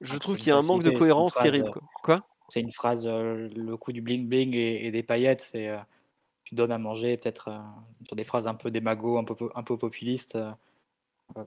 [0.00, 1.70] je ah, trouve qu'il y a un manque de cohérence terrible.
[2.02, 2.26] Quoi?
[2.48, 5.78] C'est une phrase, euh, le coup du bling bling et, des paillettes, c'est euh,
[6.44, 7.58] tu donnes à manger peut-être euh,
[8.06, 10.38] sur des phrases un peu démago, un peu, un populistes.
[11.34, 11.46] ça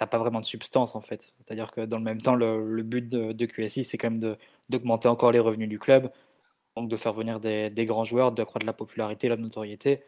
[0.00, 1.34] n'a pas vraiment de substance en fait.
[1.38, 4.36] C'est-à-dire que dans le même temps, le, but de, QSI, c'est quand même
[4.68, 6.10] d'augmenter encore les revenus du club,
[6.76, 10.02] donc de faire venir des, grands joueurs, d'accroître la popularité, la notoriété,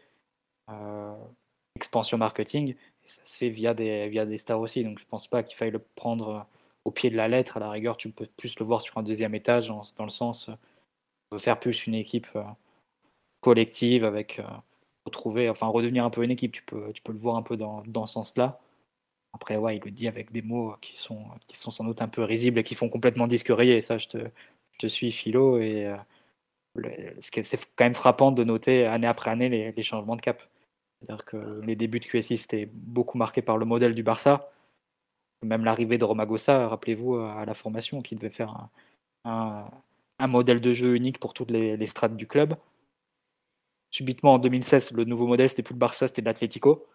[1.75, 2.75] expansion marketing.
[3.03, 4.83] Et ça se fait via des, via des stars aussi.
[4.83, 6.47] Donc je pense pas qu'il faille le prendre
[6.87, 7.57] au pied de la lettre.
[7.57, 10.49] À la rigueur, tu peux plus le voir sur un deuxième étage, dans, le sens
[11.31, 12.43] de faire plus une équipe euh,
[13.41, 14.43] collective avec euh,
[15.05, 16.53] retrouver, enfin redevenir un peu une équipe.
[16.53, 18.61] Tu peux, tu peux le voir un peu dans, dans ce sens-là.
[19.33, 22.07] Après, ouais, il le dit avec des mots qui sont, qui sont sans doute un
[22.07, 23.47] peu risibles et qui font complètement disque.
[23.81, 25.59] Ça, je te, je te suis, Philo.
[25.59, 30.21] Et euh, c'est quand même frappant de noter année après année les, les changements de
[30.21, 30.41] cap.
[31.01, 34.49] C'est-à-dire que les débuts de QSI, étaient beaucoup marqués par le modèle du Barça.
[35.43, 38.69] Même l'arrivée de Romagosa, rappelez-vous, à la formation, qui devait faire
[39.23, 39.69] un,
[40.27, 42.55] modèle de jeu unique pour toutes les, strates du club.
[43.91, 46.85] Subitement, en 2016, le nouveau modèle, c'était plus le Barça, c'était l'Atlético.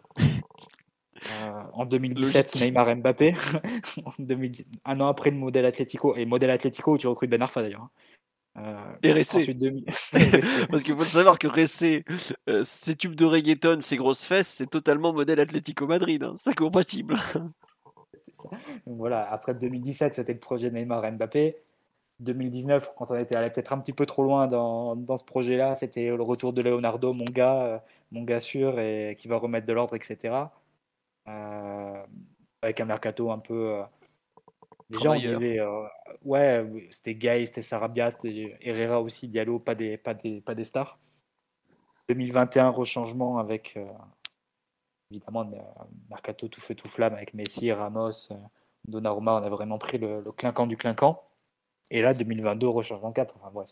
[1.31, 3.35] Euh, en 2017, Neymar Mbappé.
[4.05, 6.17] en 2010, un an après le modèle Atlético.
[6.17, 7.89] Et modèle Atlético où tu recrutes Ben Arfa d'ailleurs.
[8.59, 9.57] Euh, et Ressé.
[10.71, 12.05] Parce qu'il faut savoir que Ressé,
[12.49, 16.23] euh, ses tubes de reggaeton, ses grosses fesses, c'est totalement modèle Atlético Madrid.
[16.23, 16.35] Hein.
[16.37, 17.17] C'est compatible.
[18.87, 21.57] Voilà, après 2017, c'était le projet Neymar Mbappé.
[22.21, 25.75] 2019, quand on était allé peut-être un petit peu trop loin dans, dans ce projet-là,
[25.75, 27.79] c'était le retour de Leonardo, mon gars, euh,
[28.13, 30.35] mon gars sûr, et qui va remettre de l'ordre, etc.
[31.29, 32.03] Euh,
[32.63, 33.75] avec un mercato un peu.
[33.75, 33.83] Euh,
[34.91, 35.61] déjà, on disait,
[36.25, 40.65] ouais, c'était Gay, c'était Sarabia, c'était Herrera aussi, Diallo, pas des, pas des, pas des
[40.65, 40.99] stars.
[42.09, 43.79] 2021, rechangement avec
[45.13, 45.49] évidemment
[46.11, 48.29] mercato tout feu tout flamme avec Messi, Ramos,
[48.87, 51.23] Donnarumma, on a vraiment pris le, le clinquant du clinquant.
[51.91, 53.37] Et là, 2022, rechangement 4.
[53.37, 53.71] Enfin bref.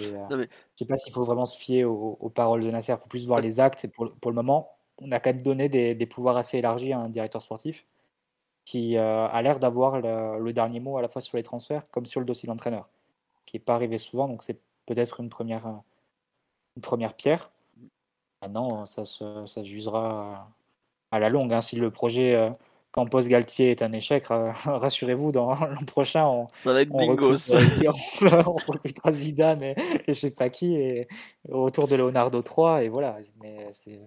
[0.00, 0.46] Euh, je ne
[0.76, 2.92] sais pas s'il faut vraiment se fier aux, paroles de Nasser.
[2.92, 3.88] Il faut plus voir les actes.
[3.88, 7.08] Pour, pour le moment, on a qu'à donner des, des, pouvoirs assez élargis à un
[7.08, 7.84] directeur sportif
[8.64, 12.04] qui euh, a l'air d'avoir le, dernier mot à la fois sur les transferts comme
[12.04, 12.90] sur le dossier d'entraîneur,
[13.46, 14.28] qui n'est pas arrivé souvent.
[14.28, 15.66] Donc c'est peut-être une première,
[16.76, 17.50] une première pierre.
[18.42, 20.48] Maintenant, ça se, ça jugera
[21.10, 21.52] à la longue.
[21.52, 21.60] Hein.
[21.60, 22.50] Si le projet euh,
[22.92, 24.26] Campos Galtier est un échec,
[24.64, 27.52] rassurez-vous, dans l'an prochain, on, ça va être bingos.
[28.46, 29.74] on, recrutera Zidane et,
[30.06, 31.08] je sais pas qui, et,
[31.48, 33.18] autour de Leonardo 3, et voilà.
[33.40, 34.00] Mais c'est,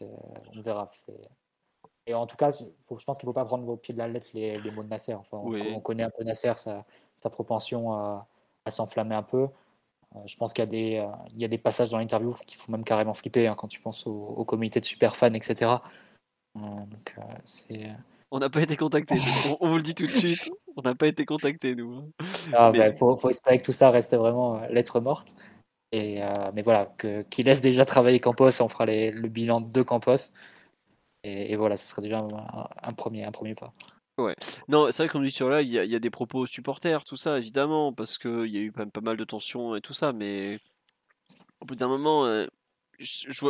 [0.00, 0.90] on verra.
[2.06, 2.52] Et en tout cas,
[2.82, 4.84] faut, je pense qu'il ne faut pas prendre au pied de la lettre les, mots
[4.84, 5.14] de Nasser.
[5.14, 6.84] Enfin, on, connaît un peu Nasser, sa,
[7.16, 8.28] sa propension à,
[8.68, 9.48] s'enflammer un peu.
[10.14, 12.34] Euh, je pense qu'il y a des, euh, il y a des passages dans l'interview
[12.46, 15.34] qui font même carrément flipper hein, quand tu penses au, au comité de super fans,
[15.34, 15.76] etc.
[16.60, 17.86] Donc, euh, c'est.
[17.86, 17.94] Euh,
[18.30, 19.14] on n'a pas été contacté.
[19.60, 20.50] on, vous le dit tout de suite.
[20.76, 21.94] On n'a pas été contacté, nous.
[21.94, 22.26] Hein.
[22.52, 25.36] Ah, il faut, faut, espérer que tout ça reste vraiment euh, lettre morte.
[25.92, 26.20] Et,
[26.52, 26.92] mais voilà,
[27.30, 28.60] qu'il laisse déjà travailler Campos.
[28.60, 30.32] On fera les, le bilan de Campos.
[31.22, 33.72] Et, et, voilà, ce serait déjà un, premier, un premier pas.
[34.18, 34.34] Ouais.
[34.68, 37.38] Non, c'est vrai qu'on dit sur là, il y, a des propos supporters, tout ça,
[37.38, 40.58] évidemment, parce qu'il y a eu pas, pas mal de tensions et tout ça, mais
[41.60, 42.26] au bout d'un moment,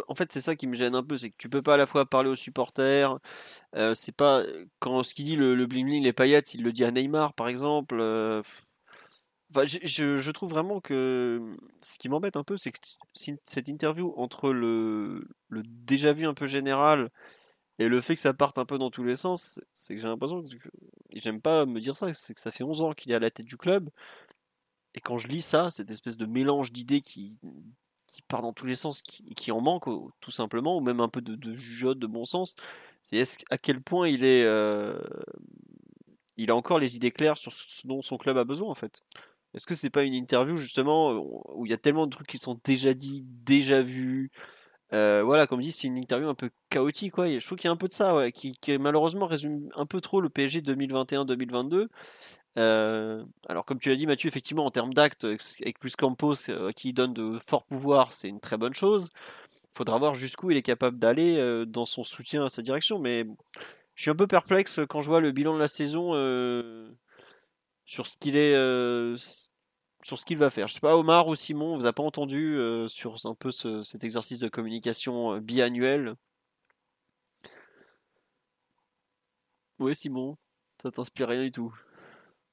[0.09, 1.77] en fait, c'est ça qui me gêne un peu, c'est que tu peux pas à
[1.77, 3.19] la fois parler aux supporters.
[3.77, 4.45] Euh, c'est pas
[4.79, 7.35] quand ce qu'il dit le, le bling bling, les paillettes, il le dit à Neymar
[7.35, 7.99] par exemple.
[8.01, 8.43] Euh,
[9.55, 12.79] je, trouve vraiment que ce qui m'embête un peu, c'est que
[13.15, 17.11] cette interview entre le, le déjà vu un peu général
[17.79, 20.09] et le fait que ça parte un peu dans tous les sens, c'est que j'ai
[20.09, 20.57] l'impression que
[21.13, 23.31] j'aime pas me dire ça, c'est que ça fait 11 ans qu'il est à la
[23.31, 23.91] tête du club.
[24.95, 27.39] Et quand je lis ça, cette espèce de mélange d'idées qui,
[28.07, 29.89] qui part dans tous les sens, qui, qui en manque
[30.21, 32.57] tout simplement, ou même un peu de, de jugeote, de bon sens,
[33.03, 34.99] c'est à quel point il est, euh,
[36.37, 39.03] il a encore les idées claires sur ce dont son club a besoin en fait?
[39.55, 42.39] Est-ce que c'est pas une interview justement où il y a tellement de trucs qui
[42.39, 44.31] sont déjà dits, déjà vus
[44.93, 47.15] euh, voilà, comme dis, c'est une interview un peu chaotique.
[47.17, 50.01] Je trouve qu'il y a un peu de ça, qui, qui, malheureusement résume un peu
[50.01, 51.89] trop le PSG 2021-2022.
[52.59, 56.73] Euh, alors, comme tu l'as dit, Mathieu, effectivement, en termes d'actes, avec plus Campos euh,
[56.73, 59.11] qui donne de forts pouvoirs, c'est une très bonne chose.
[59.47, 62.99] Il faudra voir jusqu'où il est capable d'aller euh, dans son soutien à sa direction.
[62.99, 63.27] Mais
[63.95, 66.13] je suis un peu perplexe quand je vois le bilan de la saison
[67.85, 68.55] sur ce qu'il est.
[70.03, 70.69] sur ce qu'il va faire.
[70.69, 72.59] Je sais pas, Omar ou Simon, on vous a pas entendu
[72.89, 76.15] sur un peu cet exercice de communication biannuel?
[79.79, 80.37] Oui, Simon,
[80.83, 81.75] ça t'inspire rien du tout.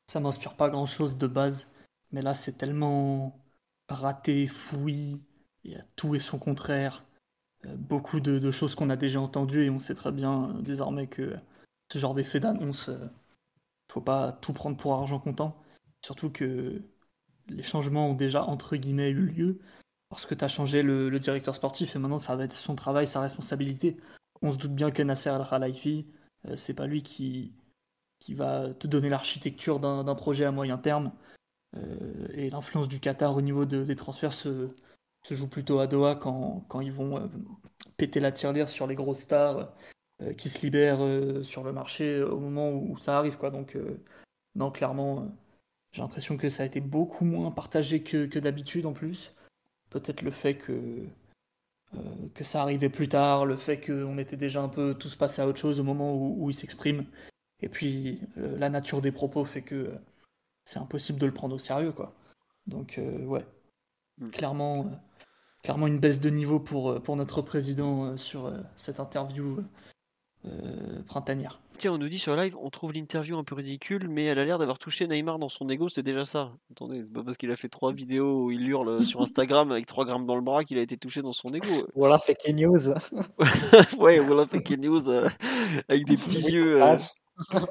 [0.08, 1.68] Ça m'inspire pas grand chose de base,
[2.12, 3.44] mais là c'est tellement
[3.90, 5.22] raté, fouillis,
[5.64, 7.04] il y a tout et son contraire.
[7.66, 11.08] Euh, beaucoup de, choses qu'on a déjà entendues et on sait très bien euh, désormais
[11.08, 11.36] que
[11.92, 12.98] ce genre d'effet d'annonce, euh,
[13.92, 15.62] faut pas tout prendre pour argent comptant.
[16.02, 16.82] Surtout que
[17.50, 19.60] les changements ont déjà entre guillemets eu lieu
[20.10, 23.08] parce que tu as changé le, directeur sportif et maintenant ça va être son travail,
[23.08, 23.98] sa responsabilité.
[24.42, 26.08] On se doute bien que Nasser Al-Khelaifi,
[26.56, 27.54] c'est pas lui qui,
[28.24, 31.12] qui va te donner l'architecture d'un projet à moyen terme.
[31.76, 34.70] Euh, et l'influence du Qatar au niveau des transferts se,
[35.30, 37.28] joue plutôt à Doha quand, ils vont euh,
[37.98, 39.74] péter la tirelire sur les grosses stars
[40.22, 43.38] euh, qui se libèrent sur le marché au moment où, ça arrive.
[43.38, 43.50] Quoi.
[43.50, 43.78] Donc,
[44.56, 45.28] non, clairement,
[45.92, 49.36] j'ai l'impression que ça a été beaucoup moins partagé que, d'habitude en plus.
[49.90, 51.06] Peut-être le fait que,
[52.34, 55.48] que ça arrivait plus tard, le fait qu'on était déjà un peu tous passés à
[55.48, 57.06] autre chose au moment où, où il s'exprime
[57.64, 59.98] et puis euh, la nature des propos fait que euh,
[60.66, 62.14] c'est impossible de le prendre au sérieux, quoi.
[62.68, 63.46] Donc euh, ouais,
[64.18, 64.30] mm.
[64.32, 64.92] clairement,
[65.64, 69.64] clairement une baisse de niveau pour, pour notre président sur cette interview
[71.08, 71.62] printanière.
[71.80, 74.46] Tiens, on nous dit sur live, on trouve l'interview un peu ridicule, mais elle a
[74.46, 76.54] l'air d'avoir touché Neymar dans son ego, c'est déjà ça.
[76.72, 79.86] Attendez, c'est pas parce qu'il a fait trois vidéos où il hurle sur Instagram avec
[79.86, 81.88] 3 grammes dans le bras qu'il a été touché dans son ego.
[81.96, 82.94] Voilà, fake news.
[83.98, 85.28] ouais, voilà, fake news euh,
[85.90, 86.82] avec des petits yeux.
[86.82, 86.98] euh.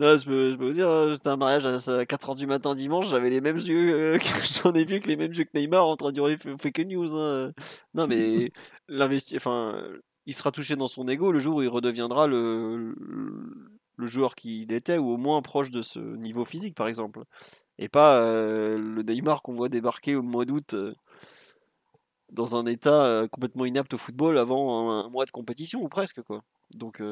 [0.00, 2.48] Non, je peux, je peux vous dire, hein, j'étais à un mariage à 4h du
[2.48, 4.24] matin dimanche, j'avais les mêmes yeux, euh, que
[4.64, 7.14] j'en ai vu que les mêmes yeux que Neymar en train de dire fake news.
[7.16, 7.52] hein.
[7.94, 8.50] Non, mais
[8.88, 9.80] l'investi, enfin,
[10.26, 12.94] il sera touché dans son ego le jour où il redeviendra le,
[13.98, 17.24] joueur qu'il était, ou au moins proche de ce niveau physique, par exemple.
[17.78, 20.94] Et pas euh, le Neymar qu'on voit débarquer au mois d'août euh,
[22.30, 26.22] dans un état euh, complètement inapte au football avant un, mois de compétition, ou presque,
[26.22, 26.42] quoi.
[26.74, 27.02] Donc,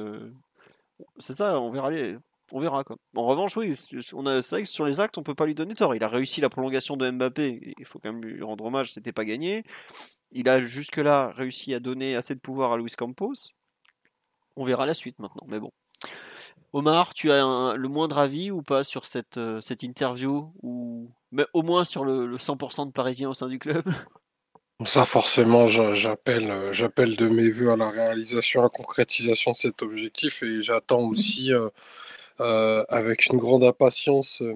[1.19, 2.17] c'est ça, on verra les.
[2.55, 2.97] On verra quoi.
[3.17, 5.95] En revanche, oui, c'est vrai que sur les actes, on peut pas lui donner tort.
[5.95, 7.75] Il a réussi la prolongation de Mbappé.
[7.79, 8.93] Il faut quand même lui rendre hommage.
[8.93, 9.65] C'était pas gagné.
[10.33, 13.33] Il a jusque-là réussi à donner assez de pouvoir à Luis Campos.
[14.57, 15.47] On verra la suite maintenant.
[15.49, 15.73] Mais bon.
[16.75, 21.47] Omar, tu as le moindre avis ou pas sur cette, euh, cette interview ou mais
[21.55, 23.85] au moins sur le, le 100% de Parisiens au sein du club?
[24.85, 29.83] Ça, forcément, euh, j'appelle de mes voeux à la réalisation, à la concrétisation de cet
[29.83, 31.69] objectif et j'attends aussi, euh,
[32.41, 34.55] euh, avec une grande impatience, euh,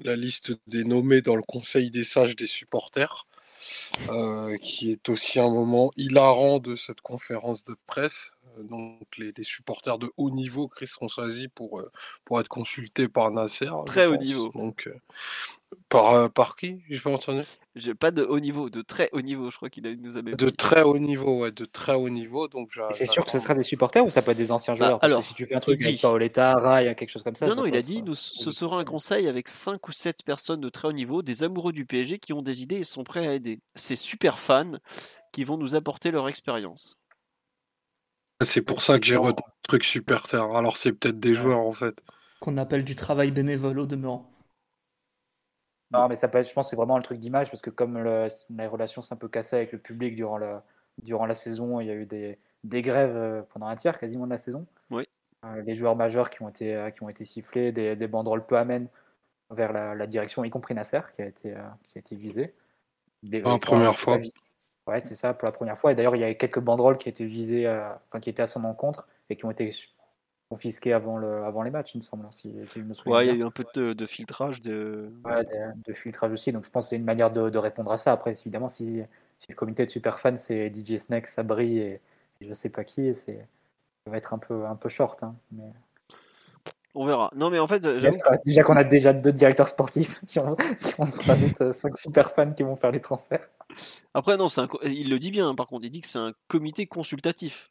[0.00, 3.26] la liste des nommés dans le Conseil des sages des supporters,
[4.10, 8.31] euh, qui est aussi un moment hilarant de cette conférence de presse.
[8.58, 11.90] Euh, Donc, les, les supporters de haut niveau, Chris, seront choisis pour, euh,
[12.24, 13.68] pour être consultés par Nasser.
[13.86, 14.24] Très haut pense.
[14.24, 14.48] niveau.
[14.54, 14.94] Donc, euh,
[15.88, 16.82] par, par qui?
[16.88, 17.44] J'ai pas entendu.
[17.74, 20.22] J'ai pas de haut niveau, de très haut niveau, je crois qu'il a- nous a
[20.22, 22.46] même De très haut niveau, ouais, de très haut niveau.
[22.48, 24.78] Donc, C'est sûr que ce sera des supporters ou ça peut être des anciens Bah,
[24.88, 27.08] joueurs Parce alors, que si tu fais un il truc avec dit- Paoletta, Rai, quelque
[27.08, 27.46] chose comme ça.
[27.46, 30.22] Non, ça non, il a dit, nous, ce sera un conseil avec 5 ou 7
[30.22, 33.04] personnes de très haut niveau, des amoureux du PSG qui ont des idées et sont
[33.04, 33.60] prêts à aider.
[33.74, 34.72] Ces super fans
[35.32, 36.98] qui vont nous apporter leur expérience.
[38.44, 40.54] C'est pour ça que j'ai retenu le truc super terre.
[40.54, 42.02] Alors, c'est peut-être des joueurs, en fait.
[42.40, 44.30] Qu'on appelle du travail bénévole au demeurant.
[45.90, 47.68] Non, mais ça peut être, je pense que c'est vraiment le truc d'image parce que
[47.70, 50.56] comme le- les relations s'est un peu cassées avec le public durant, le,
[51.02, 54.24] durant la saison, il y a eu des, des grèves euh, pendant un tiers quasiment
[54.26, 54.66] de la saison.
[54.90, 55.04] Oui.
[55.46, 58.46] Euh, les joueurs majeurs qui ont été, euh, qui ont été sifflés, des, des banderoles
[58.46, 58.88] peu amènes
[59.50, 61.54] vers la, la direction, y compris Nasser qui a été,
[61.88, 62.54] qui a été visé.
[63.22, 64.18] Des- Ah, première fois.
[64.86, 65.92] Ouais, c'est ça, pour la première fois.
[65.92, 68.46] Et d'ailleurs, il y a quelques banderoles qui étaient visées, euh, enfin qui étaient à
[68.46, 69.72] son encontre et qui ont été
[70.48, 73.24] confisquées avant, le, avant les matchs, il me semble, si, si je me souviens Ouais,
[73.26, 75.10] il y a eu un peu de, de filtrage de.
[75.24, 76.52] Ouais, de, de filtrage aussi.
[76.52, 78.12] Donc je pense que c'est une manière de, de répondre à ça.
[78.12, 79.02] Après, évidemment, si,
[79.38, 82.00] si le comité de super fans, c'est DJ Snake, Sabri et,
[82.40, 83.46] et je sais pas qui, c'est
[84.04, 85.22] ça va être un peu, un peu short.
[85.22, 85.36] hein.
[85.52, 85.70] Mais,
[86.94, 87.30] On verra.
[87.34, 90.94] Non, mais en fait, ça- déjà qu'on a déjà deux directeurs sportifs, si on, si
[90.98, 93.48] on se rajoute 5 super fans qui vont faire les transferts.
[94.14, 96.18] Après, non, c'est un il le dit bien, hein, par contre, il dit que c'est
[96.18, 97.70] un comité consultatif.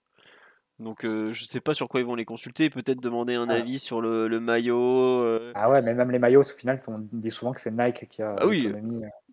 [0.80, 2.72] Donc, euh, je sais pas sur quoi ils vont les consulter.
[2.72, 3.54] Peut-être demander un Ah.
[3.58, 4.80] avis sur le, le maillot.
[5.22, 8.08] euh, Ah ouais, mais même les maillots, au final, on dit souvent que c'est Nike
[8.10, 8.74] qui a Ah oui.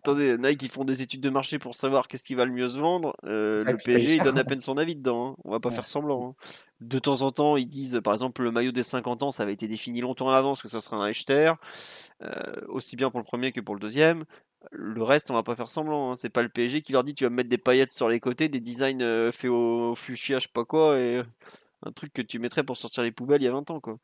[0.01, 2.69] Attendez, Nike, ils font des études de marché pour savoir qu'est-ce qui va le mieux
[2.69, 3.15] se vendre.
[3.25, 5.31] Euh, le PSG, il donne à peine son avis dedans.
[5.31, 5.35] hein.
[5.43, 5.75] On va pas Ouais.
[5.75, 6.29] faire semblant.
[6.29, 6.35] hein.
[6.79, 9.51] De temps en temps, ils disent, par exemple, le maillot des 50 ans, ça avait
[9.53, 11.51] été défini longtemps à l'avance que ça serait un Echter,
[12.23, 14.23] euh, aussi bien pour le premier que pour le deuxième.
[14.71, 16.11] Le reste, on va pas faire semblant.
[16.11, 16.15] hein.
[16.15, 18.19] C'est pas le PSG qui leur dit, tu vas me mettre des paillettes sur les
[18.21, 21.21] côtés, des designs euh, faits au fuchsia, je sais pas quoi, et
[21.85, 23.97] un truc que tu mettrais pour sortir les poubelles il y a 20 ans, quoi.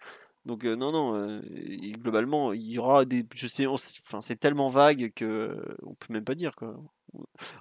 [0.46, 1.42] Donc euh, non, non, euh,
[1.98, 3.26] globalement, il y aura des...
[3.34, 6.76] Je sais, enfin, c'est tellement vague que euh, on peut même pas dire, quoi.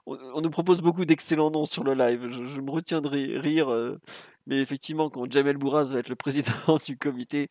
[0.06, 3.69] On, nous propose beaucoup d'excellents noms sur le live, je, me retiens de ri- rire,
[4.48, 7.48] mais effectivement, quand Jamel Bourraz va être le président du comité,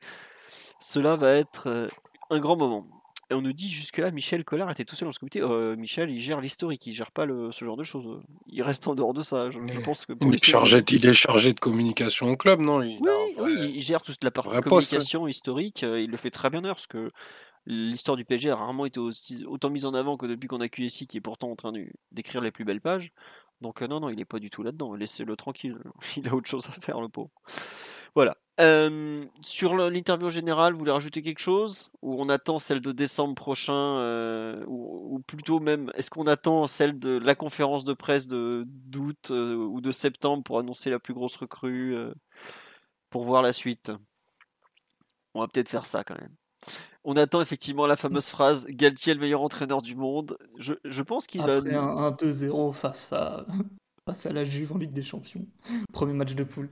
[0.82, 1.90] cela va être
[2.30, 2.86] un grand moment.
[3.30, 5.42] Et on nous dit jusque-là, Michel Collard était tout seul dans ce comité.
[5.42, 8.22] Euh, Michel, il gère l'historique, il gère pas le, ce genre de choses.
[8.48, 9.50] Il reste en dehors de ça.
[9.50, 12.82] Je, pense que Il est chargé, de- il est chargé de communication au club, non?
[12.82, 13.10] Il oui,
[13.40, 14.98] oui, il gère toute la partie vrai poste, ouais.
[14.98, 15.84] communication historique.
[15.84, 17.12] euh, Il le fait très bien d'ailleurs, parce que
[17.66, 20.68] l'histoire du PSG a rarement été aussi, autant mise en avant que depuis qu'on a
[20.68, 21.72] QSI, qui est pourtant en train
[22.12, 23.12] d'écrire les plus belles pages.
[23.62, 24.94] Donc euh, non, non, il n'est pas du tout là-dedans.
[24.96, 25.78] Laissez-le tranquille.
[26.18, 27.30] Il a autre chose à faire, le pauvre.
[28.16, 28.38] Voilà.
[28.60, 31.90] Euh, sur l'interview générale, vous voulez rajouter quelque chose?
[32.04, 36.68] Ou on attend celle de décembre prochain euh, ou, ou plutôt même, est-ce qu'on attend
[36.68, 41.00] celle de la conférence de presse de d'août euh, ou de septembre pour annoncer la
[41.00, 41.96] plus grosse recrue
[43.10, 43.92] pour voir la suite?
[45.34, 46.36] On va peut-être faire ça quand même.
[47.04, 50.38] On attend effectivement la fameuse phrase Galtier est le meilleur entraîneur du monde.
[50.60, 51.56] Je, je pense qu'il va.
[51.56, 53.46] Après un, un 2-0 face à,
[54.06, 55.46] face à la Juve en Ligue des Champions.
[55.92, 56.70] Premier match de poule.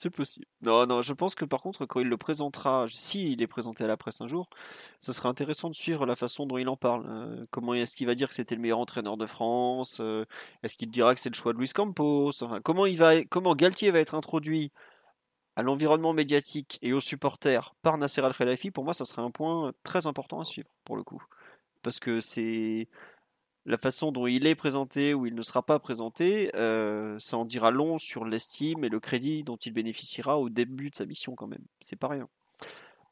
[0.00, 0.46] C'est possible.
[0.62, 3.82] Non, non, je pense que par contre, quand il le présentera, si il est présenté
[3.82, 4.48] à la presse un jour,
[5.00, 7.04] ce sera intéressant de suivre la façon dont il en parle.
[7.08, 10.24] Euh, comment est-ce qu'il va dire que c'était le meilleur entraîneur de France euh,
[10.62, 12.30] Est-ce qu'il dira que c'est le choix de Luis Campos
[12.62, 14.70] comment, il va, comment Galtier va être introduit
[15.56, 19.72] à l'environnement médiatique et aux supporters par Nasser Al-Khelaifi, pour moi, ça serait un point
[19.82, 21.24] très important à suivre, pour le coup.
[21.82, 22.86] Parce que c'est
[23.68, 27.44] la façon dont il est présenté ou il ne sera pas présenté, euh, ça en
[27.44, 31.34] dira long sur l'estime et le crédit dont il bénéficiera au début de sa mission,
[31.34, 31.62] quand même.
[31.82, 32.28] C'est pas rien.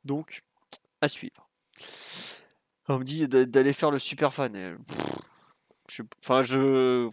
[0.06, 0.42] Donc,
[1.02, 1.50] à suivre.
[2.88, 4.78] On me dit d'aller faire le super fan.
[5.88, 7.08] Je, enfin, je,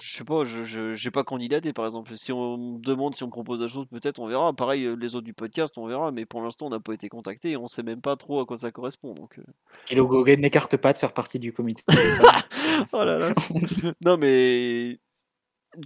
[0.00, 2.14] je sais pas, je, j'ai pas candidaté par exemple.
[2.16, 4.52] Si on me demande si on propose des choses, peut-être on verra.
[4.52, 6.10] Pareil, euh, les autres du podcast, on verra.
[6.10, 8.46] Mais pour l'instant, on n'a pas été contacté et on sait même pas trop à
[8.46, 9.14] quoi ça correspond.
[9.14, 9.42] Donc, euh.
[9.90, 11.82] Et le n'écarte pas de faire partie du comité.
[12.92, 13.32] oh là là.
[14.04, 14.98] non, mais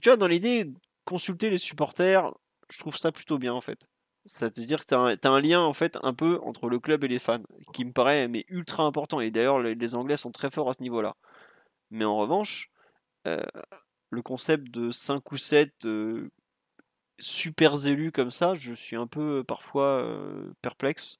[0.00, 0.72] tu vois, dans l'idée,
[1.04, 2.32] consulter les supporters,
[2.70, 3.88] je trouve ça plutôt bien en fait.
[4.24, 7.20] C'est-à-dire que tu as, un lien en fait un peu entre le club et les
[7.20, 9.20] fans, qui me paraît mais ultra important.
[9.20, 11.14] Et d'ailleurs, les Anglais sont très forts à ce niveau-là.
[11.90, 12.70] Mais en revanche,
[13.26, 13.42] euh,
[14.10, 16.30] le concept de 5 ou 7 euh,
[17.18, 21.18] super élus comme ça, je suis un peu parfois euh, perplexe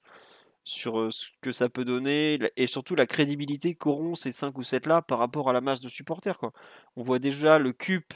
[0.64, 4.86] sur ce que ça peut donner et surtout la crédibilité qu'auront ces 5 ou 7
[4.86, 6.38] là par rapport à la masse de supporters.
[6.38, 6.52] Quoi.
[6.96, 8.12] On voit déjà le CUP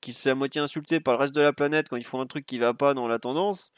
[0.00, 2.26] qui se à moitié insulté par le reste de la planète quand ils font un
[2.26, 3.72] truc qui va pas dans la tendance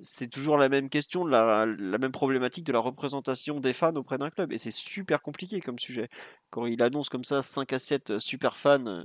[0.00, 4.30] c'est toujours la même question, la, même problématique de la représentation des fans auprès d'un
[4.30, 4.52] club.
[4.52, 6.08] Et c'est super compliqué comme sujet.
[6.50, 9.04] Quand il annonce comme ça 5 à 7 super fans, euh,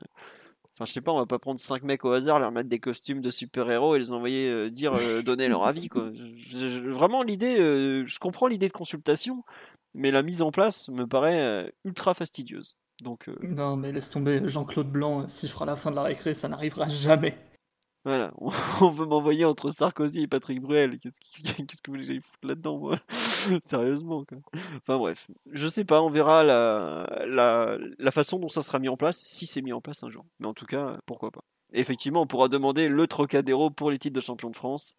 [0.73, 2.79] enfin je sais pas, on va pas prendre 5 mecs au hasard, leur mettre des
[2.79, 5.89] costumes de super-héros et les envoyer euh, dire, euh, donner leur avis.
[5.89, 6.09] Quoi.
[6.53, 9.43] vraiment l'idée, je comprends l'idée de consultation,
[9.93, 12.77] mais la mise en place me paraît ultra fastidieuse.
[13.03, 16.47] Donc, Non mais laisse tomber, Jean-Claude Blanc siffre à la fin de la récré, ça
[16.47, 17.37] n'arrivera jamais.
[18.07, 18.31] Voilà,
[18.81, 20.97] on veut m'envoyer entre Sarkozy et Patrick Bruel.
[20.97, 21.19] Qu'est-ce
[21.83, 23.01] que vous voulez foutre là-dedans, moi?
[23.61, 24.37] Sérieusement, quoi.
[24.77, 29.17] Enfin bref, je sais pas, on verra la, façon dont ça sera mis en place,
[29.17, 30.25] si c'est mis en place un jour.
[30.39, 31.41] Mais en tout cas, pourquoi pas.
[31.73, 34.95] effectivement, on pourra demander le Trocadéro pour les titres de champion de France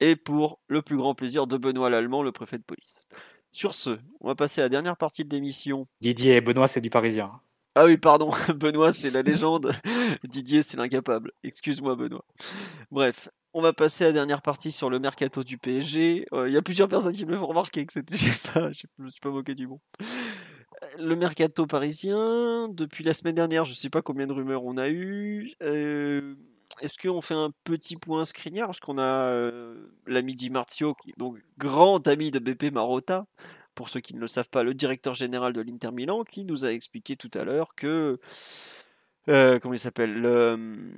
[0.00, 3.08] et pour le plus grand plaisir de Benoît Lallemand, le préfet de police.
[3.50, 5.88] Sur ce, on va passer à la dernière partie de l'émission.
[6.02, 7.40] Didier et Benoît, c'est du parisien.
[7.78, 9.70] Ah oui, pardon, Benoît, c'est la légende.
[10.24, 11.32] Didier, c'est l'incapable.
[11.44, 12.24] Excuse-moi, Benoît.
[12.90, 16.24] Bref, on va passer à la dernière partie sur le mercato du PSG.
[16.32, 18.16] Euh, il y a plusieurs personnes qui me font remarquer que c'était.
[18.72, 19.78] Je me suis pas moqué du bon.
[20.98, 24.78] Le mercato parisien, depuis la semaine dernière, je ne sais pas combien de rumeurs on
[24.78, 25.52] a eu.
[25.62, 26.34] Euh,
[26.80, 28.68] est-ce qu'on fait un petit point Skriniar?
[28.68, 29.74] Parce qu'on a euh,
[30.06, 33.26] l'ami Di Marzio, qui donc grand ami de BP Marotta,
[33.76, 36.64] pour ceux qui ne le savent pas, le directeur général de l'Inter Milan, qui nous
[36.64, 38.18] a expliqué tout à l'heure que.
[39.28, 40.92] Euh, comment il s'appelle euh,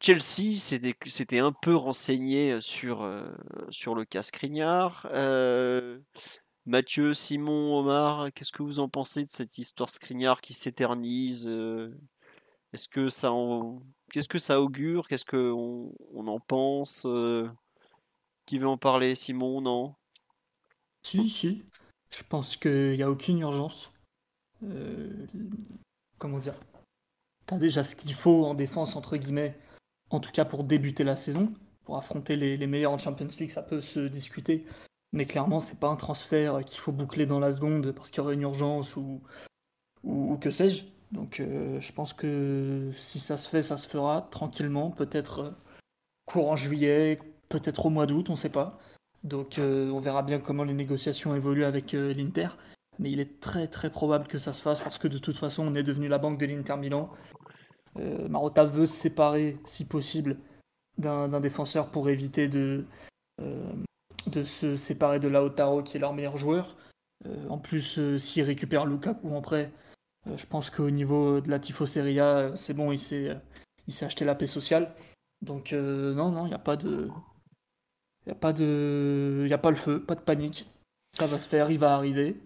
[0.00, 3.30] Chelsea s'était un peu renseigné sur, euh,
[3.70, 5.06] sur le cas Skriniar.
[6.68, 11.46] Mathieu, Simon, Omar, qu'est-ce que vous en pensez de cette histoire Skriniar qui s'éternise
[12.72, 13.30] Est-ce que ça
[14.12, 15.06] qu'est-ce que ça augure?
[15.06, 17.06] Qu'est-ce qu'on on en pense?
[18.46, 19.14] Qui veut en parler?
[19.14, 19.94] Simon Non?
[21.06, 21.62] Si, si.
[22.10, 23.92] Je pense qu'il n'y a aucune urgence.
[24.64, 25.26] Euh,
[26.18, 26.54] comment dire?
[27.46, 29.56] T'as déjà ce qu'il faut en défense, entre guillemets,
[30.10, 31.52] en tout cas pour débuter la saison.
[31.84, 34.66] Pour affronter les, meilleurs en Champions League, ça peut se discuter.
[35.12, 38.20] Mais clairement, c'est pas un transfert qu'il faut boucler dans la seconde parce qu'il y
[38.24, 39.22] aurait une urgence ou,
[40.40, 40.84] que sais-je.
[41.12, 45.50] Donc euh, je pense que si ça se fait, ça se fera tranquillement, peut-être euh,
[46.24, 48.80] courant juillet, peut-être au mois d'août, on sait pas.
[49.26, 52.48] Donc euh, on verra bien comment les négociations évoluent avec euh, l'Inter.
[52.98, 55.66] Mais il est très très probable que ça se fasse parce que de toute façon
[55.66, 57.10] on est devenu la banque de l'Inter Milan.
[57.98, 60.38] Euh, Marotta veut se séparer si possible
[60.96, 62.86] d'un défenseur pour éviter de,
[64.28, 66.74] de se séparer de Lautaro qui est leur meilleur joueur.
[67.50, 69.70] en plus s'il récupère Lukaku en prêt,
[70.34, 72.18] je pense qu'au niveau de la Tifo Serie
[72.54, 73.36] c'est bon, il s'est
[74.00, 74.94] acheté la paix sociale.
[75.42, 77.10] Donc non, non, il n'y a pas de
[78.26, 79.46] il n'y a, pas de...
[79.48, 80.66] y a pas le feu, pas de panique.
[81.12, 82.36] Ça va se faire, il va arriver.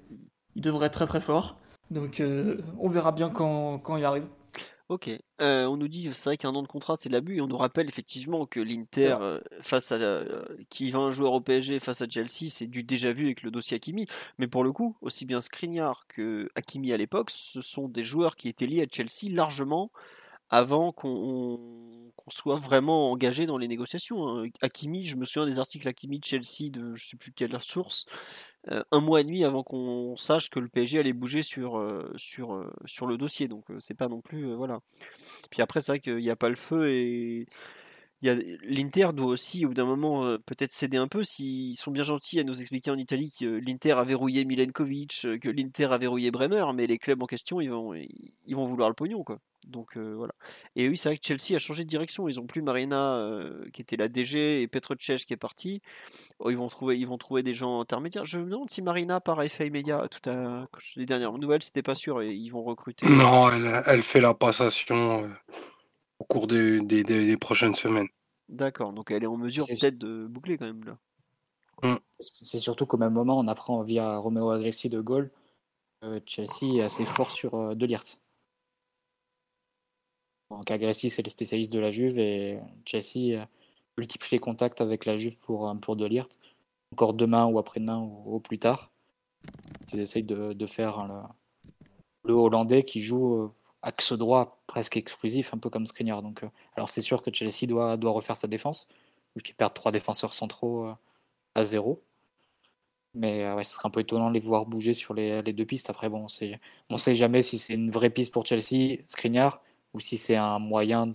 [0.55, 1.57] Il devrait être très très fort.
[1.91, 4.27] Donc euh, on verra bien quand, quand il arrive.
[4.91, 5.09] Ok.
[5.41, 7.37] Euh, on nous dit, c'est vrai qu'un an de contrat, c'est l'abus.
[7.37, 9.99] Et on nous rappelle effectivement que l'Inter, euh, face à
[10.69, 13.51] qui vend un joueur au PSG face à Chelsea, c'est du déjà vu avec le
[13.51, 14.07] dossier Hakimi.
[14.39, 18.37] Mais pour le coup, aussi bien Skriniar que Hakimi à l'époque, ce sont des joueurs
[18.37, 19.91] qui étaient liés à Chelsea largement
[20.51, 21.59] avant qu'on
[22.29, 24.29] soit vraiment engagé dans les négociations.
[24.29, 24.49] Hein.
[24.63, 28.07] Hakimi, je me souviens des articles Hakimi de Chelsea de je sais plus quelle source,
[28.71, 32.13] euh, un mois et demi avant qu'on sache que le PSG allait bouger sur, euh,
[32.17, 33.49] sur, euh, sur le dossier.
[33.49, 34.81] Donc c'est pas non plus voilà.
[35.51, 37.47] Puis après c'est vrai qu'il n'y a pas le feu et
[38.23, 41.25] l'Inter doit aussi, au bout d'un moment, peut-être céder un peu.
[41.25, 45.49] S'ils sont bien gentils à nous expliquer en Italie que l'Inter a verrouillé Milenkovic, que
[45.49, 48.95] l'Inter a verrouillé Bremer, mais les clubs en question, ils vont, ils vont vouloir le
[48.95, 49.41] pognon, quoi.
[49.67, 50.33] Donc voilà.
[50.75, 52.29] Et oui, c'est vrai que Chelsea a changé de direction.
[52.29, 53.31] Ils ont plus Marina
[53.73, 55.83] qui était la DG et Petrocech qui est parti.
[56.39, 58.25] Oh, ils, vont trouver, ils vont trouver des gens intermédiaires.
[58.25, 60.09] Je me demande si Marina part à FA Media.
[60.09, 60.67] Tout à,
[60.97, 62.23] les dernières nouvelles, c'était pas sûr.
[62.23, 63.07] Et ils vont recruter.
[63.07, 65.29] Non, elle, elle fait la passation
[66.21, 68.09] au cours des, des, des, prochaines semaines.
[68.49, 70.99] D'accord, donc elle est en mesure peut-être de boucler quand même là.
[71.83, 71.97] Mmh.
[72.21, 75.31] C'est surtout qu'au même moment, on apprend via Romeo Agressi de Gaulle
[76.27, 77.87] Chelsea est assez fort sur De.
[80.51, 83.45] Donc Agressi, c'est les spécialistes de la Juve et Chelsea euh,
[83.97, 86.09] multiplie les contacts avec la Juve pour, euh, pour De
[86.93, 88.91] Encore demain ou après-demain ou, au plus tard.
[89.93, 91.09] Ils essayent de, faire
[92.25, 93.53] le, Hollandais qui joue euh,
[93.83, 96.23] axe droit presque exclusif, un peu comme Skriniar.
[96.23, 96.45] Donc,
[96.77, 98.89] alors c'est sûr que Chelsea doit, doit refaire sa défense,
[99.37, 100.91] vu qu'ils perdent trois défenseurs centraux
[101.55, 102.03] à zéro.
[103.15, 105.91] Mais ouais, ce serait un peu étonnant de les voir bouger sur les, deux pistes.
[105.91, 106.27] Après, bon,
[106.89, 109.63] on ne sait jamais si c'est une vraie piste pour Chelsea, Skriniar,
[109.93, 111.07] ou si c'est un moyen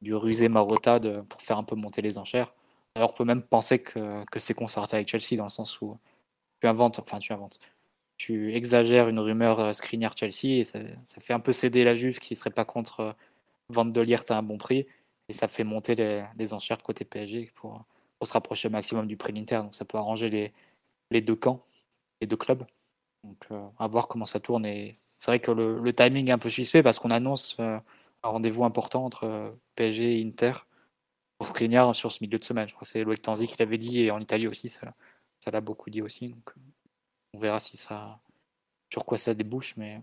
[0.00, 2.52] du rusé Marotta pour faire un peu monter les enchères.
[2.94, 5.98] Alors on peut même penser que, c'est concerté avec Chelsea dans le sens où
[6.60, 7.60] tu inventes, enfin tu inventes,
[8.16, 10.80] tu exagères une rumeur euh, Chelsea et ça,
[11.20, 13.12] fait un peu céder la Juve qui serait pas contre euh,
[13.68, 14.86] vente de Liert à un bon prix
[15.28, 17.84] et ça fait monter les, enchères côté PSG pour,
[18.18, 19.58] pour, se rapprocher au maximum du prix de l'Inter.
[19.58, 20.52] Donc ça peut arranger les,
[21.12, 21.60] les deux camps,
[22.20, 22.64] les deux clubs.
[23.24, 26.38] Donc euh, à voir comment ça tourne et c'est vrai que le, timing est un
[26.38, 27.78] peu suspect parce qu'on annonce euh,
[28.22, 30.52] un rendez-vous important entre euh, PSG et Inter
[31.38, 32.68] pour Skriniar sur ce milieu de semaine.
[32.68, 34.94] Je crois que c'est Loïc Tanzi qui l'avait dit et en Italie aussi, ça,
[35.46, 36.28] l'a beaucoup dit aussi.
[36.28, 36.54] Donc
[37.34, 38.20] on verra si ça,
[38.92, 40.02] sur quoi ça débouche, mais a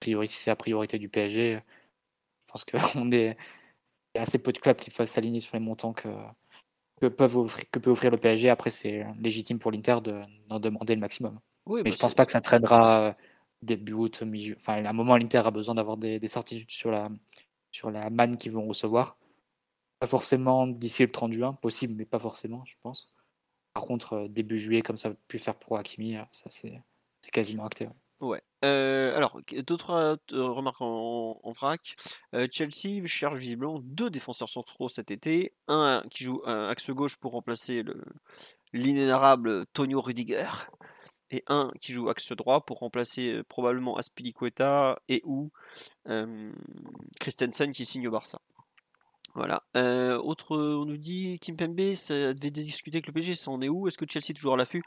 [0.00, 3.36] priori, si c'est la priorité du PSG, je pense qu'on est
[4.14, 6.08] y a assez peu de clubs qui fassent s'aligner sur les montants que,
[7.08, 8.50] peuvent que peut offrir le PSG.
[8.50, 9.98] Après, c'est légitime pour l'Inter
[10.48, 11.38] d'en demander le maximum.
[11.70, 13.16] Oui, mais bah, je pense pas que ça traînera
[13.62, 17.08] début août, mi Enfin, à un moment, l'Inter a besoin d'avoir des, certitudes sur la,
[17.70, 19.16] sur la manne qu'ils vont recevoir.
[20.00, 23.14] Pas forcément d'ici le 30 juin, possible, mais pas forcément, je pense.
[23.72, 26.82] Par contre, euh, début juillet, comme ça a pu faire pour Hakimi, euh, ça c'est
[27.30, 27.88] quasiment acté.
[28.20, 28.42] Ouais.
[28.64, 31.96] Euh, alors, d'autres remarques en, vrac.
[32.50, 35.54] Chelsea cherche visiblement deux défenseurs centraux cet été.
[35.68, 37.84] Un qui joue un axe gauche pour remplacer
[38.72, 40.48] l'inénarrable Tonio Rudiger
[41.30, 45.50] et un qui joue axe droit pour remplacer probablement Aspilicueta et ou
[47.20, 48.40] Christensen qui signe au Barça.
[49.34, 49.62] Voilà.
[49.74, 53.86] autre, on nous dit Kimpembe, ça devait discuter avec le PSG, ça en est où?
[53.86, 54.82] Est-ce que Chelsea toujours à l'affût?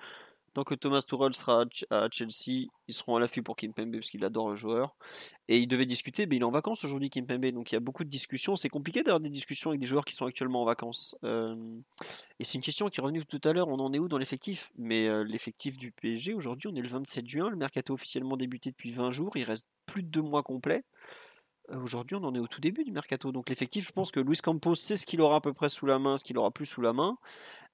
[0.54, 4.24] Tant que Thomas Tuchel sera à Chelsea, ils seront à l'affût pour Kimpembe parce qu'il
[4.24, 4.96] adore le joueur.
[5.48, 7.48] Et il devait discuter, mais il est en vacances aujourd'hui, Kimpembe.
[7.48, 8.56] Donc il y a beaucoup de discussions.
[8.56, 11.16] C'est compliqué d'avoir des discussions avec des joueurs qui sont actuellement en vacances.
[11.24, 11.56] Euh,
[12.40, 13.68] et c'est une question qui est revenue tout à l'heure.
[13.68, 14.72] On en est où dans l'effectif?
[14.78, 17.50] Mais euh, l'effectif du PSG, aujourd'hui, on est le 27 juin.
[17.50, 19.36] Le mercato officiellement débuté depuis 20 jours.
[19.36, 20.84] Il reste plus de deux mois complets.
[21.72, 23.32] Euh, aujourd'hui, on en est au tout début du mercato.
[23.32, 25.86] Donc l'effectif, je pense que Luis Campos sait ce qu'il aura à peu près sous
[25.86, 27.18] la main, ce qu'il aura plus sous la main.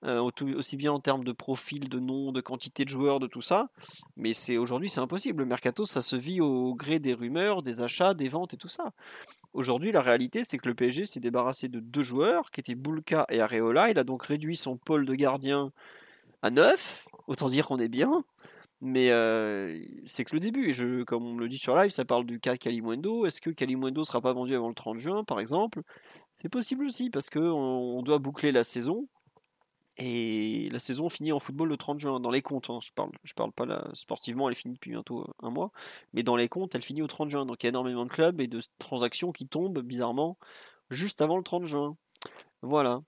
[0.05, 0.21] Euh,
[0.55, 3.69] aussi bien en termes de profil, de nom, de quantité de joueurs, de tout ça.
[4.15, 5.39] Mais c'est aujourd'hui, c'est impossible.
[5.39, 8.69] Le mercato, ça se vit au gré des rumeurs, des achats, des ventes et tout
[8.69, 8.93] ça.
[9.51, 13.25] Aujourd'hui, la réalité, c'est que le PSG s'est débarrassé de deux joueurs, qui étaient Bulka
[13.29, 13.89] et Areola.
[13.89, 15.73] Il a donc réduit son pôle de gardien
[16.43, 17.07] à 9.
[17.27, 18.23] Autant dire qu'on est bien.
[18.81, 20.69] Mais euh, c'est que le début.
[20.69, 23.25] Et comme on le dit sur live, ça parle du cas Kalimundo.
[23.25, 25.81] Est-ce que Kalimundo sera pas vendu avant le 30 juin, par exemple?
[26.35, 29.09] C'est possible aussi, parce qu'on on doit boucler la saison.
[30.01, 32.69] Et la saison finit en football le 30 juin, dans les comptes.
[32.69, 35.49] Hein, je parle, je parle pas là, sportivement, elle est finie depuis bientôt euh, un
[35.49, 35.71] mois.
[36.13, 37.45] Mais dans les comptes, elle finit au 30 juin.
[37.45, 40.37] Donc il y a énormément de clubs et de transactions qui tombent, bizarrement,
[40.89, 41.97] juste avant le 30 juin.
[42.61, 43.01] Voilà.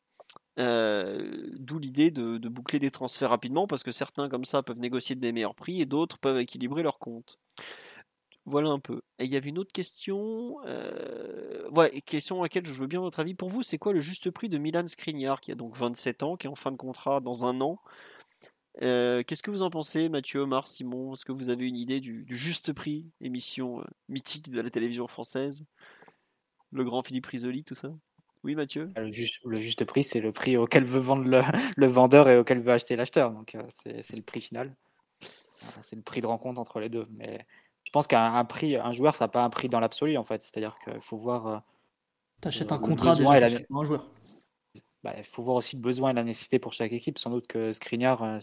[0.60, 4.80] Euh, d'où l'idée de, de, boucler des transferts rapidement, parce que certains comme ça peuvent
[4.80, 7.40] négocier des meilleurs prix et d'autres peuvent équilibrer leurs comptes.
[8.46, 9.02] Voilà un peu.
[9.20, 10.58] Et il y avait une autre question.
[10.66, 11.70] Euh...
[12.06, 13.36] Question à laquelle je veux bien votre avis.
[13.36, 16.38] Pour vous, c'est quoi le juste prix de Milan Skriniar, qui a donc 27 ans,
[16.38, 17.80] qui est en fin de contrat dans un an?
[18.82, 21.14] Euh, Qu'est-ce que vous en pensez, Mathieu, Omar, Simon?
[21.14, 25.08] Est-ce que vous avez une idée du, juste prix Émission euh, mythique de la télévision
[25.08, 25.66] française?
[26.72, 27.92] Le grand Philippe Risoli, tout ça?
[28.44, 28.90] Oui, Mathieu?
[28.98, 31.42] Le juste, le juste, prix, c'est le prix auquel veut vendre le,
[31.78, 33.32] le vendeur et auquel veut acheter l'acheteur.
[33.32, 34.76] Donc, c'est le prix final.
[35.82, 37.06] C'est le prix de rencontre entre les deux.
[37.12, 37.46] Mais
[37.84, 40.42] je pense qu'un prix, un joueur, ça n'a pas un prix dans l'absolu en fait.
[40.42, 41.48] C'est-à-dire qu'il faut voir.
[41.48, 41.58] Euh,
[42.42, 43.48] tu achètes un contrat déjà, la...
[43.48, 44.10] un joueur.
[45.04, 47.18] Bah, il faut voir aussi le besoin et la nécessité pour chaque équipe.
[47.18, 48.40] Sans doute que Skriniar, euh,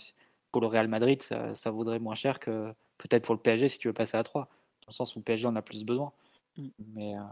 [0.51, 3.89] pour le Real Madrid, ça, vaudrait moins cher que peut-être pour le PSG si tu
[3.89, 4.43] veux passer à 3.
[4.43, 4.49] Dans
[4.89, 6.13] le sens où le PSG en a plus besoin.
[6.57, 6.69] Mm.
[6.95, 7.23] Mais euh,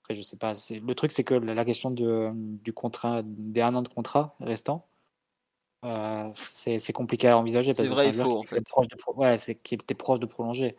[0.00, 0.54] après, je sais pas.
[0.70, 4.86] Le truc, c'est que la question de, du contrat, des un an de contrat restant,
[6.34, 7.72] c'est compliqué à envisager.
[7.72, 8.64] C'est vrai, il faut en fait.
[9.16, 10.76] ouais, c'est qu'il était proche de prolonger.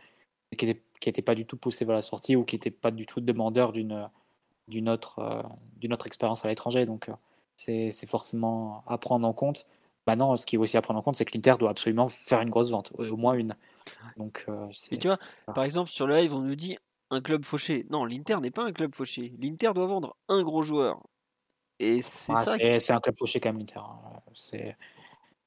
[0.58, 2.90] qui n'était qui était pas du tout poussé vers la sortie ou qui n'était pas
[2.92, 4.10] du tout demandeur d'une
[4.70, 5.44] d'une autre,
[5.76, 6.86] d'une autre expérience à l'étranger.
[6.86, 7.10] Donc
[7.56, 9.66] c'est forcément à prendre en compte.
[10.08, 12.42] Maintenant, ce qui est aussi à prendre en compte, c'est que l'Inter doit absolument faire
[12.42, 13.56] une grosse vente, au moins une.
[14.18, 14.46] Donc,
[14.92, 15.18] Et tu vois,
[15.54, 16.78] par exemple, sur le live, on nous dit
[17.10, 17.86] un club fauché.
[17.90, 19.34] Non, l'Inter n'est pas un club fauché.
[19.40, 21.02] L'Inter doit vendre un gros joueur.
[21.80, 22.58] Et c'est ça.
[22.80, 23.80] C'est un club fauché quand même, l'Inter.
[23.80, 24.20] Hein.
[24.34, 24.78] C'est.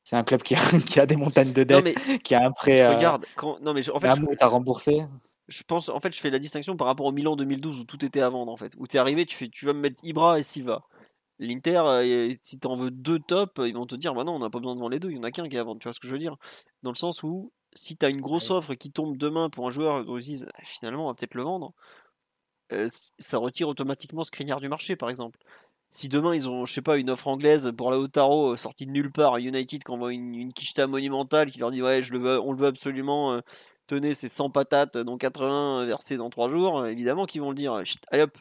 [0.07, 2.95] C'est un club qui a, qui a, des montagnes de dettes, qui a un prêt.
[2.95, 3.59] Regarde, quand...
[3.61, 4.45] non mais en fait, je...
[4.45, 5.05] à rembourser.
[5.49, 8.05] Je pense, en fait, je fais la distinction par rapport au Milan 2012 où tout
[8.05, 8.73] était à vendre en fait.
[8.79, 10.85] Où tu es arrivé, tu fais, tu vas me mettre Ibra et Silva.
[11.41, 14.39] L'Inter, euh, si tu en veux deux tops, ils vont te dire, bah non, on
[14.39, 15.65] n'a pas besoin de vendre les deux, il y en a qu'un qui est à
[15.65, 15.81] vendre.
[15.81, 16.37] Tu vois ce que je veux dire?
[16.85, 19.71] Dans le sens où, si tu as une grosse offre qui tombe demain pour un
[19.71, 21.73] joueur, ils disent, finalement, on va peut-être le vendre.
[22.73, 22.87] Euh,
[23.19, 25.41] ça retire automatiquement ce Skriniar du marché, par exemple.
[25.97, 28.85] Si demain ils ont, je sais pas, une offre anglaise pour la Otaro euh, sortie
[28.85, 32.13] de nulle part, United qui envoie une, une quicheta monumentale qui leur dit ouais, je
[32.13, 33.41] le veux, on le veut absolument,
[33.87, 37.83] tenez, c'est 100 patates, dont 80 versés dans 3 jours, évidemment qu'ils vont le dire,
[38.11, 38.39] allez hop,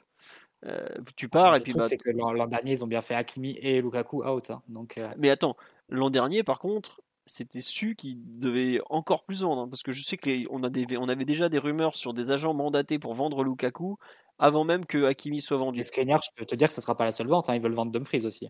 [1.15, 3.81] tu pars et puis bah, c'est que l'an dernier ils ont bien fait Hakimi et
[3.81, 5.55] Lukaku out hein, donc mais attends
[5.89, 10.01] l'an dernier par contre c'était su qu'ils devaient encore plus vendre hein, parce que je
[10.01, 13.13] sais que on, a des, on avait déjà des rumeurs sur des agents mandatés pour
[13.13, 13.97] vendre Lukaku
[14.37, 15.79] avant même que Hakimi soit vendu.
[15.79, 17.61] Et Skriniar, je peux te dire que ce sera pas la seule vente, hein, ils
[17.61, 18.49] veulent vendre Dumfries aussi.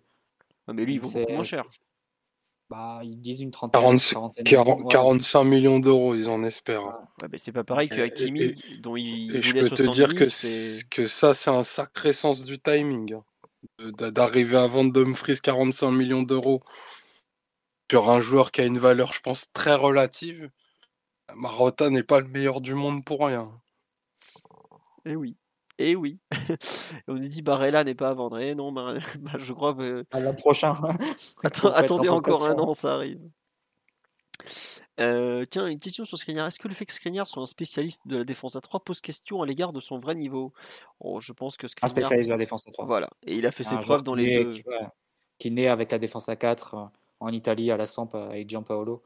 [0.67, 1.63] mais lui, il vaut beaucoup moins cher.
[2.67, 3.81] Bah, ils disent une trentaine.
[4.89, 6.83] 45 millions d'euros, ils en espèrent.
[7.21, 11.05] Ouais, c'est pas pareil que Hakimi, dont il, et je peux te dire que, que
[11.05, 13.13] ça, c'est un sacré sens du timing.
[13.13, 13.23] Hein,
[14.11, 16.61] d'arriver à vendre Dumfries 45 millions d'euros
[17.89, 20.49] sur un joueur qui a une valeur, je pense, très relative.
[21.35, 23.51] Marotta n'est pas le meilleur du monde pour rien.
[25.05, 25.37] Et eh oui.
[25.77, 26.19] Et eh oui.
[27.07, 28.39] on nous dit Barella n'est pas à vendre.
[28.39, 28.93] Et eh non, bah,
[29.37, 30.05] je crois que.
[30.11, 30.73] À l'an prochain.
[31.43, 33.19] attendez encore un an, ça arrive.
[34.99, 36.47] Euh, tiens, une question sur Skriniar.
[36.47, 39.01] Est-ce que le fait que Skriniar soit un spécialiste de la défense à 3 pose
[39.01, 40.53] question à l'égard de son vrai niveau?
[41.01, 41.85] Oh, Je pense que Skriniar...
[41.85, 42.85] Un spécialiste de la défense à 3.
[42.85, 43.09] Voilà.
[43.23, 44.61] Et il a fait ses preuves dans les deux.
[45.37, 46.85] Qui, né avec la défense à 4 euh,
[47.19, 49.03] en Italie à la Samp euh, avec Gianpaolo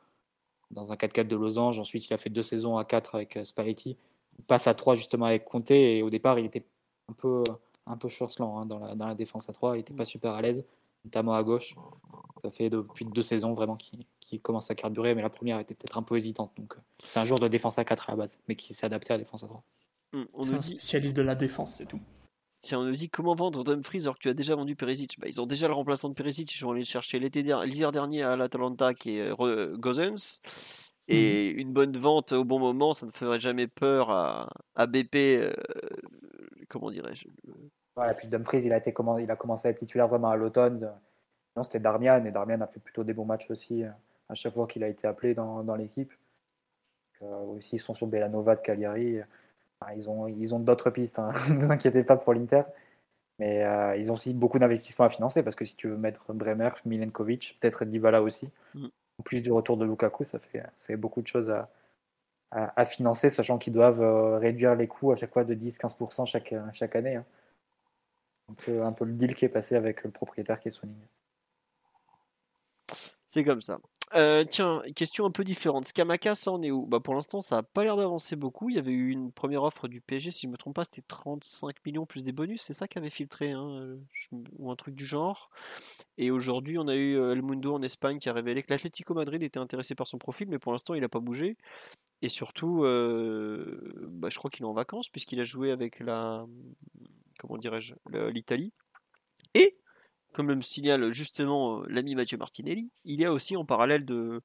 [0.70, 1.80] dans un 4-4 de losange.
[1.80, 3.98] Ensuite, il a fait deux saisons à 4 avec Spalletti
[4.48, 6.66] passe à 3 justement avec Conte et au départ il était
[7.10, 7.44] un peu
[7.90, 10.34] un peu chancelant hein, dans, la, dans, la, défense à 3, il n'était pas super
[10.34, 10.64] à l'aise,
[11.04, 11.76] notamment à gauche.
[12.42, 15.98] Ça fait depuis deux saisons vraiment qu'il commence à carburer, mais la première était peut-être
[15.98, 16.52] un peu hésitante.
[16.58, 19.12] Donc c'est un joueur de défense à 4 à la base, mais qui s'est adapté
[19.12, 19.64] à la défense à 3.
[20.14, 22.00] Hum, on nous dit spécialiste de la défense, c'est tout.
[22.62, 25.28] Tiens, on nous dit comment vendre Dumfries alors que tu as déjà vendu Perisic bah,
[25.28, 28.36] Ils ont déjà le remplaçant de Perisic, ils vont aller le chercher l'hiver dernier à
[28.36, 29.32] l'Atalanta qui est
[29.78, 30.42] Gozens.
[31.10, 31.14] Mmh.
[31.14, 35.16] Et une bonne vente au bon moment, ça ne ferait jamais peur à, à BP.
[35.16, 35.52] Euh,
[36.68, 37.26] comment dirais-je
[37.98, 40.94] ouais, Puis Dumfries, il a, été, il a commencé à être titulaire vraiment à l'automne.
[41.56, 43.90] Non, c'était Darmian, et Darmian a fait plutôt des bons matchs aussi euh,
[44.30, 46.14] à chaque fois qu'il a été appelé dans, dans l'équipe.
[47.24, 49.18] Euh, aussi, ils sont sur Belanova de Cagliari.
[49.96, 51.32] ils ont, ils ont d'autres pistes, hein.
[51.50, 52.64] ne vous inquiétez pas pour l'Inter.
[53.40, 53.66] Mais
[53.98, 57.58] ils ont aussi beaucoup d'investissements à financer parce que si tu veux mettre Bremer, Milenkovic,
[57.62, 58.50] peut-être Dybala aussi,
[59.20, 61.54] mmh plus du retour de Lukaku, ça fait, beaucoup de choses
[62.52, 66.54] à, financer, sachant qu'ils doivent euh, réduire les coûts à chaque fois de 10-15% chaque,
[66.74, 67.16] chaque année.
[67.16, 67.26] Hein.
[68.68, 70.96] Un, peu, le deal qui est passé avec le propriétaire qui est Sony.
[73.28, 73.80] C'est comme ça.
[74.16, 75.86] Euh, tiens, question un peu différente.
[75.86, 76.88] Skamaka, ça en est où?
[76.88, 78.70] Bah Pour l'instant, ça n'a pas l'air d'avancer beaucoup.
[78.70, 80.84] Il y avait eu une première offre du PSG, si je ne me trompe pas,
[80.84, 82.62] c'était 35 millions plus des bonus.
[82.62, 83.98] C'est ça qui avait filtré, hein, euh,
[84.58, 85.52] ou un truc du genre.
[86.18, 89.14] Et aujourd'hui, on a eu euh, El Mundo en Espagne qui a révélé que l'Atlético
[89.14, 91.56] Madrid était intéressé par son profil, mais pour l'instant, il n'a pas bougé.
[92.24, 96.46] Et surtout, bah, je crois qu'il est en vacances, puisqu'il a joué avec la.
[97.38, 97.94] Comment dirais-je
[98.32, 98.74] L'Italie.
[99.54, 99.78] Et
[100.34, 104.42] comme me signale justement l'ami Mathieu Martinelli, il y a aussi en parallèle de,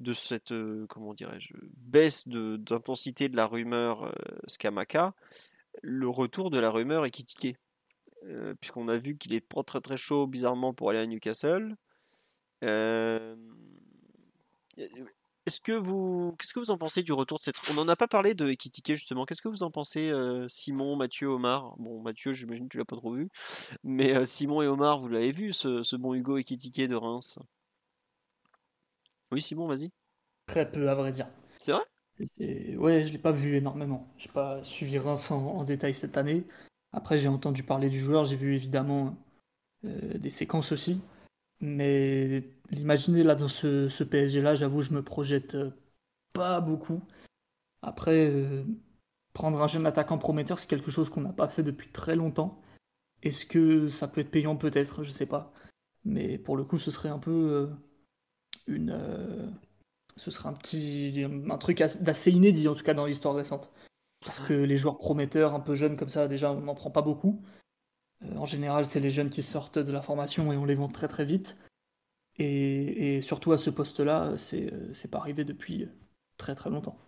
[0.00, 0.54] de cette
[0.88, 4.14] comment dirais-je baisse d'intensité de, la rumeur
[4.46, 5.14] Skamaka,
[5.82, 7.56] le retour de la rumeur Ekitike.
[8.60, 11.76] Puisqu'on a vu qu'il est pas très très chaud bizarrement pour aller à Newcastle.
[15.46, 17.94] Est-ce que vous, qu'est-ce que vous en pensez du retour de cette On n'en a
[17.94, 19.24] pas parlé de Ekitike justement.
[19.24, 21.76] Qu'est-ce que vous en pensez, euh, Simon, Mathieu, Omar?
[21.78, 23.28] Bon, Mathieu, j'imagine que tu l'as pas trop vu,
[23.84, 27.38] mais euh, Simon et Omar, vous l'avez vu, ce, bon Hugo Ekitike de Reims?
[29.30, 29.92] Oui, Simon, vas-y.
[30.46, 31.28] Très peu, à vrai dire.
[31.58, 31.84] C'est vrai?
[32.76, 34.12] Ouais, je l'ai pas vu énormément.
[34.18, 36.44] J'ai pas suivi Reims en, détail cette année.
[36.92, 39.16] Après, j'ai entendu parler du joueur, j'ai vu évidemment
[39.84, 41.00] euh, des séquences aussi.
[41.60, 45.70] Mais l'imaginer là dans ce, PSG-là, j'avoue, je me projette euh,
[46.32, 47.02] pas beaucoup.
[47.82, 48.64] Après, euh,
[49.32, 52.60] prendre un jeune attaquant prometteur, c'est quelque chose qu'on n'a pas fait depuis très longtemps.
[53.22, 54.56] Est-ce que ça peut être payant?
[54.56, 55.52] Peut-être, je sais pas.
[56.04, 57.66] Mais pour le coup, ce serait un peu euh,
[58.66, 58.98] une,
[60.16, 63.70] ce sera un petit un truc d'assez inédit en tout cas dans l'histoire récente.
[64.24, 67.02] Parce que les joueurs prometteurs, un peu jeunes comme ça, déjà on n'en prend pas
[67.02, 67.42] beaucoup.
[68.34, 71.06] En général, c'est les jeunes qui sortent de la formation et on les vend très
[71.06, 71.56] très vite.
[72.38, 75.88] Et, surtout à ce poste-là, c'est c'est pas arrivé depuis
[76.36, 76.98] très très longtemps.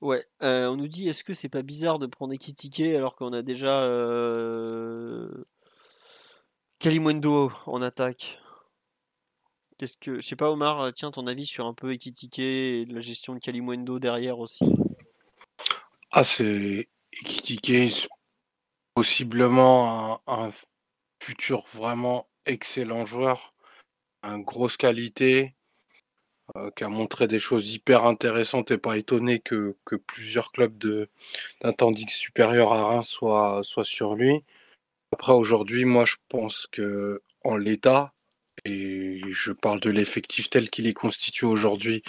[0.00, 3.32] Ouais, euh, on nous dit est-ce que c'est pas bizarre de prendre Ekitike alors qu'on
[3.32, 5.44] a déjà euh...
[6.78, 8.38] Kalimundo en attaque?
[9.78, 13.00] Qu'est-ce que je sais pas Omar, tiens ton avis sur un peu Ekitike et la
[13.00, 14.64] gestion de Kalimundo derrière aussi?
[16.12, 16.88] Ah c'est
[17.20, 18.08] Ekitike
[18.94, 20.50] possiblement un,
[21.22, 23.54] futur vraiment excellent joueur,
[24.22, 25.54] une grosse qualité,
[26.56, 29.76] euh, qui a montré des choses hyper intéressantes et pas étonné que,
[30.06, 30.78] plusieurs clubs
[31.60, 34.44] d'un tandis supérieur à Reims soient, soient sur lui.
[35.12, 38.14] Après, aujourd'hui, moi, je pense que en l'état,
[38.64, 42.02] et je parle de l'effectif tel qu'il est constitué aujourd'hui,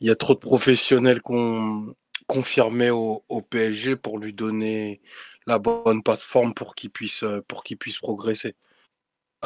[0.00, 1.94] il y a trop de professionnels qu'on
[2.26, 5.00] confirmé au, au, PSG pour lui donner
[5.46, 6.90] la bonne plateforme pour qu'il
[7.48, 8.56] pour qu'il puisse progresser.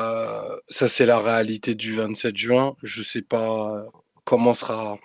[0.01, 2.77] Euh, ça, c'est la réalité du 27 juin.
[2.83, 3.87] Je sais pas
[4.25, 4.99] comment sera,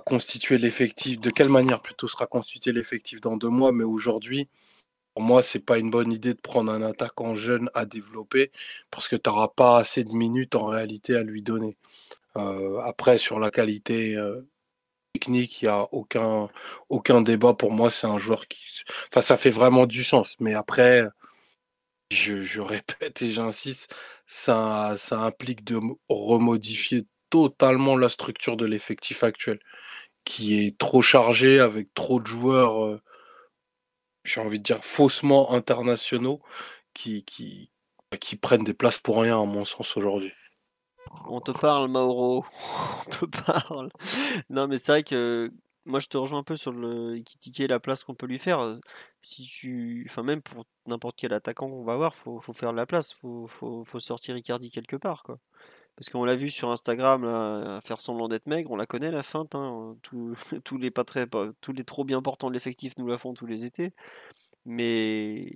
[0.00, 4.48] constitué l'effectif, de quelle manière plutôt sera constitué l'effectif dans deux mois, mais aujourd'hui,
[5.14, 8.50] pour moi, c'est pas une bonne idée de prendre un attaquant jeune à développer
[8.90, 11.76] parce que tu n'auras pas assez de minutes en réalité à lui donner.
[12.36, 14.42] Euh, après, sur la qualité euh,
[15.14, 15.86] technique, il n'y a
[16.88, 17.54] aucun débat.
[17.54, 18.62] Pour moi, c'est un joueur qui.
[19.10, 20.36] Enfin, ça fait vraiment du sens.
[20.40, 21.06] Mais après,
[22.14, 23.94] je, je répète et j'insiste,
[24.26, 29.58] ça, implique de remodifier totalement la structure de l'effectif actuel,
[30.24, 33.00] qui est trop chargé avec trop de joueurs,
[34.24, 36.40] j'ai envie de dire faussement internationaux,
[36.94, 37.70] qui, qui,
[38.20, 40.32] qui prennent des places pour rien, à mon sens, aujourd'hui.
[41.26, 42.44] On te parle, Mauro.
[43.06, 43.90] On te parle.
[44.50, 45.52] Non, mais c'est vrai que
[45.84, 48.74] moi, je te rejoins un peu sur le qui la place qu'on peut lui faire.
[49.20, 52.76] Si tu, enfin, même pour n'importe quel attaquant qu'on va avoir, faut, faut faire de
[52.76, 53.12] la place.
[53.14, 55.38] Faut, faut, faut sortir Icardi quelque part, quoi.
[55.96, 59.54] Parce qu'on l'a vu sur Instagram faire semblant d'être maigre, on la connaît la feinte.
[59.54, 59.96] Hein.
[60.64, 61.26] tous les pas très,
[61.60, 63.92] tous les trop bien portants de l'effectif nous la font tous les étés.
[64.64, 65.52] Mais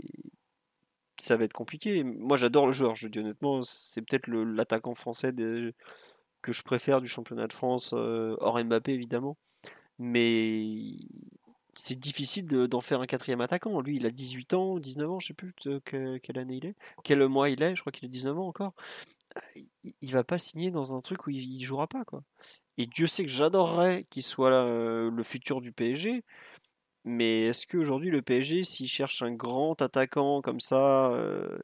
[1.18, 2.04] ça va être compliqué.
[2.04, 5.32] Moi j'adore le joueur, je dis honnêtement, c'est peut-être l'attaquant français
[6.42, 9.36] que je préfère du championnat de France, hors Mbappé évidemment.
[9.98, 10.96] Mais
[11.74, 13.80] c'est difficile d'en faire un quatrième attaquant.
[13.80, 15.54] Lui, il a 18 ans, 19 ans, je sais plus
[15.84, 16.74] quelle année il est,
[17.04, 18.74] quel mois il est, je crois qu'il a 19 ans encore.
[19.36, 19.60] Euh,
[20.00, 22.22] il va pas signer dans un truc où il, jouera pas quoi.
[22.78, 26.24] Et Dieu sait que j'adorerais qu'il soit euh, le futur du PSG.
[27.04, 31.58] Mais est-ce qu'aujourd'hui le PSG, s'il cherche un grand attaquant comme ça, euh,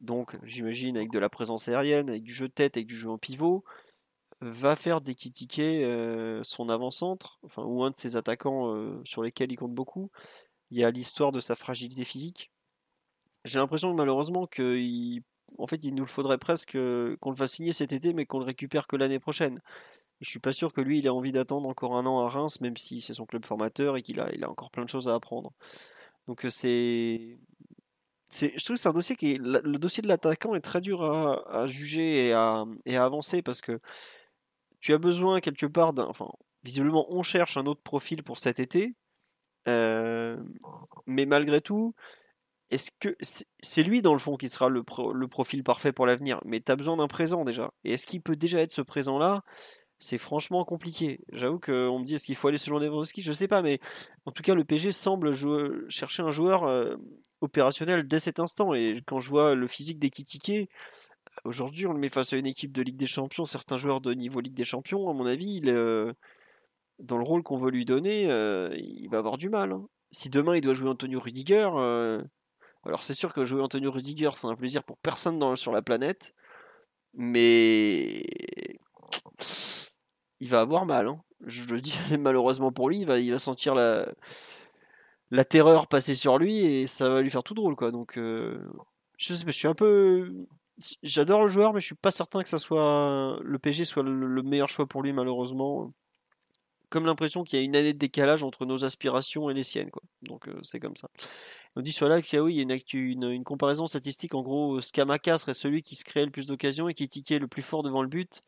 [0.00, 3.10] donc j'imagine avec de la présence aérienne, avec du jeu de tête, avec du jeu
[3.10, 3.64] en pivot,
[4.40, 9.56] va faire déquitiquer euh, son avant-centre, enfin, ou un de ses attaquants sur lesquels il
[9.56, 10.10] compte beaucoup.
[10.70, 12.50] Il y a l'histoire de sa fragilité physique.
[13.44, 15.22] J'ai l'impression que malheureusement qu'il
[15.58, 18.44] en fait, il nous faudrait presque qu'on le fasse signer cet été, mais qu'on le
[18.44, 19.60] récupère que l'année prochaine.
[20.20, 22.60] Je suis pas sûr que lui, il ait envie d'attendre encore un an à Reims,
[22.60, 25.08] même si c'est son club formateur et qu'il a, il a encore plein de choses
[25.08, 25.52] à apprendre.
[26.26, 27.38] Donc c'est,
[28.28, 31.02] c'est, je trouve que c'est un dossier qui, le dossier de l'attaquant est très dur
[31.04, 33.80] à, juger et à, et à, avancer parce que
[34.86, 36.28] tu as besoin quelque part d'un, enfin,
[36.62, 38.94] visiblement, on cherche un autre profil pour cet été,
[39.66, 40.40] euh,
[41.06, 41.92] mais malgré tout,
[42.70, 43.16] est-ce que
[43.60, 46.40] c'est lui dans le fond qui sera le, profil parfait pour l'avenir?
[46.44, 47.72] Mais tu as besoin d'un présent déjà.
[47.82, 49.42] Et est-ce qu'il peut déjà être ce présent-là?
[49.98, 51.18] C'est franchement compliqué.
[51.32, 53.22] J'avoue qu'on me dit est-ce qu'il faut aller selon Lewandowski?
[53.22, 53.80] Je sais pas, mais
[54.24, 55.32] en tout cas, le PG semble
[55.88, 56.94] chercher un joueur euh,
[57.40, 58.72] opérationnel dès cet instant.
[58.72, 60.70] Et quand je vois le physique d'Ekitike,
[61.44, 63.46] aujourd'hui, on le met face à une équipe de Ligue des Champions.
[63.46, 66.12] Certains joueurs de niveau Ligue des Champions, à mon avis, il, euh,
[66.98, 69.72] dans le rôle qu'on veut lui donner, euh, il va avoir du mal.
[69.72, 69.86] Hein.
[70.10, 71.68] Si demain il doit jouer Antonio Rudiger,
[72.84, 76.34] alors c'est sûr que jouer Antonio Rudiger, c'est un plaisir pour personne sur la planète.
[77.14, 78.22] Mais
[80.40, 81.08] il va avoir mal.
[81.08, 81.20] Hein.
[81.44, 84.06] Je le dis malheureusement pour lui, il va, il va sentir la,
[85.30, 87.76] la terreur passer sur lui et ça va lui faire tout drôle.
[87.76, 87.90] Quoi.
[87.90, 88.58] Donc, euh,
[89.16, 90.46] je sais pas, je suis un peu.
[91.02, 94.42] J'adore le joueur, mais je suis pas certain que ça soit le PG soit le
[94.42, 95.92] meilleur choix pour lui, malheureusement.
[96.88, 99.90] Comme l'impression qu'il y a une année de décalage entre nos aspirations et les siennes.
[99.90, 100.02] Quoi.
[100.22, 101.08] Donc, euh, c'est comme ça.
[101.74, 104.34] On dit sur la qu'il y a, une, comparaison statistique.
[104.34, 107.48] En gros, Skamaka serait celui qui se créait le plus d'occasions et qui tiquait le
[107.48, 108.42] plus fort devant le but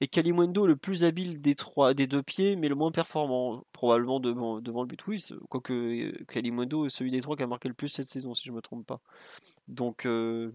[0.00, 4.18] et Kalimundo le plus habile des trois, des deux pieds, mais le moins performant, probablement
[4.18, 5.06] devant, le but.
[5.06, 8.34] Oui, quoique euh, Kalimundo est celui des trois qui a marqué le plus cette saison,
[8.34, 9.00] si je ne me trompe pas.
[9.68, 10.52] Donc, euh,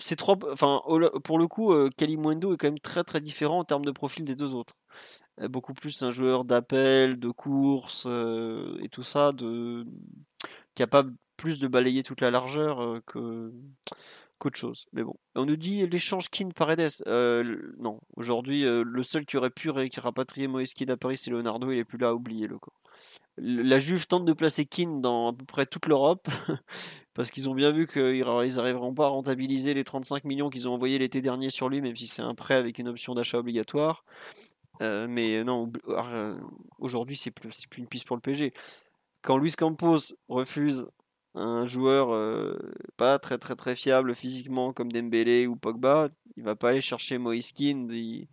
[0.00, 0.82] c'est trois, enfin,
[1.24, 4.24] pour le coup, euh, Kalimundo est quand même très très différent en termes de profil
[4.24, 4.74] des deux autres.
[5.40, 9.86] est beaucoup plus un joueur d'appel, de course euh, et tout ça, de
[10.74, 13.52] capable plus de balayer toute la largeur euh, que
[14.40, 14.86] qu'autre chose.
[14.92, 16.88] Mais bon, on nous dit l'échange Kin Paredes.
[17.06, 21.30] Euh, non, aujourd'hui, euh, le seul qui aurait pu rapatrier Moïse Kean à Paris, c'est
[21.30, 21.70] Leonardo.
[21.70, 22.58] Il est plus là, oubliez-le.
[23.36, 26.28] La Juve tente de placer Keane dans à peu près toute l'Europe
[27.20, 30.72] parce qu'ils ont bien vu qu'ils n'arriveront pas à rentabiliser les 35 millions qu'ils ont
[30.72, 34.06] envoyés l'été dernier sur lui, même si c'est un prêt avec une option d'achat obligatoire.
[34.80, 36.40] Euh, mais non, oubli- euh,
[36.78, 38.54] aujourd'hui, c'est plus, plus une piste pour le PSG.
[39.20, 39.98] Quand Luis Campos
[40.28, 40.86] refuse
[41.34, 42.56] un joueur euh,
[42.96, 47.16] pas très très très fiable physiquement comme Dembélé ou Pogba, il va pas aller chercher
[47.16, 48.28] il-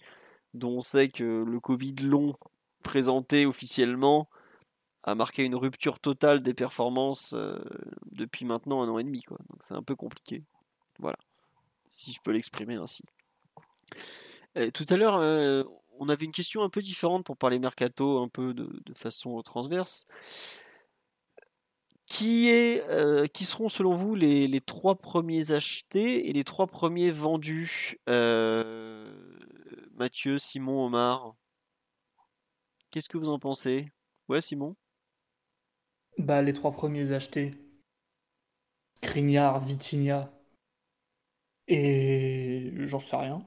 [0.53, 2.35] dont on sait que le Covid long
[2.83, 4.29] présenté officiellement
[5.07, 7.57] a marqué une rupture totale des performances euh,
[8.11, 9.23] depuis maintenant un an et demi.
[9.23, 9.37] Quoi.
[9.49, 10.43] Donc c'est un peu compliqué.
[10.99, 11.17] Voilà,
[11.91, 13.03] si je peux l'exprimer ainsi.
[14.73, 15.63] Tout à l'heure, euh,
[15.99, 20.07] on avait une question un peu différente pour parler mercato, un peu de, façon transverse.
[22.07, 26.67] Qui, est, euh, qui seront selon vous les, les trois premiers achetés et les trois
[26.67, 27.97] premiers vendus
[29.95, 31.35] Mathieu, Simon, Omar?
[32.91, 33.91] Qu'est-ce que vous en pensez?
[34.27, 34.75] Ouais, Simon?
[36.17, 37.53] Bah, les trois premiers achetés.
[38.95, 40.31] Skriniar, Vitinha
[41.67, 43.45] et j'en sais rien.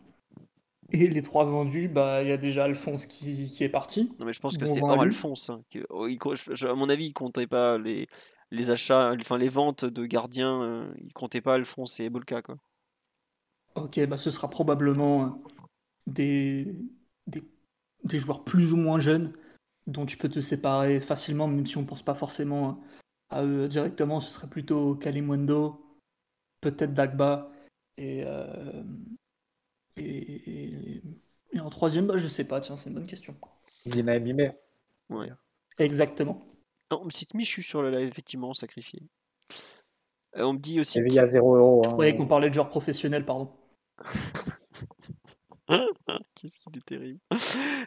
[0.93, 4.13] Et les trois vendus, bah il y a déjà Alphonse qui, qui est parti.
[4.19, 5.01] Non, mais je pense que Bon c'est hors.
[5.01, 5.51] Alphonse.
[5.51, 6.19] hein, que- oh, il
[6.53, 8.09] je- à mon avis, il comptait pas les,
[8.51, 10.63] les achats, enfin les ventes de gardiens.
[10.63, 12.57] euh, il comptait pas Alphonse et Bolka, quoi.
[13.77, 15.29] Ok, bah ce sera probablement euh,
[16.09, 16.75] des,
[17.29, 17.45] des,
[18.05, 19.33] des joueurs plus ou moins jeunes
[19.87, 22.81] dont tu peux te séparer facilement, même si on pense pas forcément
[23.31, 24.21] à eux directement.
[24.21, 25.81] Ce serait plutôt Kalimundo,
[26.61, 27.51] peut-être Dagba
[27.97, 28.83] et, euh,
[29.97, 31.03] et, et,
[31.53, 33.35] et un troisième, bah je sais pas, tiens, c'est une bonne question.
[33.87, 33.91] Et.
[35.09, 35.31] Ouais.
[35.79, 36.43] Exactement.
[36.91, 39.03] Non, on me cite Michu sur le live, effectivement, sacrifié.
[40.37, 40.99] Euh, on me dit aussi.
[41.19, 41.83] À 0 euros.
[41.87, 41.97] hein.
[42.17, 43.53] Qu'on parlait de joueurs professionnels, pardon.
[46.35, 47.21] Qu'est-ce qu'il est terrible.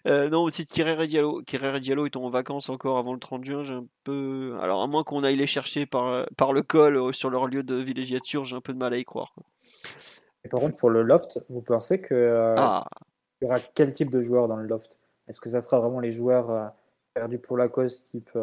[0.07, 1.41] Euh, non, aussi Kerrer Diallo.
[1.45, 4.57] Kerrer Diallo étant en vacances encore avant le 30 juin, j'ai un peu.
[4.61, 7.63] Alors, à moins qu'on aille les chercher par, par le col euh, sur leur lieu
[7.63, 9.33] de villégiature, j'ai un peu de mal à y croire.
[10.45, 12.85] Et par contre, pour le loft, vous pensez que euh, Ah,
[13.41, 14.99] il y aura quel type de joueurs dans le loft?
[15.27, 16.67] Est-ce que ça sera vraiment les joueurs euh,
[17.13, 18.37] perdus pour la cause, type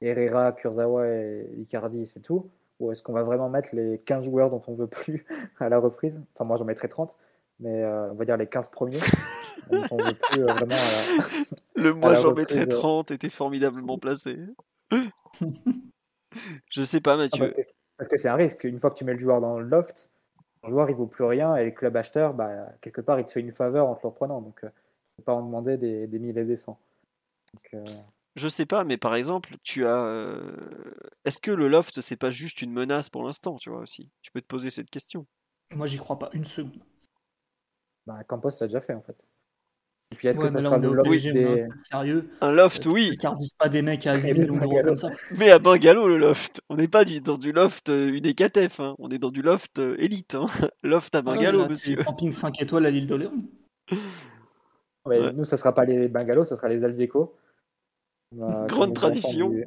[0.00, 2.50] Herrera, Kurzawa et Icardi, c'est tout?
[2.80, 5.24] Ou est-ce qu'on va vraiment mettre les 15 joueurs dont on veut plus
[5.60, 6.22] à la reprise?
[6.34, 7.16] Enfin, moi, j'en mettrais 30,
[7.62, 8.98] mais euh, on va dire les 15 premiers
[9.70, 10.74] dont on veut plus euh, vraiment.
[10.74, 11.24] à la-
[11.82, 12.78] le moi la j'en mettrais reprise, euh.
[12.80, 14.36] 30 était formidablement placé.
[16.70, 17.38] Je sais pas, Ah, Mathieu.
[17.40, 17.60] parce que
[17.98, 18.64] parce que c'est un risque.
[18.64, 20.10] Une fois que tu mets le joueur dans le loft,
[20.64, 23.30] le joueur il vaut plus rien et le club acheteur, bah, quelque part, il te
[23.32, 24.40] fait une faveur en te le reprenant.
[24.40, 24.70] Donc, euh,
[25.16, 26.78] faut pas en demander des, des mille et des cents.
[27.54, 27.92] Donc, euh,
[28.34, 30.02] Je sais pas, mais par exemple, tu as.
[30.04, 30.56] euh,
[31.24, 34.10] Est-ce que le loft, c'est pas juste une menace pour l'instant, tu vois aussi?
[34.22, 35.26] Tu peux te poser cette question.
[35.74, 36.82] Moi, j'y crois pas une seconde.
[38.06, 39.16] Bah, Campos l'a déjà fait en fait.
[40.12, 41.66] Et puis, est-ce Ouais, que ça là, sera le loft est des.
[41.84, 42.28] sérieux.
[42.42, 44.96] Un loft, Euh, oui, Tu cardistes pas des mecs à 8 Et millions d'euros comme
[44.98, 45.08] ça.
[45.38, 46.60] mais à Bungalow, le loft.
[46.68, 48.94] On n'est pas dans du loft euh, une écatef, hein.
[48.98, 50.34] on est dans du loft euh, élite.
[50.34, 50.46] Hein.
[50.82, 51.96] Loft à Voilà, Bungalow, là, t'es monsieur.
[52.04, 53.36] Camping 5 étoiles à l'île d'Oléron.
[55.04, 55.32] Ouais, Ouais.
[55.32, 57.34] Nous, ça sera pas les Bungalows, ça sera les Aldeco.
[58.38, 59.48] Euh, Grande tradition.
[59.48, 59.66] du-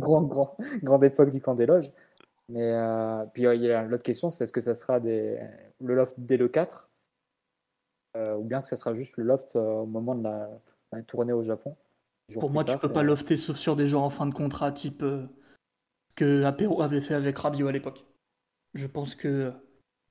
[0.00, 1.90] grand, grand, grande époque du camp des loges.
[2.48, 5.38] Mais euh, puis euh, il y a l'autre question, c'est est-ce que ça sera des...
[5.80, 6.93] le loft dès le 4 euh,
[8.16, 10.48] ou bien ça sera juste le loft euh, au moment de la,
[10.92, 11.76] la tournée au Japon
[12.32, 14.34] Pour moi, tu tard, peux et- pas lofter sauf sur des joueurs en fin de
[14.34, 15.26] contrat, type euh,
[16.10, 18.04] ce que Apéro avait fait avec Rabiot à l'époque.
[18.74, 19.52] Je pense que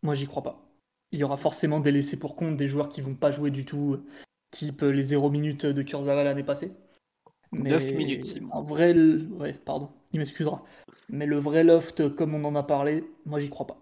[0.02, 0.70] moi, j'y crois pas.
[1.12, 3.66] Il y aura forcément des laissés pour compte, des joueurs qui vont pas jouer du
[3.66, 4.04] tout,
[4.52, 6.72] type euh, les 0 minutes de Kurzawa l'année passée.
[7.52, 8.50] Mais 9 minutes, Simon.
[8.52, 10.64] En vrai, le- ouais, pardon, il m'excusera.
[11.10, 13.78] Mais le vrai loft, comme on en a parlé, moi, j'y crois pas.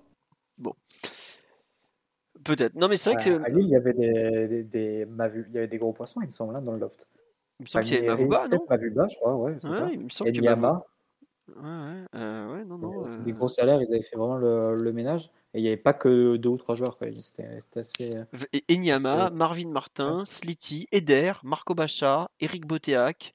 [2.44, 2.76] Peut-être.
[2.76, 3.44] Non, mais c'est vrai que.
[3.44, 6.22] à Lille, il y avait des, des, des Mavu- il y avait des gros poissons,
[6.22, 7.08] il me semble, hein, dans le loft.
[7.60, 8.66] Il me semble qu'il y avait Palmieri, Mavuba, non?
[8.70, 9.84] Mavuba, je crois, ouais, c'est ça.
[9.86, 10.42] Ouais, il me semble Et.
[10.42, 10.84] Niama,
[11.50, 13.06] Ouais, ouais, euh, ouais, non, non.
[13.08, 15.30] euh, des gros salaires, ils avaient fait vraiment le, le ménage.
[15.54, 16.98] Et il n'y avait pas que deux ou trois joueurs.
[17.18, 17.44] C'était
[17.76, 18.16] assez.
[18.16, 18.24] euh,
[18.54, 23.34] Et Enyama, C'est- Marvin Martin, Sliti, Eder, Marco Bacha, Eric Boteac,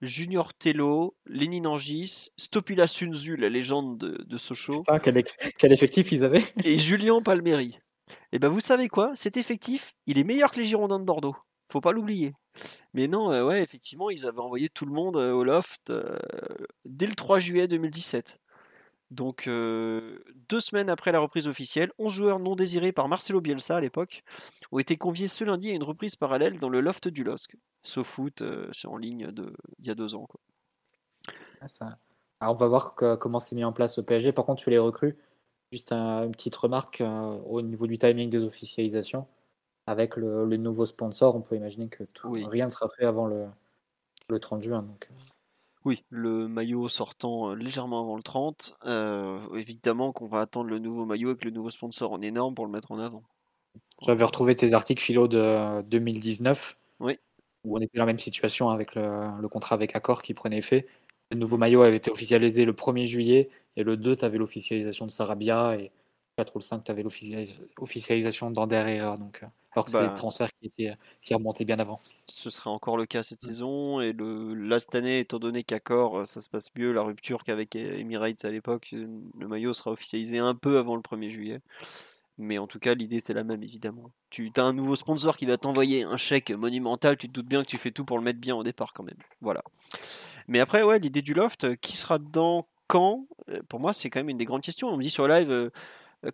[0.00, 5.72] Junior Tello, Lénine Angis, Stopila Sunzu, la légende de, de Sochaux, Putain, quel, eff- quel
[5.72, 7.78] effectif ils avaient et Julien Palmeri.
[8.32, 9.12] Et ben vous savez quoi?
[9.14, 11.36] Cet effectif, il est meilleur que les Girondins de Bordeaux.
[11.70, 12.34] Faut pas l'oublier.
[12.94, 16.18] Mais non, euh, ouais, effectivement, ils avaient envoyé tout le monde euh, au loft euh,
[16.84, 18.40] dès le 3 juillet 2017.
[19.10, 23.80] Donc, deux semaines après la reprise officielle, 11 joueurs non désirés par Marcelo Bielsa à
[23.80, 24.22] l'époque
[24.70, 27.56] ont été conviés ce lundi à une reprise parallèle dans le loft du LOSC.
[27.84, 30.28] SoFoot, c'est en ligne d'il y a deux ans.
[31.62, 31.86] Ah.
[32.40, 34.32] Alors, on va voir comment c'est mis en place au PSG.
[34.32, 35.16] Par contre, tu les recrues.
[35.72, 39.26] Juste une petite remarque euh, au niveau du timing des officialisations.
[39.86, 43.46] Avec le, nouveau sponsor, on peut imaginer que rien ne sera fait avant le,
[44.28, 44.82] le 30 juin.
[44.82, 45.08] Donc.
[45.84, 48.78] Oui, le maillot sortant légèrement avant le 30.
[49.54, 52.72] évidemment qu'on va attendre le nouveau maillot avec le nouveau sponsor en énorme pour le
[52.72, 53.22] mettre en avant.
[54.02, 56.76] J'avais retrouvé tes articles philo de 2019.
[57.00, 57.18] Oui.
[57.64, 60.86] Où on était dans la même situation avec le, contrat avec Accor qui prenait effet.
[61.30, 65.06] Le nouveau maillot avait été officialisé le 1er juillet et le 2, tu avais l'officialisation
[65.06, 65.92] de Sarabia et
[66.36, 70.50] 4 ou le 5, tu avais l'officialisation d'Ander Donc, alors que c'est bah, des transferts
[70.60, 72.00] qui, étaient, qui remontaient bien avant.
[72.26, 74.00] Ce sera encore le cas cette saison.
[74.00, 77.44] Et le, là, cette année, étant donné qu'Accor, euh, ça se passe mieux, la rupture
[77.44, 79.06] qu'avec Emirates à l'époque, euh,
[79.38, 81.60] le maillot sera officialisé un peu avant le 1er juillet.
[82.38, 84.12] Mais en tout cas, l'idée, c'est la même, évidemment.
[84.30, 87.16] Tu as un nouveau sponsor qui va t'envoyer un chèque monumental.
[87.16, 89.02] Tu te doutes bien que tu fais tout pour le mettre bien au départ, quand
[89.02, 89.18] même.
[89.40, 89.62] Voilà.
[90.46, 93.26] Mais après, ouais, l'idée du loft, euh, qui sera dedans quand
[93.68, 94.88] Pour moi, c'est quand même une des grandes questions.
[94.88, 95.70] On me dit sur live, euh,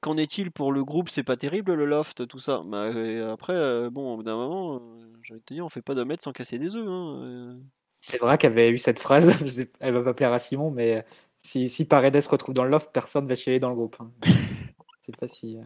[0.01, 1.09] qu'en est-il pour le groupe?
[1.09, 2.63] C'est pas terrible le loft, tout ça.
[2.65, 2.87] Bah,
[3.33, 4.79] après, euh, bon, au bout d'un moment, euh,
[5.23, 6.87] j'ai envie de te dire, on fait pas d'omelette sans casser des œufs.
[6.89, 7.59] Hein,
[8.01, 9.29] c'est vrai qu'elle avait eu cette phrase,
[9.81, 11.05] elle va pas plaire à Simon, mais
[11.39, 13.97] si, si Paredes se retrouve dans le loft, personne va chialer dans le groupe.
[14.01, 14.11] Hein.
[15.01, 15.59] c'est pas si.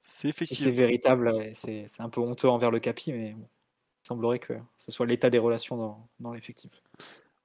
[0.00, 0.64] c'est effectivement.
[0.64, 5.06] c'est véritable, c'est un peu honteux envers le Capi, mais il semblerait que ce soit
[5.06, 6.82] l'état des relations dans, dans l'effectif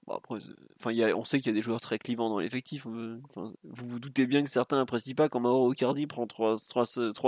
[0.10, 0.40] après,
[0.78, 2.86] enfin, on sait qu'il y a des joueurs très clivants dans l'effectif.
[2.88, 6.58] Euh, vous vous doutez bien que certains n'apprécient pas quand Mauro Ocardi prend 3,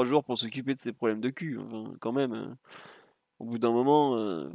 [0.06, 1.60] jours pour s'occuper de ses problèmes de cul.
[2.02, 2.48] quand même, euh,
[3.40, 4.50] au bout d'un moment, euh,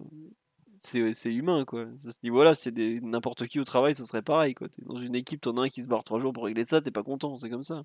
[0.80, 1.64] c'est humain.
[1.64, 1.86] Quoi.
[2.06, 2.72] À ce niveau-là, c'est
[3.02, 4.54] n'importe qui au travail, ça serait pareil.
[4.54, 4.68] Quoi.
[4.86, 6.90] Dans une équipe, t'en as un qui se barre 3 jours pour régler ça, t'es
[6.90, 7.84] pas content, c'est comme ça.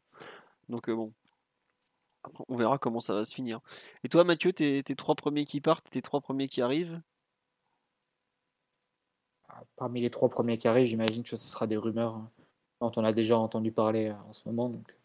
[0.70, 1.14] Donc bon.
[2.50, 3.60] on verra comment ça va se finir.
[4.04, 7.02] Et toi, Mathieu, tes, tes trois premiers qui partent, tes trois premiers qui arrivent
[9.76, 12.32] parmi les trois premiers carrés, j'imagine que ce sera des rumeurs hein,
[12.82, 14.70] dont on a déjà entendu parler euh, en ce moment.
[14.70, 14.98] Donc,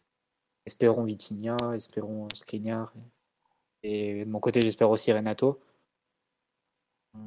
[0.66, 2.92] espérons Vitinha, espérons euh, Skriniar.
[3.82, 5.60] Et, de mon côté, j'espère aussi Renato.
[7.16, 7.18] Euh,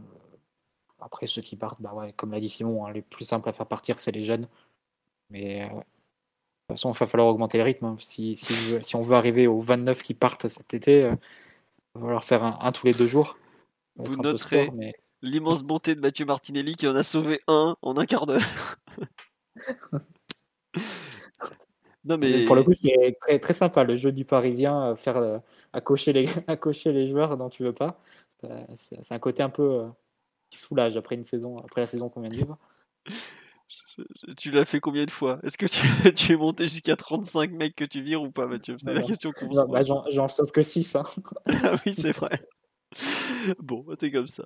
[1.00, 3.54] après, ceux qui partent, bah ouais, comme l'a dit Simon, hein, les plus simples à
[3.54, 4.48] faire partir, c'est les jeunes.
[5.30, 5.86] Mais de toute
[6.70, 7.86] façon, il va falloir augmenter le rythme.
[7.86, 7.98] Hein.
[8.00, 11.10] Si, si, on veut arriver aux 29 qui partent cet été, il
[11.96, 13.38] va falloir faire un, tous les deux jours.
[13.96, 14.72] Vous noterez,
[15.24, 18.44] l'immense bonté de Mathieu Martinelli qui en a sauvé un en un quart d'heure.
[22.04, 25.18] non mais pour le coup c'est très, très sympa le jeu du Parisien euh, faire
[25.18, 25.40] euh,
[25.72, 28.00] à cocher les à cocher les joueurs dont tu veux pas.
[28.76, 29.88] C'est un côté un peu euh,
[30.50, 32.58] qui soulage après une saison après la saison qu'on vient de vivre.
[34.38, 35.40] Tu l'as fait combien de fois?
[35.44, 38.76] Est-ce que tu, tu, es monté jusqu'à 35 mecs que tu vires ou pas, Mathieu?
[38.80, 40.96] C'est la question qu'on se bah, J'en sauve que 6.
[40.96, 41.04] Hein.
[41.64, 42.40] ah oui, c'est vrai.
[43.60, 44.44] bon, c'est comme ça.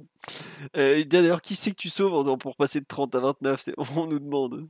[0.76, 4.20] Euh, D'ailleurs, qui c'est que tu sauves pour passer de 30 à 29 On nous
[4.20, 4.68] demande.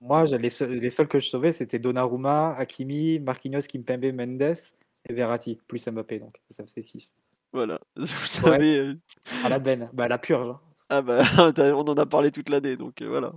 [0.00, 4.56] Moi, les, seuls, que je sauvais, c'était Donnarumma, Hakimi, Marquinhos, Kimpembe, Mendes
[5.08, 6.20] et Verratti, plus Mbappé.
[6.20, 7.14] Donc, ça faisait 6.
[7.52, 8.78] Voilà, vous savez.
[8.78, 8.94] Euh,
[9.44, 10.48] à la benne, bah, à la purge.
[10.48, 10.60] Hein.
[10.88, 11.22] Ah bah,
[11.76, 13.32] on en a parlé toute l'année, donc euh, voilà.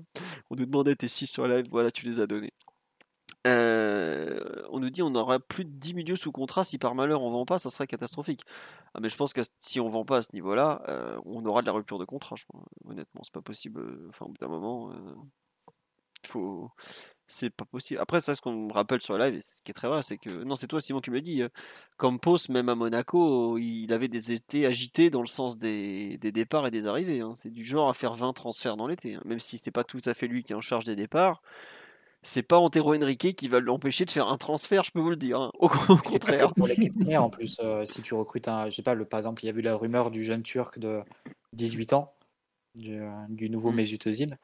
[0.50, 2.54] On nous demandait tes 6 sur live, voilà, tu les as donnés.
[3.46, 7.22] Euh, on nous dit on aura plus de 10 milieux sous contrat si par malheur
[7.22, 8.42] on vend pas, ça serait catastrophique.
[8.94, 11.62] Ah, mais je pense que si on vend pas à ce niveau-là, euh, on aura
[11.62, 12.36] de la rupture de contrat.
[12.38, 12.46] Je
[12.86, 13.82] Honnêtement, c'est pas possible.
[13.82, 14.94] Euh, enfin, au bout d'un moment,
[16.28, 16.70] faut.
[17.28, 18.00] C'est pas possible.
[18.02, 20.18] Après, ça, ce qu'on me rappelle sur la live, ce qui est très vrai, c'est
[20.18, 20.44] que.
[20.44, 21.42] Non, c'est toi, Simon, qui me dit.
[21.98, 26.72] Campos, même à Monaco, il avait des étés agités dans le sens des, départs et
[26.72, 27.22] des arrivées.
[27.22, 27.34] Hein.
[27.34, 29.16] C'est du genre à faire 20 transferts dans l'été.
[29.16, 29.22] Hein.
[29.26, 31.42] Même si c'est pas tout à fait lui qui est en charge des départs
[32.24, 35.16] c'est pas Antero Henrique qui va l'empêcher de faire un transfert, je peux vous le
[35.16, 35.40] dire.
[35.40, 35.52] Hein.
[35.60, 36.54] Au, contraire.
[36.54, 39.20] Pour l'équipe première, en plus, euh, si tu recrutes un, je sais pas, le, par
[39.20, 41.02] exemple, il y a eu la rumeur du jeune Turc de
[41.54, 42.14] 18 ans,
[42.76, 43.76] du, nouveau mm.
[43.76, 44.38] Mesut Özil.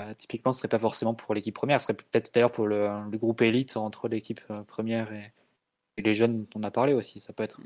[0.00, 2.88] Euh, typiquement, ce serait pas forcément pour l'équipe première, ce serait peut-être d'ailleurs pour le,
[3.12, 5.32] groupe élite entre l'équipe euh, première et,
[5.98, 7.20] les jeunes dont on a parlé aussi.
[7.20, 7.60] Ça peut être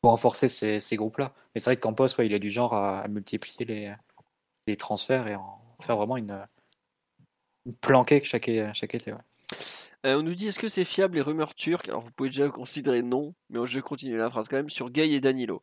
[0.00, 1.34] pour renforcer ces, groupes-là.
[1.54, 3.94] Mais c'est vrai que Campos, il est du genre à, multiplier les,
[4.66, 6.46] les transferts et en faire vraiment une
[7.80, 9.12] planqué chaque, chaque été.
[10.04, 11.88] Euh, on nous dit est-ce que c'est fiable les rumeurs turques?
[11.88, 14.90] Alors vous pouvez déjà considérer non, mais je vais continuer la phrase quand même sur
[14.90, 15.62] Gay et Danilo.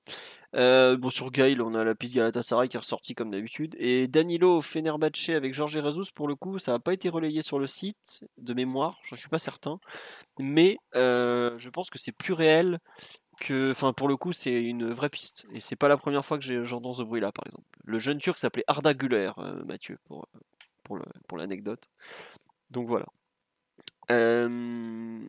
[0.55, 4.07] Euh, bon sur Gay, on a la piste Galatasaray qui est ressortie comme d'habitude et
[4.07, 7.67] Danilo Fenerbahce avec Georges Jesus pour le coup ça n'a pas été relayé sur le
[7.67, 9.79] site de mémoire, je ne suis pas certain,
[10.39, 12.79] mais euh, je pense que c'est plus réel
[13.39, 16.39] que, enfin pour le coup c'est une vraie piste et c'est pas la première fois
[16.39, 17.67] que j'entends ce bruit là par exemple.
[17.85, 19.31] Le jeune turc s'appelait Arda Güler,
[19.65, 19.99] Mathieu
[21.27, 21.89] pour l'anecdote.
[22.69, 23.05] Donc voilà.
[24.09, 25.19] Euh,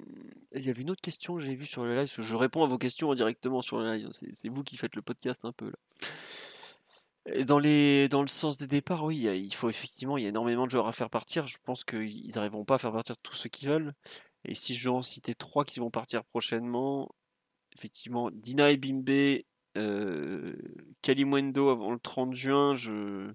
[0.54, 2.12] Il y avait une autre question que j'avais vue sur le live.
[2.16, 4.08] Je réponds à vos questions directement sur le live.
[4.10, 5.72] C'est c'est vous qui faites le podcast un peu
[7.44, 10.66] dans, les, dans le sens des départs, oui, il faut effectivement, il y a énormément
[10.66, 11.46] de joueurs à faire partir.
[11.46, 13.94] Je pense qu'ils n'arriveront pas à faire partir tous ceux qu'ils veulent.
[14.44, 17.14] Et si je dois en citer trois qui vont partir prochainement,
[17.76, 19.42] effectivement, Dina et Bimbe,
[19.76, 20.56] euh,
[21.02, 23.32] Kalimwendo avant le 30 juin, je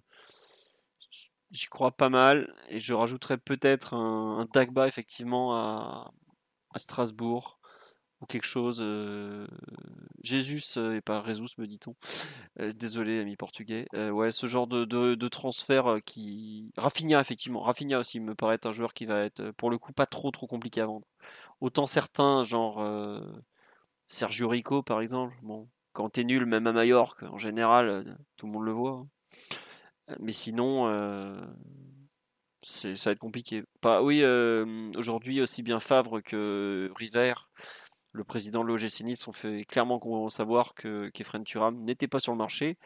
[1.52, 2.53] j'y crois pas mal.
[2.69, 6.11] Et je rajouterais peut-être un, Dagba effectivement à,
[6.78, 7.60] Strasbourg
[8.22, 8.80] ou quelque chose.
[8.82, 9.48] euh,
[10.24, 11.95] Jésus euh, et pas Jesus, me dit-on.
[12.60, 13.88] Euh, désolé, ami portugais.
[13.95, 16.72] Euh, ouais, ce genre de, de, transfert qui.
[16.78, 17.61] Rafinha, effectivement.
[17.61, 20.32] Rafinha aussi me paraît être un joueur qui va être, pour le coup, pas trop
[20.32, 21.07] trop compliqué à vendre.
[21.61, 22.84] Autant certains, genre
[24.07, 25.36] Sergio Rico, par exemple.
[25.44, 28.91] Bon, quand t'es nul, même à Majorque, en général, tout le monde le voit.
[28.91, 29.07] hein.
[30.20, 31.46] Mais sinon, euh,
[32.62, 33.64] ça va être compliqué.
[33.82, 37.34] Pas, oui, euh, aujourd'hui, aussi bien Favre que River,
[38.14, 42.32] le président de l'OGC Nice, ont fait clairement savoir que qu'Efren Turam n'était pas sur
[42.32, 42.78] le marché.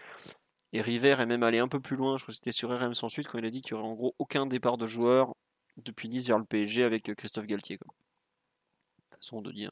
[0.74, 2.94] Et River est même allé un peu plus loin, je crois que c'était sur RM
[2.94, 5.34] sans suite, quand il a dit qu'il n'y aurait en gros aucun départ de joueur
[5.78, 7.78] depuis Nice vers le PSG avec euh, Christophe Galtier.
[7.78, 7.94] quoi.
[9.16, 9.72] Façon de dire.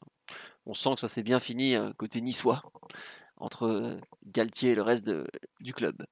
[0.66, 2.62] On sent que ça s'est bien fini côté niçois,
[3.38, 5.10] entre Galtier et le reste
[5.60, 6.04] du club.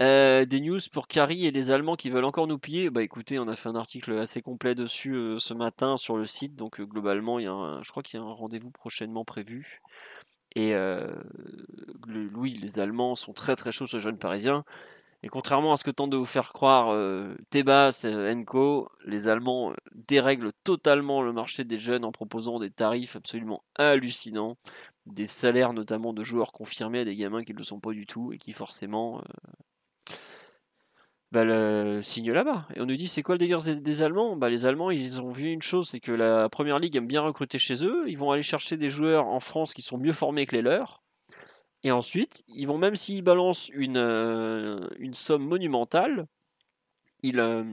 [0.00, 2.90] Euh, des news pour Carrie et les Allemands qui veulent encore nous piller.
[2.90, 6.26] Bah écoutez, on a fait un article assez complet dessus euh, ce matin sur le
[6.26, 6.56] site.
[6.56, 9.24] Donc euh, globalement, il y a un- je crois qu'il y a un rendez-vous prochainement
[9.24, 9.80] prévu.
[10.56, 10.74] Et
[12.34, 14.64] oui, les Allemands sont très très chauds, ce jeune Parisien.
[15.24, 16.96] Et contrairement à ce que tente de vous faire croire
[17.50, 19.72] Tebas, Enco, les Allemands
[20.06, 24.56] dérèglent totalement le marché des jeunes en proposant des tarifs absolument hallucinants,
[25.06, 28.06] des salaires notamment de joueurs confirmés à des gamins qui ne le sont pas du
[28.06, 30.14] tout et qui forcément euh,
[31.32, 32.66] bah, le signent là-bas.
[32.74, 34.36] Et on nous dit c'est quoi le délire des, Allemands?
[34.36, 37.22] Bah, Les Allemands ils ont vu une chose, c'est que la Première Ligue aime bien
[37.22, 40.46] recruter chez eux, ils vont aller chercher des joueurs en France qui sont mieux formés
[40.46, 41.02] que les leurs.
[41.82, 46.26] Et ensuite, ils vont même s'ils balancent une, euh, une somme monumentale,
[47.22, 47.64] ils, euh,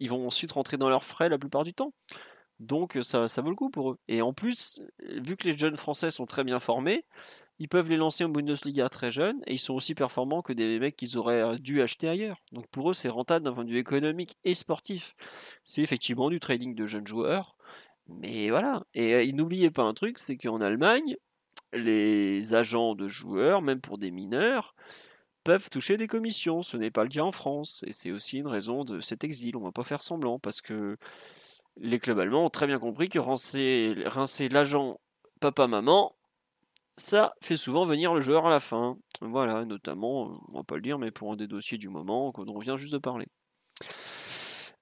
[0.00, 1.92] ils vont ensuite rentrer dans leurs frais la plupart du temps.
[2.62, 3.98] Donc ça, ça vaut le coup pour eux.
[4.08, 7.04] Et en plus, vu que les jeunes français sont très bien formés,
[7.58, 10.78] ils peuvent les lancer en Bundesliga très jeunes et ils sont aussi performants que des
[10.78, 12.40] mecs qu'ils auraient dû acheter ailleurs.
[12.52, 15.14] Donc pour eux, c'est rentable d'un point de vue économique et sportif.
[15.64, 17.56] C'est effectivement du trading de jeunes joueurs.
[18.08, 18.84] Mais voilà.
[18.94, 21.16] Et euh, n'oubliez pas un truc, c'est qu'en Allemagne,
[21.72, 24.74] les agents de joueurs, même pour des mineurs,
[25.44, 26.62] peuvent toucher des commissions.
[26.62, 27.84] Ce n'est pas le cas en France.
[27.86, 29.56] Et c'est aussi une raison de cet exil.
[29.56, 30.96] On ne va pas faire semblant parce que
[31.76, 35.00] les clubs allemands ont très bien compris que rincer, rincer l'agent
[35.40, 36.14] papa-maman,
[36.96, 38.96] ça fait souvent venir le joueur à la fin.
[39.20, 42.54] Voilà, notamment, on va pas le dire, mais pour un des dossiers du moment dont
[42.54, 43.26] on vient juste de parler.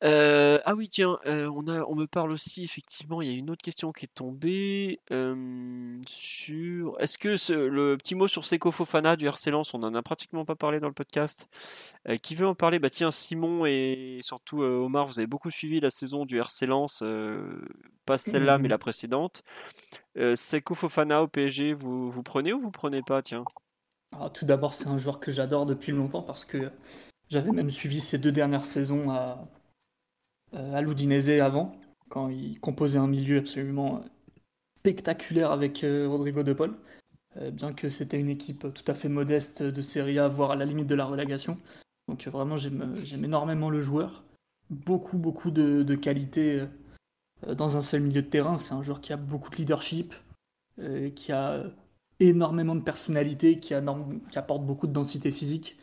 [0.03, 3.37] Euh, ah oui, tiens, euh, on, a, on me parle aussi, effectivement, il y a
[3.37, 6.99] une autre question qui est tombée euh, sur...
[7.01, 10.03] Est-ce que ce- le petit mot sur Seko Fofana du RC Lens, on n'en a
[10.03, 11.49] pratiquement pas parlé dans le podcast.
[12.23, 12.79] Qui veut en parler?
[12.79, 17.05] Bah tiens, Simon et surtout Omar, vous avez beaucoup suivi la saison du RC Lens,
[18.07, 18.71] pas celle-là, mais Mhm.
[18.71, 19.43] la précédente.
[20.17, 23.45] Seko Fofana au PSG, vous, vous prenez ou vous prenez pas, tiens?
[24.17, 26.71] Alors, tout d'abord, c'est un joueur que j'adore depuis longtemps parce que
[27.29, 29.47] j'avais même suivi ses deux dernières saisons à,
[30.53, 31.77] à l'Udinese avant,
[32.09, 34.03] quand il composait un milieu absolument
[34.75, 36.75] spectaculaire avec euh, Rodrigo De Paul.
[37.37, 40.57] Euh, bien que c'était une équipe tout à fait modeste de Serie A, voire à
[40.57, 41.59] la limite de la relégation.
[42.11, 44.25] Donc euh, vraiment, j'aime énormément le joueur.
[44.69, 46.65] Beaucoup, beaucoup de, qualité
[47.47, 48.57] euh, dans un seul milieu de terrain.
[48.57, 50.13] C'est un joueur qui a beaucoup de leadership,
[50.81, 51.65] euh, qui a
[52.19, 55.79] énormément de personnalité, qui apporte beaucoup de densité physique,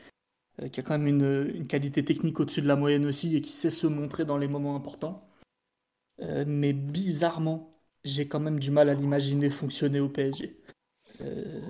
[0.62, 3.52] euh, qui a quand même une, qualité technique au-dessus de la moyenne aussi et qui
[3.52, 5.28] sait se montrer dans les moments importants.
[6.22, 7.72] Euh, mais bizarrement,
[8.04, 10.60] j'ai quand même du mal à l'imaginer fonctionner au PSG.
[11.22, 11.62] Euh,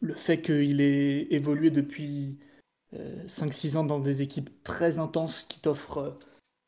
[0.00, 2.38] le fait qu'il ait évolué depuis
[2.94, 6.18] euh, 5-6 ans dans des équipes très intenses qui t'offrent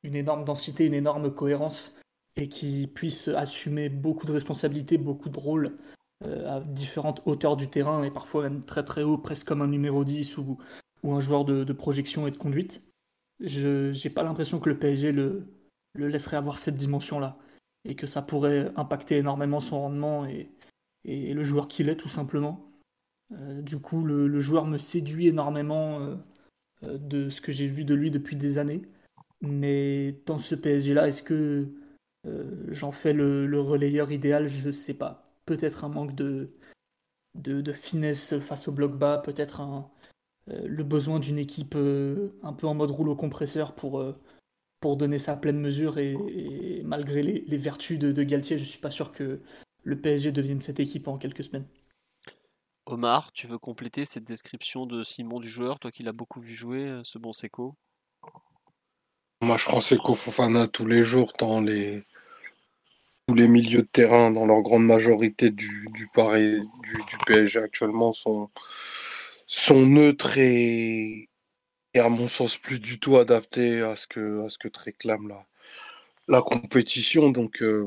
[0.05, 1.97] une énorme densité, une énorme cohérence
[2.37, 5.77] et qui puissent assumer beaucoup de responsabilités, beaucoup de rôles
[6.25, 10.05] à différentes hauteurs du terrain et parfois même très très haut, presque comme un numéro
[10.05, 10.59] 10 ou,
[11.03, 12.83] ou un joueur de, projection et de conduite.
[13.41, 15.47] Je j'ai pas l'impression que le PSG le,
[15.95, 17.39] le laisserait avoir cette dimension-là
[17.85, 20.51] et que ça pourrait impacter énormément son rendement et,
[21.05, 22.69] et le joueur qu'il est tout simplement.
[23.33, 26.17] Euh, du coup, le, le joueur me séduit énormément euh,
[26.85, 28.83] euh, de ce que j'ai vu de lui depuis des années.
[29.41, 31.69] Mais dans ce PSG-là, est-ce que
[32.71, 34.49] j'en fais le, le relayeur idéal?
[34.49, 35.33] Je sais pas.
[35.47, 36.51] Peut-être un manque de,
[37.35, 39.89] de, de finesse face au bloc bas, peut-être un,
[40.49, 44.19] le besoin d'une équipe euh, un peu en mode rouleau compresseur pour, euh,
[44.81, 48.91] pour donner sa pleine mesure et, malgré les, vertus de, de, Galtier, je suis pas
[48.91, 49.41] sûr que
[49.83, 51.67] le PSG devienne cette équipe en quelques semaines.
[52.87, 56.55] Omar, tu veux compléter cette description de Simon du joueur, toi qui l'as beaucoup vu
[56.55, 57.75] jouer, ce bon Seco?
[59.43, 62.03] Moi je prends Seco Fofana tous les jours dans les
[63.29, 67.59] tous les milieux de terrain, dans leur grande majorité du, du Paris, du, du PSG
[67.59, 68.49] actuellement sont,
[69.49, 71.27] sont neutres et,
[71.95, 75.27] et à mon sens plus du tout adapté à ce que, à ce que réclame
[75.29, 75.47] la,
[76.29, 77.31] la compétition.
[77.31, 77.87] Donc, euh,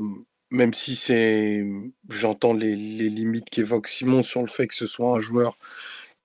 [0.49, 1.63] même si c'est,
[2.09, 5.57] j'entends les, les limites qu'évoque Simon sur le fait que ce soit un joueur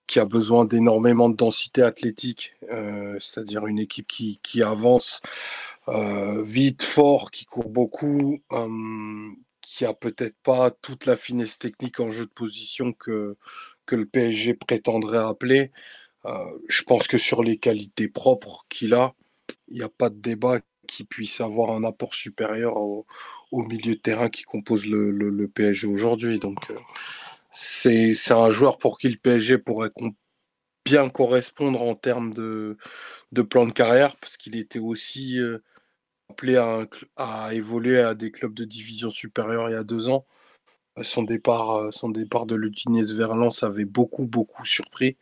[0.07, 5.21] qui a besoin d'énormément de densité athlétique, euh, c'est-à-dire une équipe qui, qui avance
[5.89, 8.41] euh, vite, fort, qui court beaucoup,
[9.61, 13.37] qui a peut-être pas toute la finesse technique en jeu de position que,
[13.87, 15.71] que le PSG prétendrait appeler.
[16.27, 19.15] Euh, je pense que sur les qualités propres qu'il a,
[19.69, 23.07] il n'y a pas de débat qui puisse avoir un apport supérieur au,
[23.53, 26.39] milieu de terrain qui compose le, PSG aujourd'hui.
[26.39, 26.79] Donc, euh,
[27.53, 29.91] c'est un joueur pour qui le PSG pourrait
[30.85, 32.77] bien correspondre en termes de,
[33.49, 35.59] plan de carrière, parce qu'il était aussi euh,
[36.29, 36.87] appelé à,
[37.17, 40.27] à, évoluer à des clubs de division supérieure il y a deux ans.
[41.02, 45.16] Son départ, euh, son départ de Lutinez vers Lens avait beaucoup, beaucoup surpris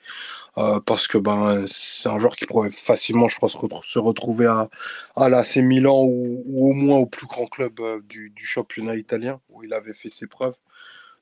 [0.56, 4.68] euh, parce que ben, c'est un joueur qui pourrait facilement, je pense, se retrouver à,
[5.16, 9.40] à l'AC Milan ou, au moins au plus grand club euh, du, du, championnat italien
[9.48, 10.54] où il avait fait ses preuves.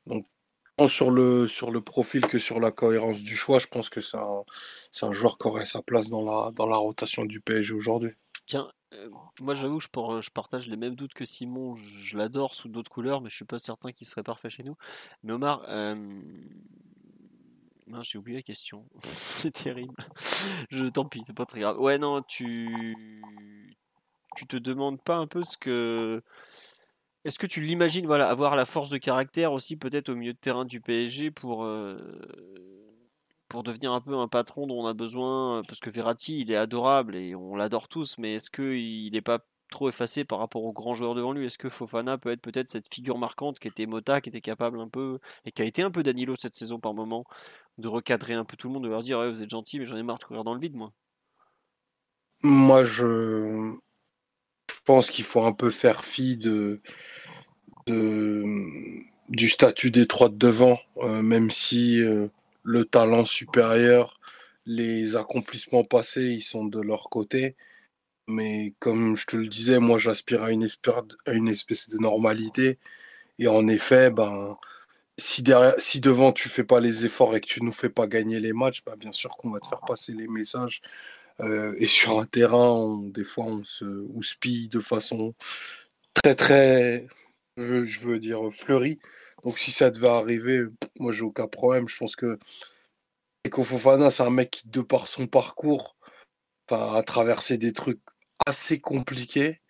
[0.06, 0.26] Donc,
[0.76, 4.02] tant sur le, sur le profil que sur la cohérence du choix, je pense que
[4.02, 4.44] c'est un,
[5.02, 8.12] un, joueur qui aurait sa place dans la, dans la rotation du PSG aujourd'hui.
[8.46, 9.08] Tiens, euh,
[9.40, 9.88] moi, j'avoue, je,
[10.20, 11.74] je, partage les mêmes doutes que Simon.
[11.76, 14.76] Je, l'adore sous d'autres couleurs, mais je suis pas certain qu'il serait parfait chez nous.
[15.22, 16.20] Mais Omar, euh,
[18.00, 18.86] j'ai oublié la question.
[19.02, 19.94] c'est terrible.
[20.70, 21.78] Je, tant pis, c'est pas très grave.
[21.78, 22.96] Ouais, non, tu,
[24.36, 26.22] tu te demandes pas un peu ce que.
[27.24, 30.38] Est-ce que tu l'imagines, voilà, avoir la force de caractère aussi peut-être au milieu de
[30.38, 32.20] terrain du PSG pour euh,
[33.52, 36.56] pour devenir un peu un patron dont on a besoin Parce que Verratti, il est
[36.56, 40.72] adorable et on l'adore tous, mais est-ce qu'il n'est pas trop effacé par rapport aux
[40.72, 41.44] grands joueurs devant lui?
[41.44, 44.80] Est-ce que Fofana peut être peut-être cette figure marquante qui était Mota, qui était capable
[44.80, 47.24] un peu, et qui a été un peu Danilo cette saison par moment,
[47.76, 49.98] de recadrer un peu tout le monde, de leur dire vous êtes gentil, mais j'en
[49.98, 50.90] ai marre de courir dans le vide, moi
[52.42, 53.74] Moi, je,
[54.70, 56.80] je pense qu'il faut un peu faire fi de,
[57.86, 58.44] de...
[59.28, 62.00] du statut des trois de devant, euh, même si.
[62.00, 62.28] Euh,
[62.62, 64.20] le talent supérieur,
[64.66, 67.56] les accomplissements passés, ils sont de leur côté.
[68.28, 72.78] Mais comme je te le disais, moi j'aspire à à une espèce de normalité.
[73.38, 74.56] Et en effet, ben,
[75.18, 78.06] si, derrière, si devant tu fais pas les efforts et que tu nous fais pas
[78.06, 80.82] gagner les matchs, ben, bien sûr qu'on va te faire passer les messages.
[81.40, 83.84] Euh, et sur un terrain, des fois on se
[84.14, 85.34] houspille de façon
[86.14, 87.06] très très,
[87.58, 88.98] je veux dire, fleurie.
[89.44, 90.64] Donc si ça devait arriver,
[90.98, 91.88] moi j'ai aucun problème.
[91.88, 92.38] Je pense que
[93.44, 95.96] Eko Fofana, c'est un mec qui, de par son parcours,
[96.70, 98.00] a traversé des trucs
[98.46, 99.60] assez compliqués.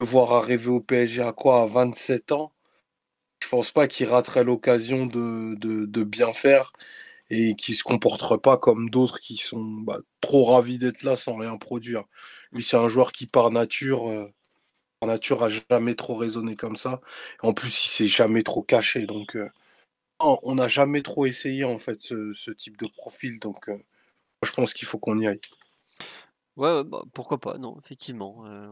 [0.00, 1.62] Voir arriver au PSG à quoi?
[1.62, 2.52] À 27 ans,
[3.42, 6.72] je pense pas qu'il raterait l'occasion de, bien faire
[7.30, 11.36] et qui se comporterait pas comme d'autres qui sont bah, trop ravis d'être là sans
[11.36, 12.04] rien produire.
[12.52, 14.26] Lui, c'est un joueur qui, par nature, euh,
[15.06, 17.00] nature a jamais trop raisonné comme ça.
[17.42, 19.06] En plus, il s'est jamais trop caché.
[19.06, 19.48] Donc, euh,
[20.20, 23.38] on n'a jamais trop essayé en fait ce, type de profil.
[23.40, 23.78] Donc, euh,
[24.42, 25.40] je pense qu'il faut qu'on y aille.
[26.56, 28.44] Ouais, bah, pourquoi pas, non, effectivement.
[28.46, 28.68] Euh,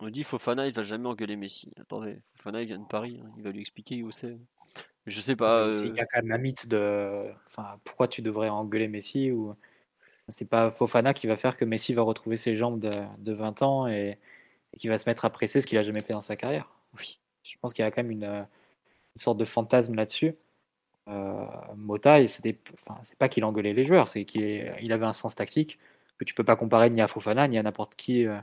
[0.00, 1.70] on dit Fofana, il va jamais engueuler Messi.
[1.78, 4.38] Attendez, Fofana, il vient de Paris, hein, il va lui expliquer où c'est.
[5.06, 5.70] Je sais pas.
[5.72, 7.30] Il y a quand même un mythe de.
[7.46, 9.54] Enfin, pourquoi tu devrais engueuler Messi ou.
[10.28, 13.62] C'est pas Fofana qui va faire que Messi va retrouver ses jambes de, de 20
[13.62, 14.18] ans et,
[14.76, 16.70] qui va se mettre à presser ce qu'il a jamais fait dans sa carrière.
[16.98, 17.20] Oui.
[17.42, 20.36] Je pense qu'il y a quand même une, une sorte de fantasme là-dessus.
[21.08, 22.58] Euh, Mota, c'est
[23.18, 25.78] pas qu'il engueulait les joueurs, c'est qu'il il avait un sens tactique
[26.18, 28.38] que tu peux pas comparer ni à Fofana ni à n'importe qui euh,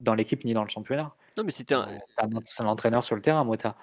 [0.00, 1.14] dans l'équipe ni dans le championnat.
[1.36, 1.88] Non, mais c'était un...
[1.88, 3.76] Euh, c'est un, entraîneur sur le terrain, Mota.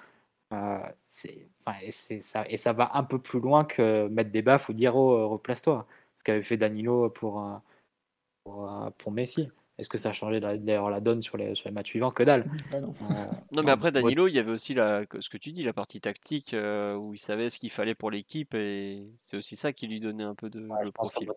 [0.51, 4.95] et, ça, et ça va un peu plus loin que mettre des baffes ou dire
[4.95, 5.87] oh, replace-toi.
[6.15, 7.43] Ce qu'avait fait Danilo pour,
[8.43, 9.49] pour, pour Messi.
[9.79, 12.21] Est-ce que ça a changé d'ailleurs la donne sur les, sur les matchs suivants Que
[12.21, 12.45] dalle?
[12.73, 12.81] Euh,
[13.51, 13.63] non.
[13.63, 16.53] mais après Danilo, il y avait aussi la, ce que tu dis, la partie tactique
[16.53, 19.99] euh, où il savait ce qu'il fallait pour l'équipe et c'est aussi ça qui lui
[19.99, 21.31] donnait un peu de je pense profil.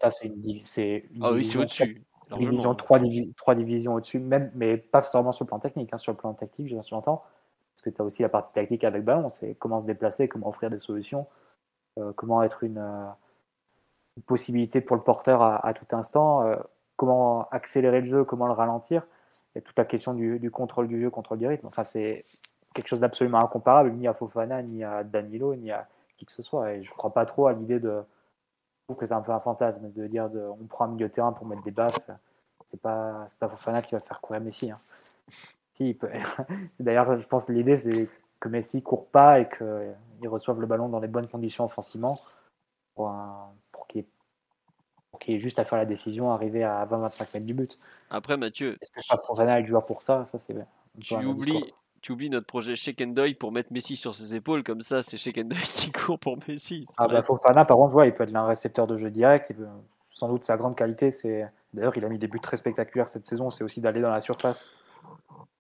[0.65, 2.05] c'est une, ah oui, c'est au-dessus.
[2.39, 2.99] Division, trois,
[3.37, 5.95] trois, divisions au-dessus, même, mais pas seulement sur le plan technique.
[5.95, 7.23] Hein, sur le plan tactique, j'entends.
[7.73, 10.49] Parce que tu as aussi la partie tactique avec ballon, c'est comment se déplacer, comment
[10.49, 11.27] offrir des solutions,
[11.99, 12.85] euh, comment être une,
[14.27, 16.43] possibilité pour le porteur à, à tout instant
[16.97, 19.07] comment accélérer le jeu, comment le ralentir.
[19.55, 21.67] a toute la question du, contrôle du jeu, contrôle du rythme.
[21.67, 22.25] Enfin, c'est
[22.75, 26.43] quelque chose d'absolument incomparable, ni à Fofana, ni à Danilo, ni à qui que ce
[26.43, 26.73] soit.
[26.75, 27.91] Et je ne crois pas trop à l'idée de.
[27.91, 31.09] Je trouve que c'est un peu un fantasme de dire de, on prend un milieu
[31.09, 31.99] de terrain pour mettre des baffes.
[32.65, 34.71] C'est pas, pas Fofana qui va faire courir Messi.
[34.71, 34.79] Hein.
[35.73, 35.99] Si.
[36.81, 38.09] D'ailleurs, je pense que l'idée, c'est
[38.41, 42.19] que Messi court pas et qu'il reçoive le ballon dans les bonnes conditions offensivement
[42.95, 43.13] pour,
[43.63, 43.66] pour
[45.27, 45.39] qu'il ait...
[45.39, 47.77] juste à faire la décision, arriver à 20-25 mètres du but.
[48.11, 48.77] Après, Mathieu.
[48.81, 50.25] Est-ce que Fofana est le joueur pour ça?
[50.25, 50.55] Ça, c'est.
[51.01, 54.81] Tu oublies, tu oublies notre projet Shake and pour mettre Messi sur ses épaules, comme
[54.81, 56.87] ça, c'est Shake and qui court pour Messi.
[56.97, 59.53] Ah bah, Fofana, par contre, il peut être un récepteur de jeu direct.
[60.07, 61.47] Sans doute sa grande qualité, c'est.
[61.75, 64.21] D'ailleurs, il a mis des buts très spectaculaires cette saison, c'est aussi d'aller dans la
[64.21, 64.67] surface.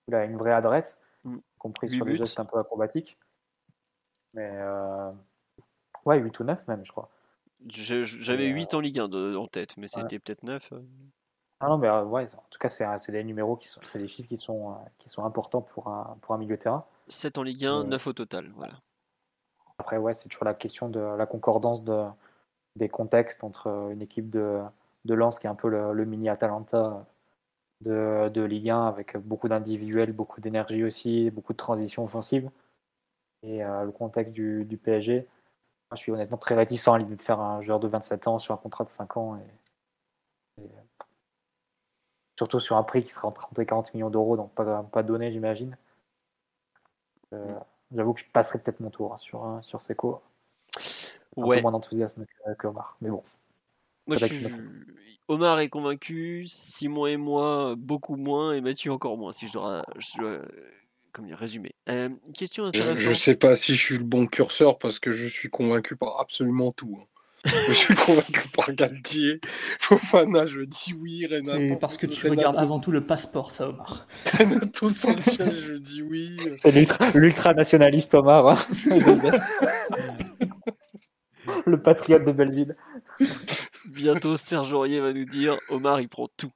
[0.09, 1.36] Il a une vraie adresse, mm.
[1.59, 3.18] compris sur les gestes un peu acrobatiques.
[4.32, 5.10] Mais euh...
[6.05, 7.10] ouais, 8 ou 9 même, je crois.
[7.65, 10.73] J'avais 8 euh, en Ligue 1 en tête, mais c'était peut-être 9.
[11.61, 14.09] Ah non, mais euh, ouais, en tout cas, c'est des numéros qui sont, c'est des
[14.09, 16.85] chiffres qui sont, euh, qui sont importants pour un, pour un milieu de terrain.
[17.09, 18.74] 7 en Ligue 1, 9 au total, voilà.
[19.78, 22.05] Après, ouais, c'est toujours la question de la concordance de,
[22.77, 24.61] des contextes entre une équipe de,
[25.07, 27.07] de Lens qui est un peu le, mini Atalanta
[27.81, 32.51] de, de, Ligue 1 avec beaucoup d'individuels, beaucoup d'énergie aussi, beaucoup de transitions offensives.
[33.43, 35.27] Et euh, le contexte du, du PSG,
[35.92, 38.54] je suis honnêtement très réticent à l'idée de faire un joueur de 27 ans sur
[38.54, 39.36] un contrat de 5 ans.
[39.36, 39.42] et
[42.36, 45.02] surtout sur un prix qui sera entre 30 et 40 millions d'euros, donc pas, pas
[45.02, 45.76] donné, j'imagine.
[47.32, 47.58] Euh,
[47.94, 50.20] j'avoue que je passerai peut-être mon tour hein, sur, hein, sur Seco.
[51.36, 52.24] Un peu moins d'enthousiasme
[52.58, 53.22] que, Omar, mais bon.
[54.06, 54.16] Moi,
[55.28, 59.84] Omar est convaincu, Simon et moi beaucoup moins, et Mathieu encore moins, si je dois,
[61.16, 61.74] comme résumer.
[61.88, 62.98] Euh, question intéressante.
[62.98, 65.97] Je ne sais pas si je suis le bon curseur parce que je suis convaincu
[65.97, 66.98] par absolument tout.
[67.01, 67.06] Hein.
[67.68, 69.40] Je suis convaincu par Galtier.
[69.80, 71.26] Fofana, je dis oui.
[71.26, 71.68] Renato.
[71.68, 74.06] C'est parce que tu regardes avant tout le passeport, ça, Omar.
[74.38, 76.36] Renato Sanchez, je dis oui.
[76.56, 76.74] C'est
[77.14, 78.48] l'ultra-nationaliste Omar.
[78.48, 78.59] Hein.
[81.66, 82.76] le patriote de Belleville.
[83.88, 86.52] Bientôt, Serge Aurier va nous dire Omar, il prend tout.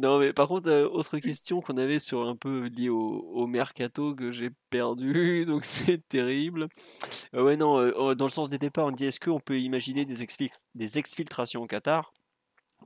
[0.00, 4.14] Non, mais par contre, euh, autre question qu'on avait sur un peu lié au, mercato
[4.14, 6.68] que j'ai perdu, donc c'est terrible.
[7.34, 9.58] Euh, ouais, non, euh, oh, dans le sens des départs, on dit est-ce qu'on peut
[9.58, 10.26] imaginer des,
[10.74, 12.12] des exfiltrations au Qatar?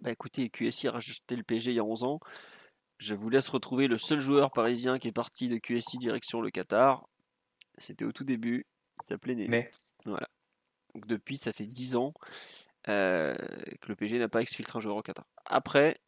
[0.01, 2.21] Bah écoutez, QSI a rajouté le PSG il y a 11 ans.
[2.99, 6.51] Je vous laisse retrouver le seul joueur parisien qui est parti de QSI direction le
[6.51, 7.07] Qatar.
[7.79, 8.67] C'était au tout début.
[9.03, 9.71] Il s'appelait Néné.
[10.05, 10.29] Voilà.
[10.95, 12.15] Donc depuis, ça fait 10 ans
[12.85, 15.27] que le PSG n'a pas exfiltré un joueur au Qatar.
[15.45, 16.01] Après,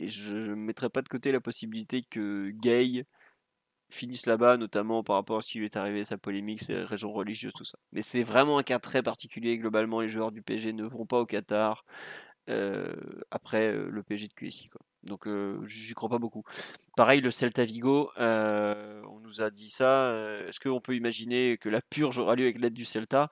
[0.00, 3.04] et je ne mettrai pas de côté la possibilité que Gay
[3.90, 7.12] finisse là-bas, notamment par rapport à ce qui lui est arrivé, sa polémique, ses raisons
[7.12, 7.78] religieuses, tout ça.
[7.92, 9.58] Mais c'est vraiment un cas très particulier.
[9.58, 11.84] Globalement, les joueurs du PSG ne vont pas au Qatar
[12.48, 12.94] euh,
[13.30, 14.68] après euh, le PSG de QSI.
[14.68, 14.80] Quoi.
[15.02, 16.44] Donc, euh, j'y crois pas beaucoup.
[16.96, 20.14] Pareil, le Celta Vigo, on nous a dit ça.
[20.46, 23.30] Est-ce qu'on peut imaginer que la purge aura lieu avec l'aide du Celta?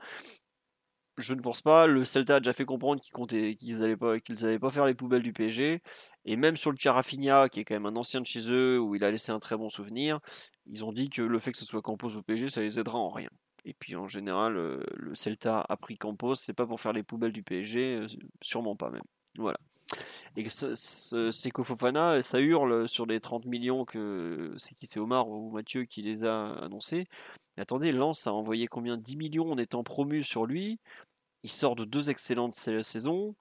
[1.19, 1.87] Je ne pense pas.
[1.87, 4.15] Le Celta a déjà fait comprendre qu'ils comptaient, qu'ils n'allaient pas,
[4.61, 5.83] pas faire les poubelles du PSG.
[6.25, 8.95] Et même sur le Charafinha, qui est quand même un ancien de chez eux, où
[8.95, 10.21] il a laissé un très bon souvenir,
[10.67, 12.99] ils ont dit que le fait que ce soit Campos au PSG, ça les aidera
[12.99, 13.31] en rien.
[13.65, 17.03] Et puis en général, euh, le Celta a pris Campos, c'est pas pour faire les
[17.03, 18.07] poubelles du PSG, euh,
[18.43, 19.03] sûrement pas même.
[19.37, 19.59] Voilà.
[20.37, 25.85] Et c'est Fofana, ça hurle sur les 30 millions que c'est qui Omar ou Mathieu
[25.85, 27.07] qui les a annoncés.
[27.57, 28.97] Attendez, Lens a envoyé combien?
[28.97, 30.79] 10 millions en étant promu sur lui.
[31.43, 33.35] Il sort de deux excellentes saisons.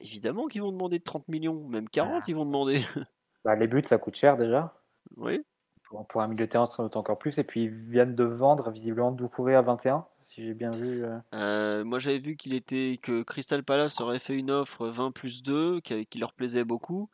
[0.00, 2.24] Évidemment qu'ils vont demander 30 millions, même 40 ah.
[2.28, 2.82] ils vont demander.
[3.44, 4.74] Bah, les buts, ça coûte cher déjà.
[5.16, 5.40] Oui.
[6.08, 7.38] Pour, un milieu de terrain, ça coûte encore plus.
[7.38, 11.04] Et puis ils viennent de vendre visiblement Doucouré à 21, si j'ai bien vu.
[11.04, 11.18] Euh.
[11.34, 15.42] Euh, moi j'avais vu qu'il était que Crystal Palace aurait fait une offre 20 plus
[15.42, 17.08] 2 qui, leur plaisait beaucoup,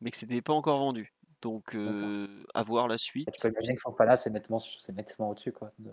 [0.00, 1.12] mais que c'était pas encore vendu.
[1.42, 3.28] Donc euh, à voir la suite.
[3.32, 4.60] tu peux imaginer que Fofana c'est nettement,
[4.94, 5.90] nettement au-dessus de,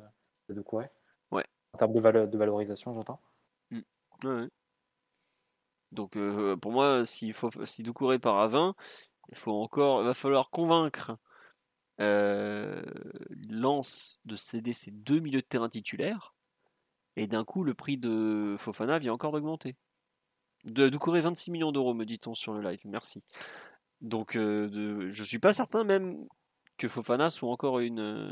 [0.50, 0.90] de Doucouré.
[1.32, 1.46] Ouais.
[1.74, 3.20] En termes de, de valorisation, j'entends.
[5.92, 6.18] Donc
[6.62, 8.76] pour moi, s'il faut, si Doucouré part à 20,
[9.30, 11.18] il faut encore, va falloir convaincre
[12.00, 12.82] euh,
[13.50, 16.36] Lance de céder ses deux milieux de terrain titulaires.
[17.16, 19.76] Et d'un coup, le prix de Fofana vient encore d'augmenter.
[20.66, 22.82] De Doucouré, 26 millions d'euros, me dit-on sur le live.
[22.86, 23.24] Merci.
[24.02, 26.28] Donc, je je suis pas certain même
[26.78, 28.32] que Fofana soit encore une,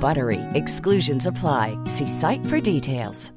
[0.00, 0.40] BUTTERY.
[0.54, 1.76] Exclusions apply.
[1.86, 3.32] See site for details.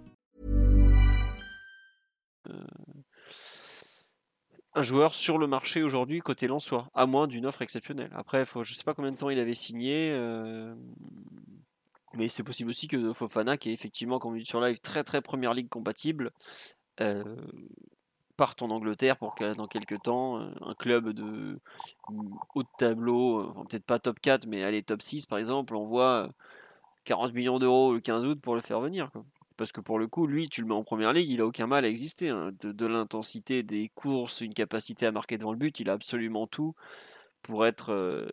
[4.76, 8.12] un joueur sur le marché aujourd'hui côté Lensois, à moins d'une offre exceptionnelle.
[8.14, 10.76] Après, je ne sais pas combien de temps il avait signé, euh,
[12.14, 15.04] mais c'est possible aussi que Fofana, qui est effectivement, comme on dit sur live, très
[15.04, 16.32] très première ligue compatible,
[17.00, 17.24] euh,
[18.36, 21.60] parte en Angleterre pour que dans quelques temps, euh, un club de
[22.53, 26.30] haut de tableau, peut-être pas top 4, mais allez top 6 par exemple, on voit
[27.06, 29.12] 40 millions d'euros le 15 août pour le faire venir.
[29.12, 29.24] Quoi.
[29.57, 31.68] Parce que pour le coup, lui, tu le mets en première ligue, il a aucun
[31.68, 32.30] mal à exister.
[32.30, 32.52] Hein.
[32.62, 36.76] De, l'intensité des courses, une capacité à marquer devant le but, il a absolument tout
[37.41, 38.28] pour être euh,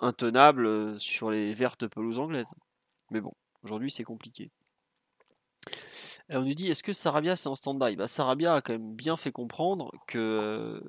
[0.00, 2.52] intenable euh, sur les vertes pelouses anglaises.
[3.10, 3.32] Mais bon,
[3.62, 4.50] aujourd'hui c'est compliqué.
[6.30, 7.96] On nous dit, est-ce que Sarabia c'est en stand-by?
[7.96, 10.80] Bah, Sarabia a quand même bien fait comprendre que euh,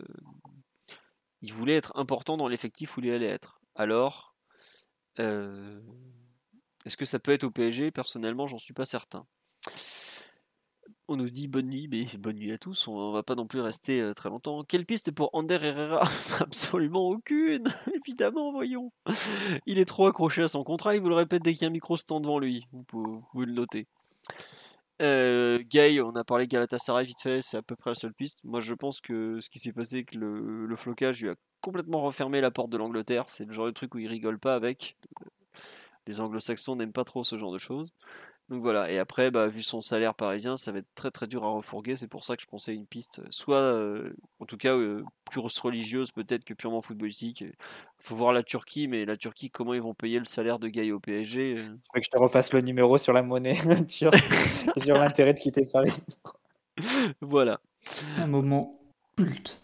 [1.42, 3.60] il voulait être important dans l'effectif où il allait être.
[3.76, 4.36] Alors,
[6.86, 9.26] est-ce que ça peut être au PSG Personnellement, j'en suis pas certain.
[11.08, 13.60] On nous dit bonne nuit, mais bonne nuit à tous, on va pas non plus
[13.60, 14.64] rester euh, très longtemps.
[14.64, 16.08] Quelle piste pour Ander Herrera?
[16.40, 18.92] Absolument aucune, évidemment, voyons.
[19.66, 21.68] Il est trop accroché à son contrat, il vous le répète dès qu'il y a
[21.68, 23.88] un micro stand devant lui, vous pouvez, le noter.
[25.02, 28.40] Euh, Gay, on a parlé Galatasaray vite fait, c'est à peu près la seule piste.
[28.44, 32.42] Moi je pense que ce qui s'est passé, que le, flocage lui a complètement refermé
[32.42, 33.26] la porte de l'Angleterre.
[33.28, 34.98] C'est le genre de truc où il rigole pas avec.
[36.08, 37.92] Les anglo-saxons n'aiment pas trop ce genre de choses.
[38.50, 41.44] Donc voilà, et après, bah, vu son salaire parisien, ça va être très très dur
[41.44, 41.96] à refourguer.
[41.96, 45.42] C'est pour ça que je pensais une piste, soit euh, en tout cas euh, plus
[45.62, 47.44] religieuse peut-être que purement footballistique.
[48.06, 50.68] Il faut voir la Turquie, mais la Turquie, comment ils vont payer le salaire de
[50.68, 51.76] Gaï au PSG euh?
[51.92, 53.58] que je te refasse le numéro sur la monnaie
[53.90, 54.12] sur,
[54.78, 55.92] sur l'intérêt de quitter Paris.
[57.22, 57.60] voilà.
[58.18, 58.80] Un moment
[59.18, 59.60] culte.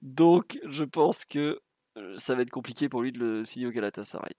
[0.00, 1.60] Donc, je pense que
[2.16, 4.34] ça va être compliqué pour lui de le signer au Galatasaray.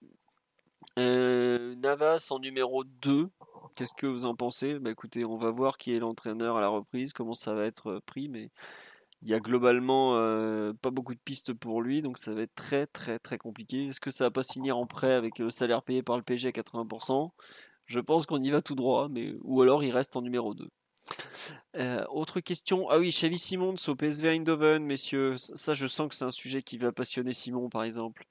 [0.98, 3.28] Euh, Navas en numéro 2,
[3.76, 4.80] qu'est-ce que vous en pensez?
[4.80, 7.90] Bah, Écoutez, on va voir qui est l'entraîneur à la reprise, comment ça va être
[7.90, 8.50] euh, pris, mais
[9.22, 12.54] il y a globalement euh, pas beaucoup de pistes pour lui, donc ça va être
[12.54, 13.86] très très très compliqué.
[13.86, 16.48] Est-ce que ça va pas signer en prêt avec le salaire payé par le PSG
[16.48, 17.30] à 80%
[17.86, 20.68] Je pense qu'on y va tout droit, mais ou alors il reste en numéro 2.
[22.10, 22.88] autre question.
[22.90, 25.36] Ah oui, Xavi Simons au PSV Eindhoven, messieurs.
[25.36, 28.26] Ça, je sens que c'est un sujet qui va passionner Simon, par exemple.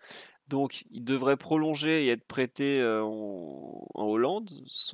[0.48, 4.50] Donc, il devrait prolonger et être prêté euh, en, Hollande,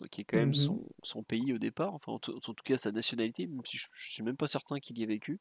[0.09, 3.45] qui est quand même mmh son, pays au départ, enfin en, tout cas sa nationalité,
[3.45, 5.39] même si je, ne suis même pas certain qu'il y ait vécu.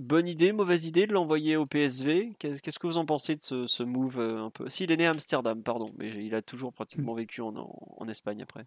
[0.00, 2.34] Bonne idée, mauvaise idée de l'envoyer au PSV.
[2.38, 4.68] Qu'est-ce que vous en pensez de ce, move euh, un peu?
[4.68, 8.64] S'il est né à Amsterdam, pardon, mais il a toujours pratiquement vécu en, Espagne après.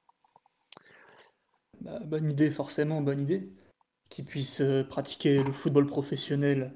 [1.82, 3.50] Bah, bonne idée, forcément, bonne idée.
[4.10, 6.76] Qu'il puisse euh, pratiquer le football professionnel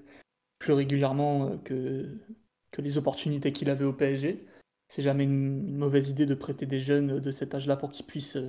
[0.59, 2.17] plus régulièrement euh, que,
[2.71, 4.45] que les opportunités qu'il avait au PSG.
[4.87, 8.39] C'est jamais une, mauvaise idée de prêter des jeunes de cet âge-là pour qu'ils puissent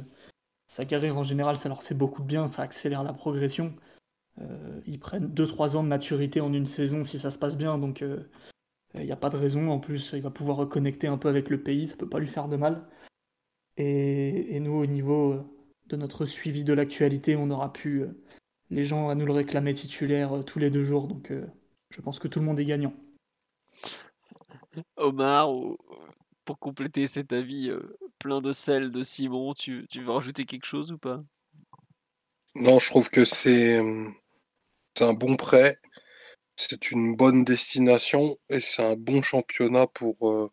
[0.68, 1.18] euh, s'aguerrir.
[1.18, 3.74] En général, ça leur fait beaucoup de bien, ça accélère la progression.
[4.40, 7.78] Euh, ils prennent 2-3 ans de maturité en une saison si ça se passe bien,
[7.78, 8.04] donc
[8.94, 9.70] il n'y a pas de raison.
[9.70, 12.28] En plus, il va pouvoir reconnecter un peu avec le pays, ça peut pas lui
[12.28, 12.86] faire de mal.
[13.76, 15.44] Et, nous, au niveau
[15.86, 18.04] de notre suivi de l'actualité, on aura pu
[18.70, 21.32] les gens à nous le réclamer titulaire tous les deux jours, donc
[21.90, 22.92] je pense que tout le monde est gagnant.
[24.96, 25.48] Omar,
[26.48, 30.92] pour compléter cet avis euh, plein de sel de Simon, tu, veux rajouter quelque chose
[30.92, 31.22] ou pas?
[32.54, 33.78] Non, je trouve que c'est
[35.00, 35.76] un bon prêt,
[36.56, 40.50] c'est une bonne destination et c'est un bon championnat pour, euh,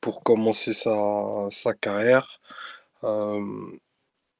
[0.00, 2.40] pour commencer sa, sa carrière.
[3.04, 3.40] Euh,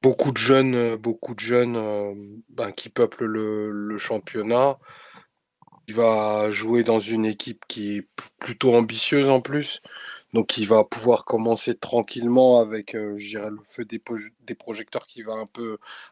[0.03, 4.79] beaucoup de jeunes, beaucoup de jeunes ben, qui peuplent le championnat.
[5.89, 9.81] Il va jouer dans une équipe qui est plutôt ambitieuse en plus.
[10.35, 13.99] Donc il va pouvoir commencer tranquillement avec, euh, je dirais, le feu des,
[14.55, 15.35] projecteurs qui va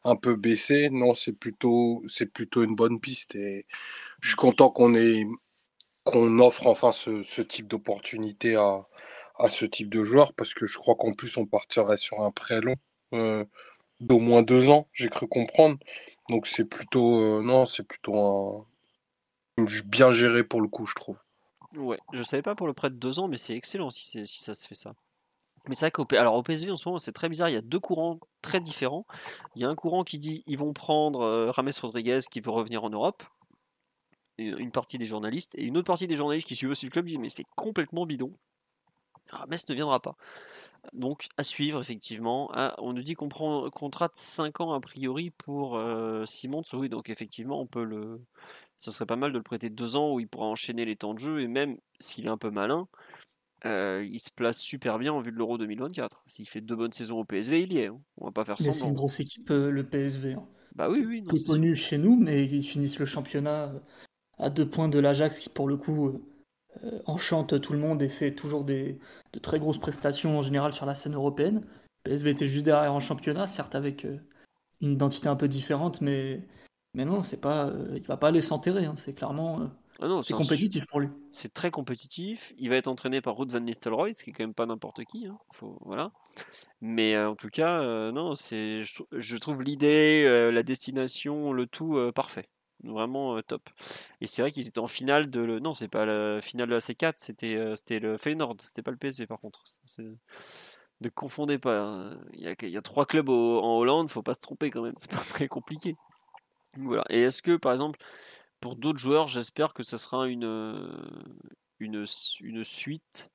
[0.05, 0.90] un peu, baisser.
[0.90, 2.02] Non, c'est plutôt,
[2.32, 3.66] plutôt une bonne piste et
[4.20, 8.86] je suis content qu'on offre enfin ce, type d'opportunité à,
[9.38, 12.30] à, ce type de joueur parce que je crois qu'en plus on partirait sur un
[12.30, 12.76] prêt long
[13.14, 13.44] euh,
[14.01, 15.78] d'au moins deux ans, j'ai cru comprendre.
[16.30, 18.16] Donc c'est plutôt, euh, non, c'est plutôt
[19.59, 21.16] un, bien géré pour le coup, je trouve.
[21.77, 24.43] Ouais, je savais pas pour le prêt de deux ans, mais c'est excellent si, si
[24.43, 24.94] ça se fait ça.
[25.69, 27.59] Mais c'est vrai qu'au alors au PSV en ce moment c'est très bizarre, il y
[27.59, 29.07] a deux courants très différents.
[29.57, 32.51] Il y a un courant qui dit ils vont prendre euh, Rames Rodriguez qui veut
[32.51, 33.24] revenir en Europe,
[34.39, 37.07] une partie des journalistes, et une autre partie des journalistes qui suivent aussi le club
[37.07, 38.32] disent mais c'est complètement bidon.
[39.31, 40.16] Rames ne viendra pas.
[40.93, 42.48] Donc à suivre effectivement.
[42.55, 46.24] Ah, on nous dit qu'on prend un contrat de 5 ans a priori pour euh,
[46.27, 46.62] Simons.
[46.74, 48.20] Oui donc effectivement on peut le...
[48.78, 51.15] Ce serait pas mal de le prêter 2 ans où il pourra enchaîner les temps
[51.15, 52.89] de jeu et même s'il est un peu malin,
[53.65, 56.23] euh, il se place super bien en vue de l'Euro 2024.
[56.27, 57.86] S'il fait deux bonnes saisons au PSV, il y est.
[57.86, 57.98] hein.
[58.19, 58.94] On va pas faire Mais c'est une semblant.
[58.94, 60.35] grosse équipe, euh, le PSV.
[60.35, 60.47] hein.
[60.74, 63.78] Bah oui, oui, non, Peu connu chez nous, mais ils finissent le championnat euh,
[64.39, 66.09] à deux points de l'Ajax, qui pour le coup
[66.85, 68.98] euh, enchante tout le monde et fait toujours des,
[69.32, 71.65] de très grosses prestations en général sur la scène européenne.
[72.05, 74.07] PSV était juste derrière en championnat, certes avec
[74.82, 76.47] une identité un peu différente, mais,
[76.97, 78.86] mais non, c'est pas, euh, il va pas aller s'enterrer.
[78.86, 78.94] hein.
[78.97, 79.66] C'est clairement euh,
[80.01, 81.09] Ah non, c'est un compétitif pour lui.
[81.31, 82.52] C'est très compétitif.
[82.59, 85.05] Il va être entraîné par Ruud van Nistelrooy, ce qui est quand même pas n'importe
[85.05, 85.27] qui.
[85.27, 85.39] hein.
[85.52, 86.10] Faut, voilà.
[86.81, 91.66] Mais euh, en tout cas, non, c'est, je, trou- je trouve l'idée, la destination, le
[91.66, 92.48] tout parfait.
[92.85, 93.68] Vraiment top.
[94.20, 95.40] Et c'est vrai qu'ils étaient en finale de.
[95.40, 95.60] Le...
[95.60, 98.98] Non, c'est pas la finale de la C4, c'était, c'était le Feyenoord, c'était pas le
[98.98, 99.62] PSV par contre.
[99.86, 100.02] C'est-
[101.01, 101.81] Ne confondez pas.
[101.81, 102.18] hein.
[102.35, 104.70] Il y a, il y a trois clubs au- en Hollande, faut pas se tromper
[104.70, 104.94] quand même.
[104.98, 105.97] C'est pas très compliqué.
[106.78, 107.05] Voilà.
[107.11, 107.98] Et est-ce que, par exemple,
[108.61, 110.90] pour d'autres joueurs, j'espère que ça sera une,
[111.78, 112.07] une,
[112.40, 113.31] une suite,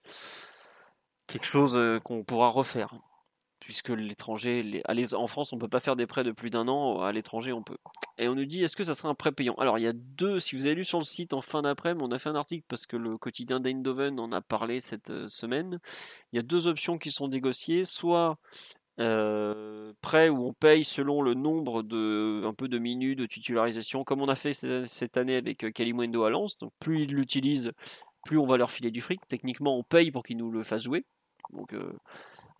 [1.28, 2.94] quelque chose qu'on pourra refaire.
[3.60, 4.82] Puisque l'étranger,
[5.14, 7.62] en France, on peut pas faire des prêts de plus d'un an, à l'étranger, on
[7.62, 7.78] peut.
[8.18, 9.54] Et on nous dit, est-ce que ça sera un prêt payant?
[9.60, 12.04] Alors, il y a deux, si vous avez lu sur le site en fin d'après-midi,
[12.04, 15.80] on a fait un article parce que le quotidien d'Eindhoven en a parlé cette semaine.
[16.34, 18.38] Il y a deux options qui sont négociées, soit
[19.00, 24.04] euh, prêt où on paye selon le nombre de un peu de minutes de titularisation,
[24.04, 26.58] comme on a fait ce- cette année avec euh, Kalimundo à Lens.
[26.58, 27.72] Donc plus ils l'utilisent,
[28.26, 29.22] plus on va leur filer du fric.
[29.28, 31.06] Techniquement, on paye pour qu'ils nous le fassent jouer.
[31.54, 31.94] Donc euh,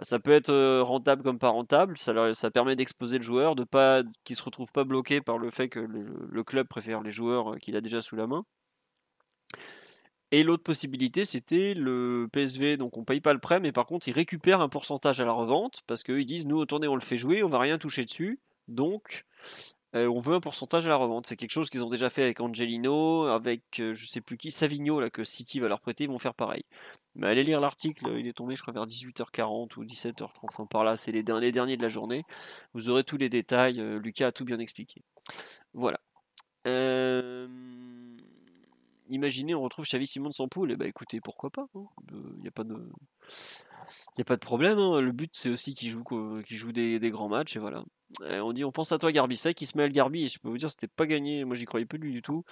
[0.02, 1.98] ça peut être rentable comme pas rentable.
[1.98, 5.38] Ça, leur- ça permet d'exposer le joueur, de pas qu'il se retrouve pas bloqué par
[5.38, 8.46] le fait que le, club préfère les joueurs qu'il a déjà sous la main.
[10.32, 14.08] Et l'autre possibilité, c'était le PSV, donc on paye pas le prêt, mais par contre,
[14.08, 17.18] ils récupèrent un pourcentage à la revente, parce qu'ils disent, nous, attendez, on le fait
[17.18, 18.40] jouer, on va rien toucher dessus,
[18.70, 19.26] donc
[19.94, 21.28] euh, on veut un pourcentage à la revente.
[21.28, 24.52] C'est quelque chose qu'ils ont déjà fait avec Angelino, avec euh, je sais plus qui,
[24.52, 26.64] Savigno, là, que City va leur prêter, ils vont faire pareil.
[27.16, 30.86] Mais allez lire l'article, il est tombé, je crois, vers 18h40 ou 17h30, enfin par
[30.86, 32.24] là, c'est les derniers, derniers de la journée.
[32.74, 35.02] Vous aurez tous les détails, euh, Lucas a tout bien expliqué.
[35.74, 36.00] Voilà.
[36.68, 37.48] Euh,
[39.12, 41.68] Imaginez, on retrouve Xavi Simon sans poule, et bah écoutez, pourquoi pas
[42.12, 42.90] Il n'y a pas de,
[44.18, 44.80] y a pas de problème.
[44.80, 45.02] hein.
[45.02, 46.04] Le but, c'est aussi qu'il joue,
[46.46, 47.84] qu'il joue des, grands matchs, et voilà.
[48.22, 49.36] Euh, on dit, on pense à toi, Garbi.
[49.38, 51.44] C'est vrai qu'Ismaël Garbi, je peux vous dire, c'était pas gagné.
[51.44, 52.44] Moi, j'y croyais plus lui du tout.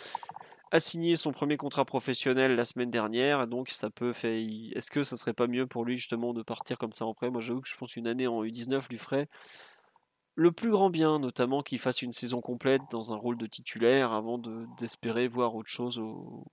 [0.71, 4.37] A signé son premier contrat professionnel la semaine dernière, donc ça peut faire.
[4.75, 7.31] Est-ce que ça serait pas mieux pour lui justement de partir comme ça en prêt?
[7.31, 9.27] Moi, j'avoue que je pense qu'une année en U19 lui ferait
[10.35, 14.13] le plus grand bien, notamment qu'il fasse une saison complète dans un rôle de titulaire
[14.13, 16.45] avant de- d'espérer voir autre chose au,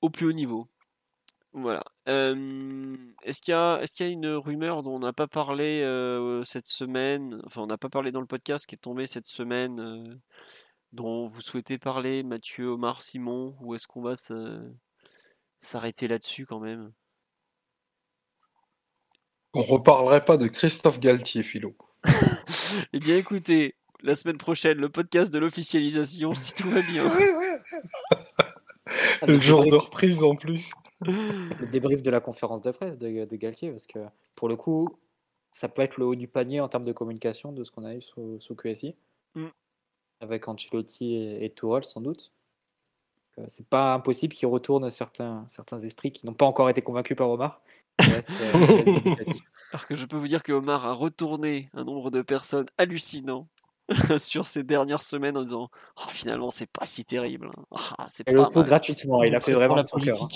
[0.00, 0.68] au plus haut niveau.
[1.52, 1.82] Voilà.
[2.06, 6.66] Est-ce qu'il y qu'il y a une rumeur dont on n'a pas parlé euh, cette
[6.66, 10.16] semaine, enfin on n'a pas parlé dans le podcast qui est tombé cette semaine, euh,
[10.92, 14.14] dont vous souhaitez parler, Mathieu, Omar, Simon, ou est-ce qu'on va
[15.60, 16.92] s'arrêter là-dessus quand même?
[19.54, 21.74] On reparlerait pas de Christophe Galtier, Philo.
[22.92, 27.02] Eh bien écoutez, la semaine prochaine, le podcast de l'officialisation, si tout va bien.
[29.22, 30.72] Ah, Le le jour de reprise en plus.
[31.06, 34.00] le débrief de la conférence de presse de, de Galtier, parce que
[34.34, 34.88] pour le coup,
[35.52, 37.94] ça peut être le haut du panier en termes de communication de ce qu'on a
[37.94, 38.96] eu sous, sous QSI,
[39.36, 39.46] Mm.
[40.20, 42.32] avec Ancelotti et, et Tourelle sans doute.
[43.40, 47.16] Euh, C'est pas impossible qu'il retourne certains, certains esprits qui n'ont pas encore été convaincus
[47.16, 47.60] par Omar.
[48.00, 48.12] euh.
[49.72, 53.46] Alors que je peux vous dire que Omar a retourné un nombre de personnes hallucinant
[54.18, 57.50] sur ces dernières semaines en disant Ah, finalement c'est pas si terrible.
[57.72, 58.68] Ah, c'est Et pas le tout mal.
[58.68, 60.22] gratuitement, il a fait vraiment la cœur.
[60.22, 60.28] hein.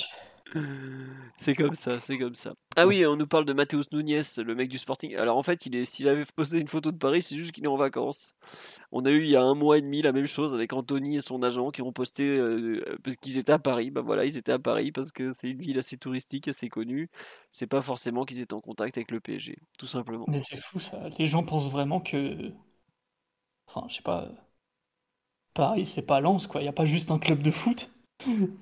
[1.37, 2.55] C'est comme ça, c'est comme ça.
[2.77, 5.17] Ah oui, on nous parle de Matheus Nunes, le mec du Sporting.
[5.17, 7.69] Alors en fait, il s'il avait posé une photo de Paris, c'est juste qu'il est
[7.69, 8.35] en vacances.
[8.93, 11.17] On a eu il y a un mois et demi la même chose avec Anthony
[11.17, 13.91] et son agent qui ont posté euh, parce qu'ils étaient à Paris.
[13.91, 17.11] Bah voilà, ils étaient à Paris parce que c'est une ville assez touristique, assez connue.
[17.51, 20.25] C'est pas forcément qu'ils étaient en contact avec le PSG, tout simplement.
[20.29, 21.09] Mais c'est fou ça.
[21.19, 22.53] Les gens pensent vraiment que.
[23.67, 24.29] Enfin, je sais pas.
[25.55, 26.61] Paris, c'est pas Lens, quoi.
[26.61, 27.91] Il n'y a pas juste un club de foot?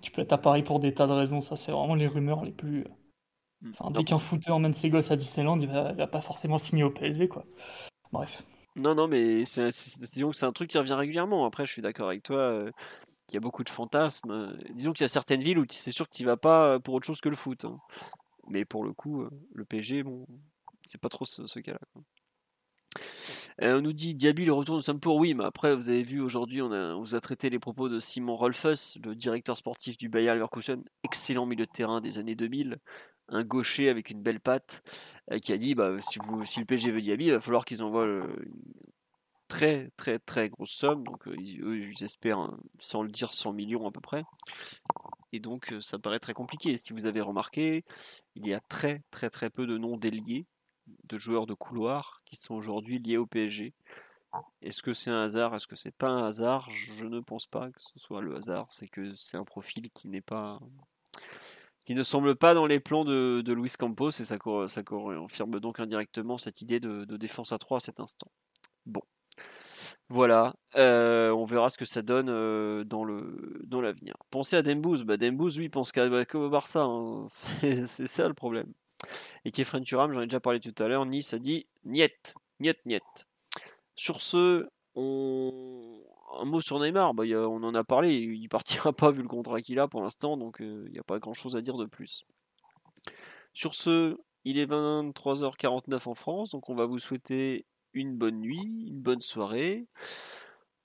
[0.01, 1.41] Tu peux être à Paris pour des tas de raisons.
[1.41, 2.85] Ça, c'est vraiment les rumeurs les plus.
[3.71, 3.91] Enfin, Non.
[3.93, 6.83] dès qu'un footeur emmène ses gosses à Disneyland, il va, il va pas forcément signer
[6.85, 7.45] au PSV, quoi.
[8.13, 8.43] Bref.
[8.77, 9.69] Non, non, mais c'est,
[10.01, 11.45] disons que c'est un truc qui revient régulièrement.
[11.47, 12.71] Après, je suis d'accord avec toi euh,
[13.27, 14.57] qu'il y a beaucoup de fantasmes.
[14.71, 16.95] Disons qu'il y a certaines villes où c'est sûr que tu vas pas euh, pour
[16.95, 17.65] autre chose que le foot.
[17.67, 17.79] hein.
[18.49, 20.27] Mais pour le coup, euh, le PSG, bon,
[20.83, 21.79] c'est pas trop ce, ce cas-là.
[23.61, 25.17] On nous dit Diaby le retour de Sampour.
[25.17, 28.01] Oui, mais après, vous avez vu aujourd'hui, on, on vous a traité les propos de
[28.01, 32.79] Simon Rolfes, le directeur sportif du Bayer Leverkusen, excellent milieu de terrain des années 2000,
[33.29, 34.83] un gaucher avec une belle patte,
[35.31, 37.65] euh, qui a dit bah, si, vous, si le PSG veut Diaby, il va falloir
[37.65, 38.63] qu'ils envoient une
[39.49, 41.05] très très très grosse somme.
[41.05, 42.09] Donc, euh, eux, ils
[42.79, 44.25] sans le dire, 100 millions à peu près.
[45.33, 46.77] Et donc, euh, ça paraît très compliqué.
[46.77, 47.85] Si vous avez remarqué,
[48.35, 50.47] il y a très très très peu de noms déliés
[50.87, 53.75] de joueurs de couloir qui sont aujourd'hui liés au PSG.
[54.63, 55.55] Est-ce que c'est un hasard?
[55.55, 56.71] Est-ce que c'est pas un hasard?
[56.71, 58.67] Je ne pense pas que ce soit le hasard.
[58.71, 60.59] C'est que c'est un profil qui n'est pas,
[61.85, 66.39] qui ne semble pas dans les plans de, Luis Campos et ça, confirme donc indirectement
[66.39, 68.31] cette idée de, défense à 3 à cet instant.
[68.87, 69.03] Bon,
[70.09, 70.55] voilà.
[70.77, 73.05] Euh, on verra ce que ça donne euh, dans
[73.65, 74.15] dans l'avenir.
[74.31, 75.05] Pensez à Dembouz.
[75.05, 76.83] Bah, Dembouz, lui, pense qu'à bah, Barça.
[76.83, 77.25] hein.
[77.27, 78.73] C'est ça le problème.
[79.45, 82.79] Et Kefren Turam, j'en ai déjà parlé tout à l'heure, Nice a dit Niet, Niet,
[82.87, 83.29] Niet.
[83.97, 89.23] Sur ce, un mot sur Neymar, bah, on en a parlé, il partira pas vu
[89.23, 91.61] le contrat qu'il a pour l'instant, donc euh, il n'y a pas grand chose à
[91.61, 92.25] dire de plus.
[93.53, 98.87] Sur ce, il est 23h49 en France, donc on va vous souhaiter une bonne nuit,
[98.89, 99.87] une bonne soirée.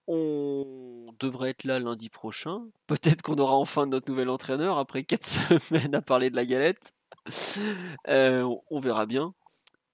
[0.08, 2.66] On devrait être là lundi prochain.
[2.88, 5.24] Peut-être qu'on aura enfin notre nouvel entraîneur après 4
[5.60, 6.94] semaines à parler de la galette.
[8.08, 9.34] Euh, on- verra bien.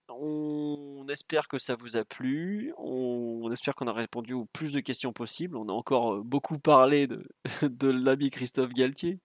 [0.10, 2.74] On espère que ça vous a plu.
[2.78, 5.58] On, espère qu'on a répondu au plus de questions possibles.
[5.58, 7.26] On a encore euh, beaucoup parlé de,
[7.90, 9.20] l'ami Christophe Galtier.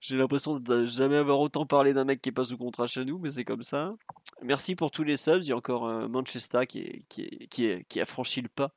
[0.00, 3.04] J'ai l'impression de jamais avoir autant parlé d'un mec qui est pas sous contrat chez
[3.04, 3.94] nous, mais c'est comme ça.
[4.42, 5.42] Merci pour tous les subs.
[5.42, 8.72] Il y a encore euh, Manchester qui, a franchi le pas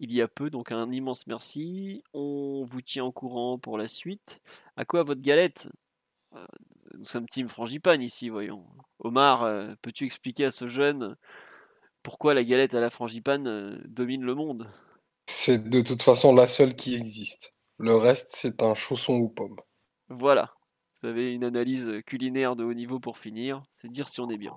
[0.00, 2.02] il y a peu, donc un immense merci.
[2.12, 4.40] On vous tient au courant pour la suite.
[4.76, 5.68] À quoi votre galette?
[6.96, 8.64] Nous sommes team frangipane ici, voyons.
[8.98, 11.16] Omar, euh, peux-tu expliquer à ce jeune
[12.02, 14.70] pourquoi la galette à la frangipane euh, domine le monde?
[15.26, 17.50] C'est de toute façon la seule qui existe.
[17.78, 19.56] Le reste, c'est un chausson ou pomme.
[20.08, 20.52] Voilà.
[21.00, 23.62] Vous avez une analyse culinaire de haut niveau pour finir.
[23.72, 24.54] C'est dire si on est bien.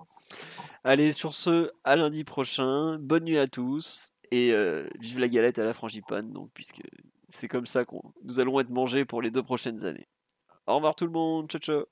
[0.83, 2.97] Allez, sur ce, à lundi prochain.
[2.99, 4.11] Bonne nuit à tous.
[4.31, 6.81] Et euh, vive la galette à la frangipane, donc, puisque
[7.29, 10.07] c'est comme ça qu'on nous allons être mangés pour les deux prochaines années.
[10.67, 11.49] Au revoir tout le monde.
[11.49, 11.85] Ciao, ciao.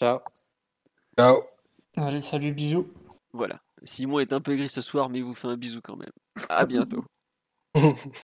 [0.00, 0.20] Ciao.
[1.18, 1.42] Ciao.
[1.96, 2.86] Allez, salut, bisous.
[3.32, 3.60] Voilà.
[3.84, 6.12] Simon est un peu gris ce soir, mais il vous fait un bisou quand même.
[6.48, 7.04] À bientôt.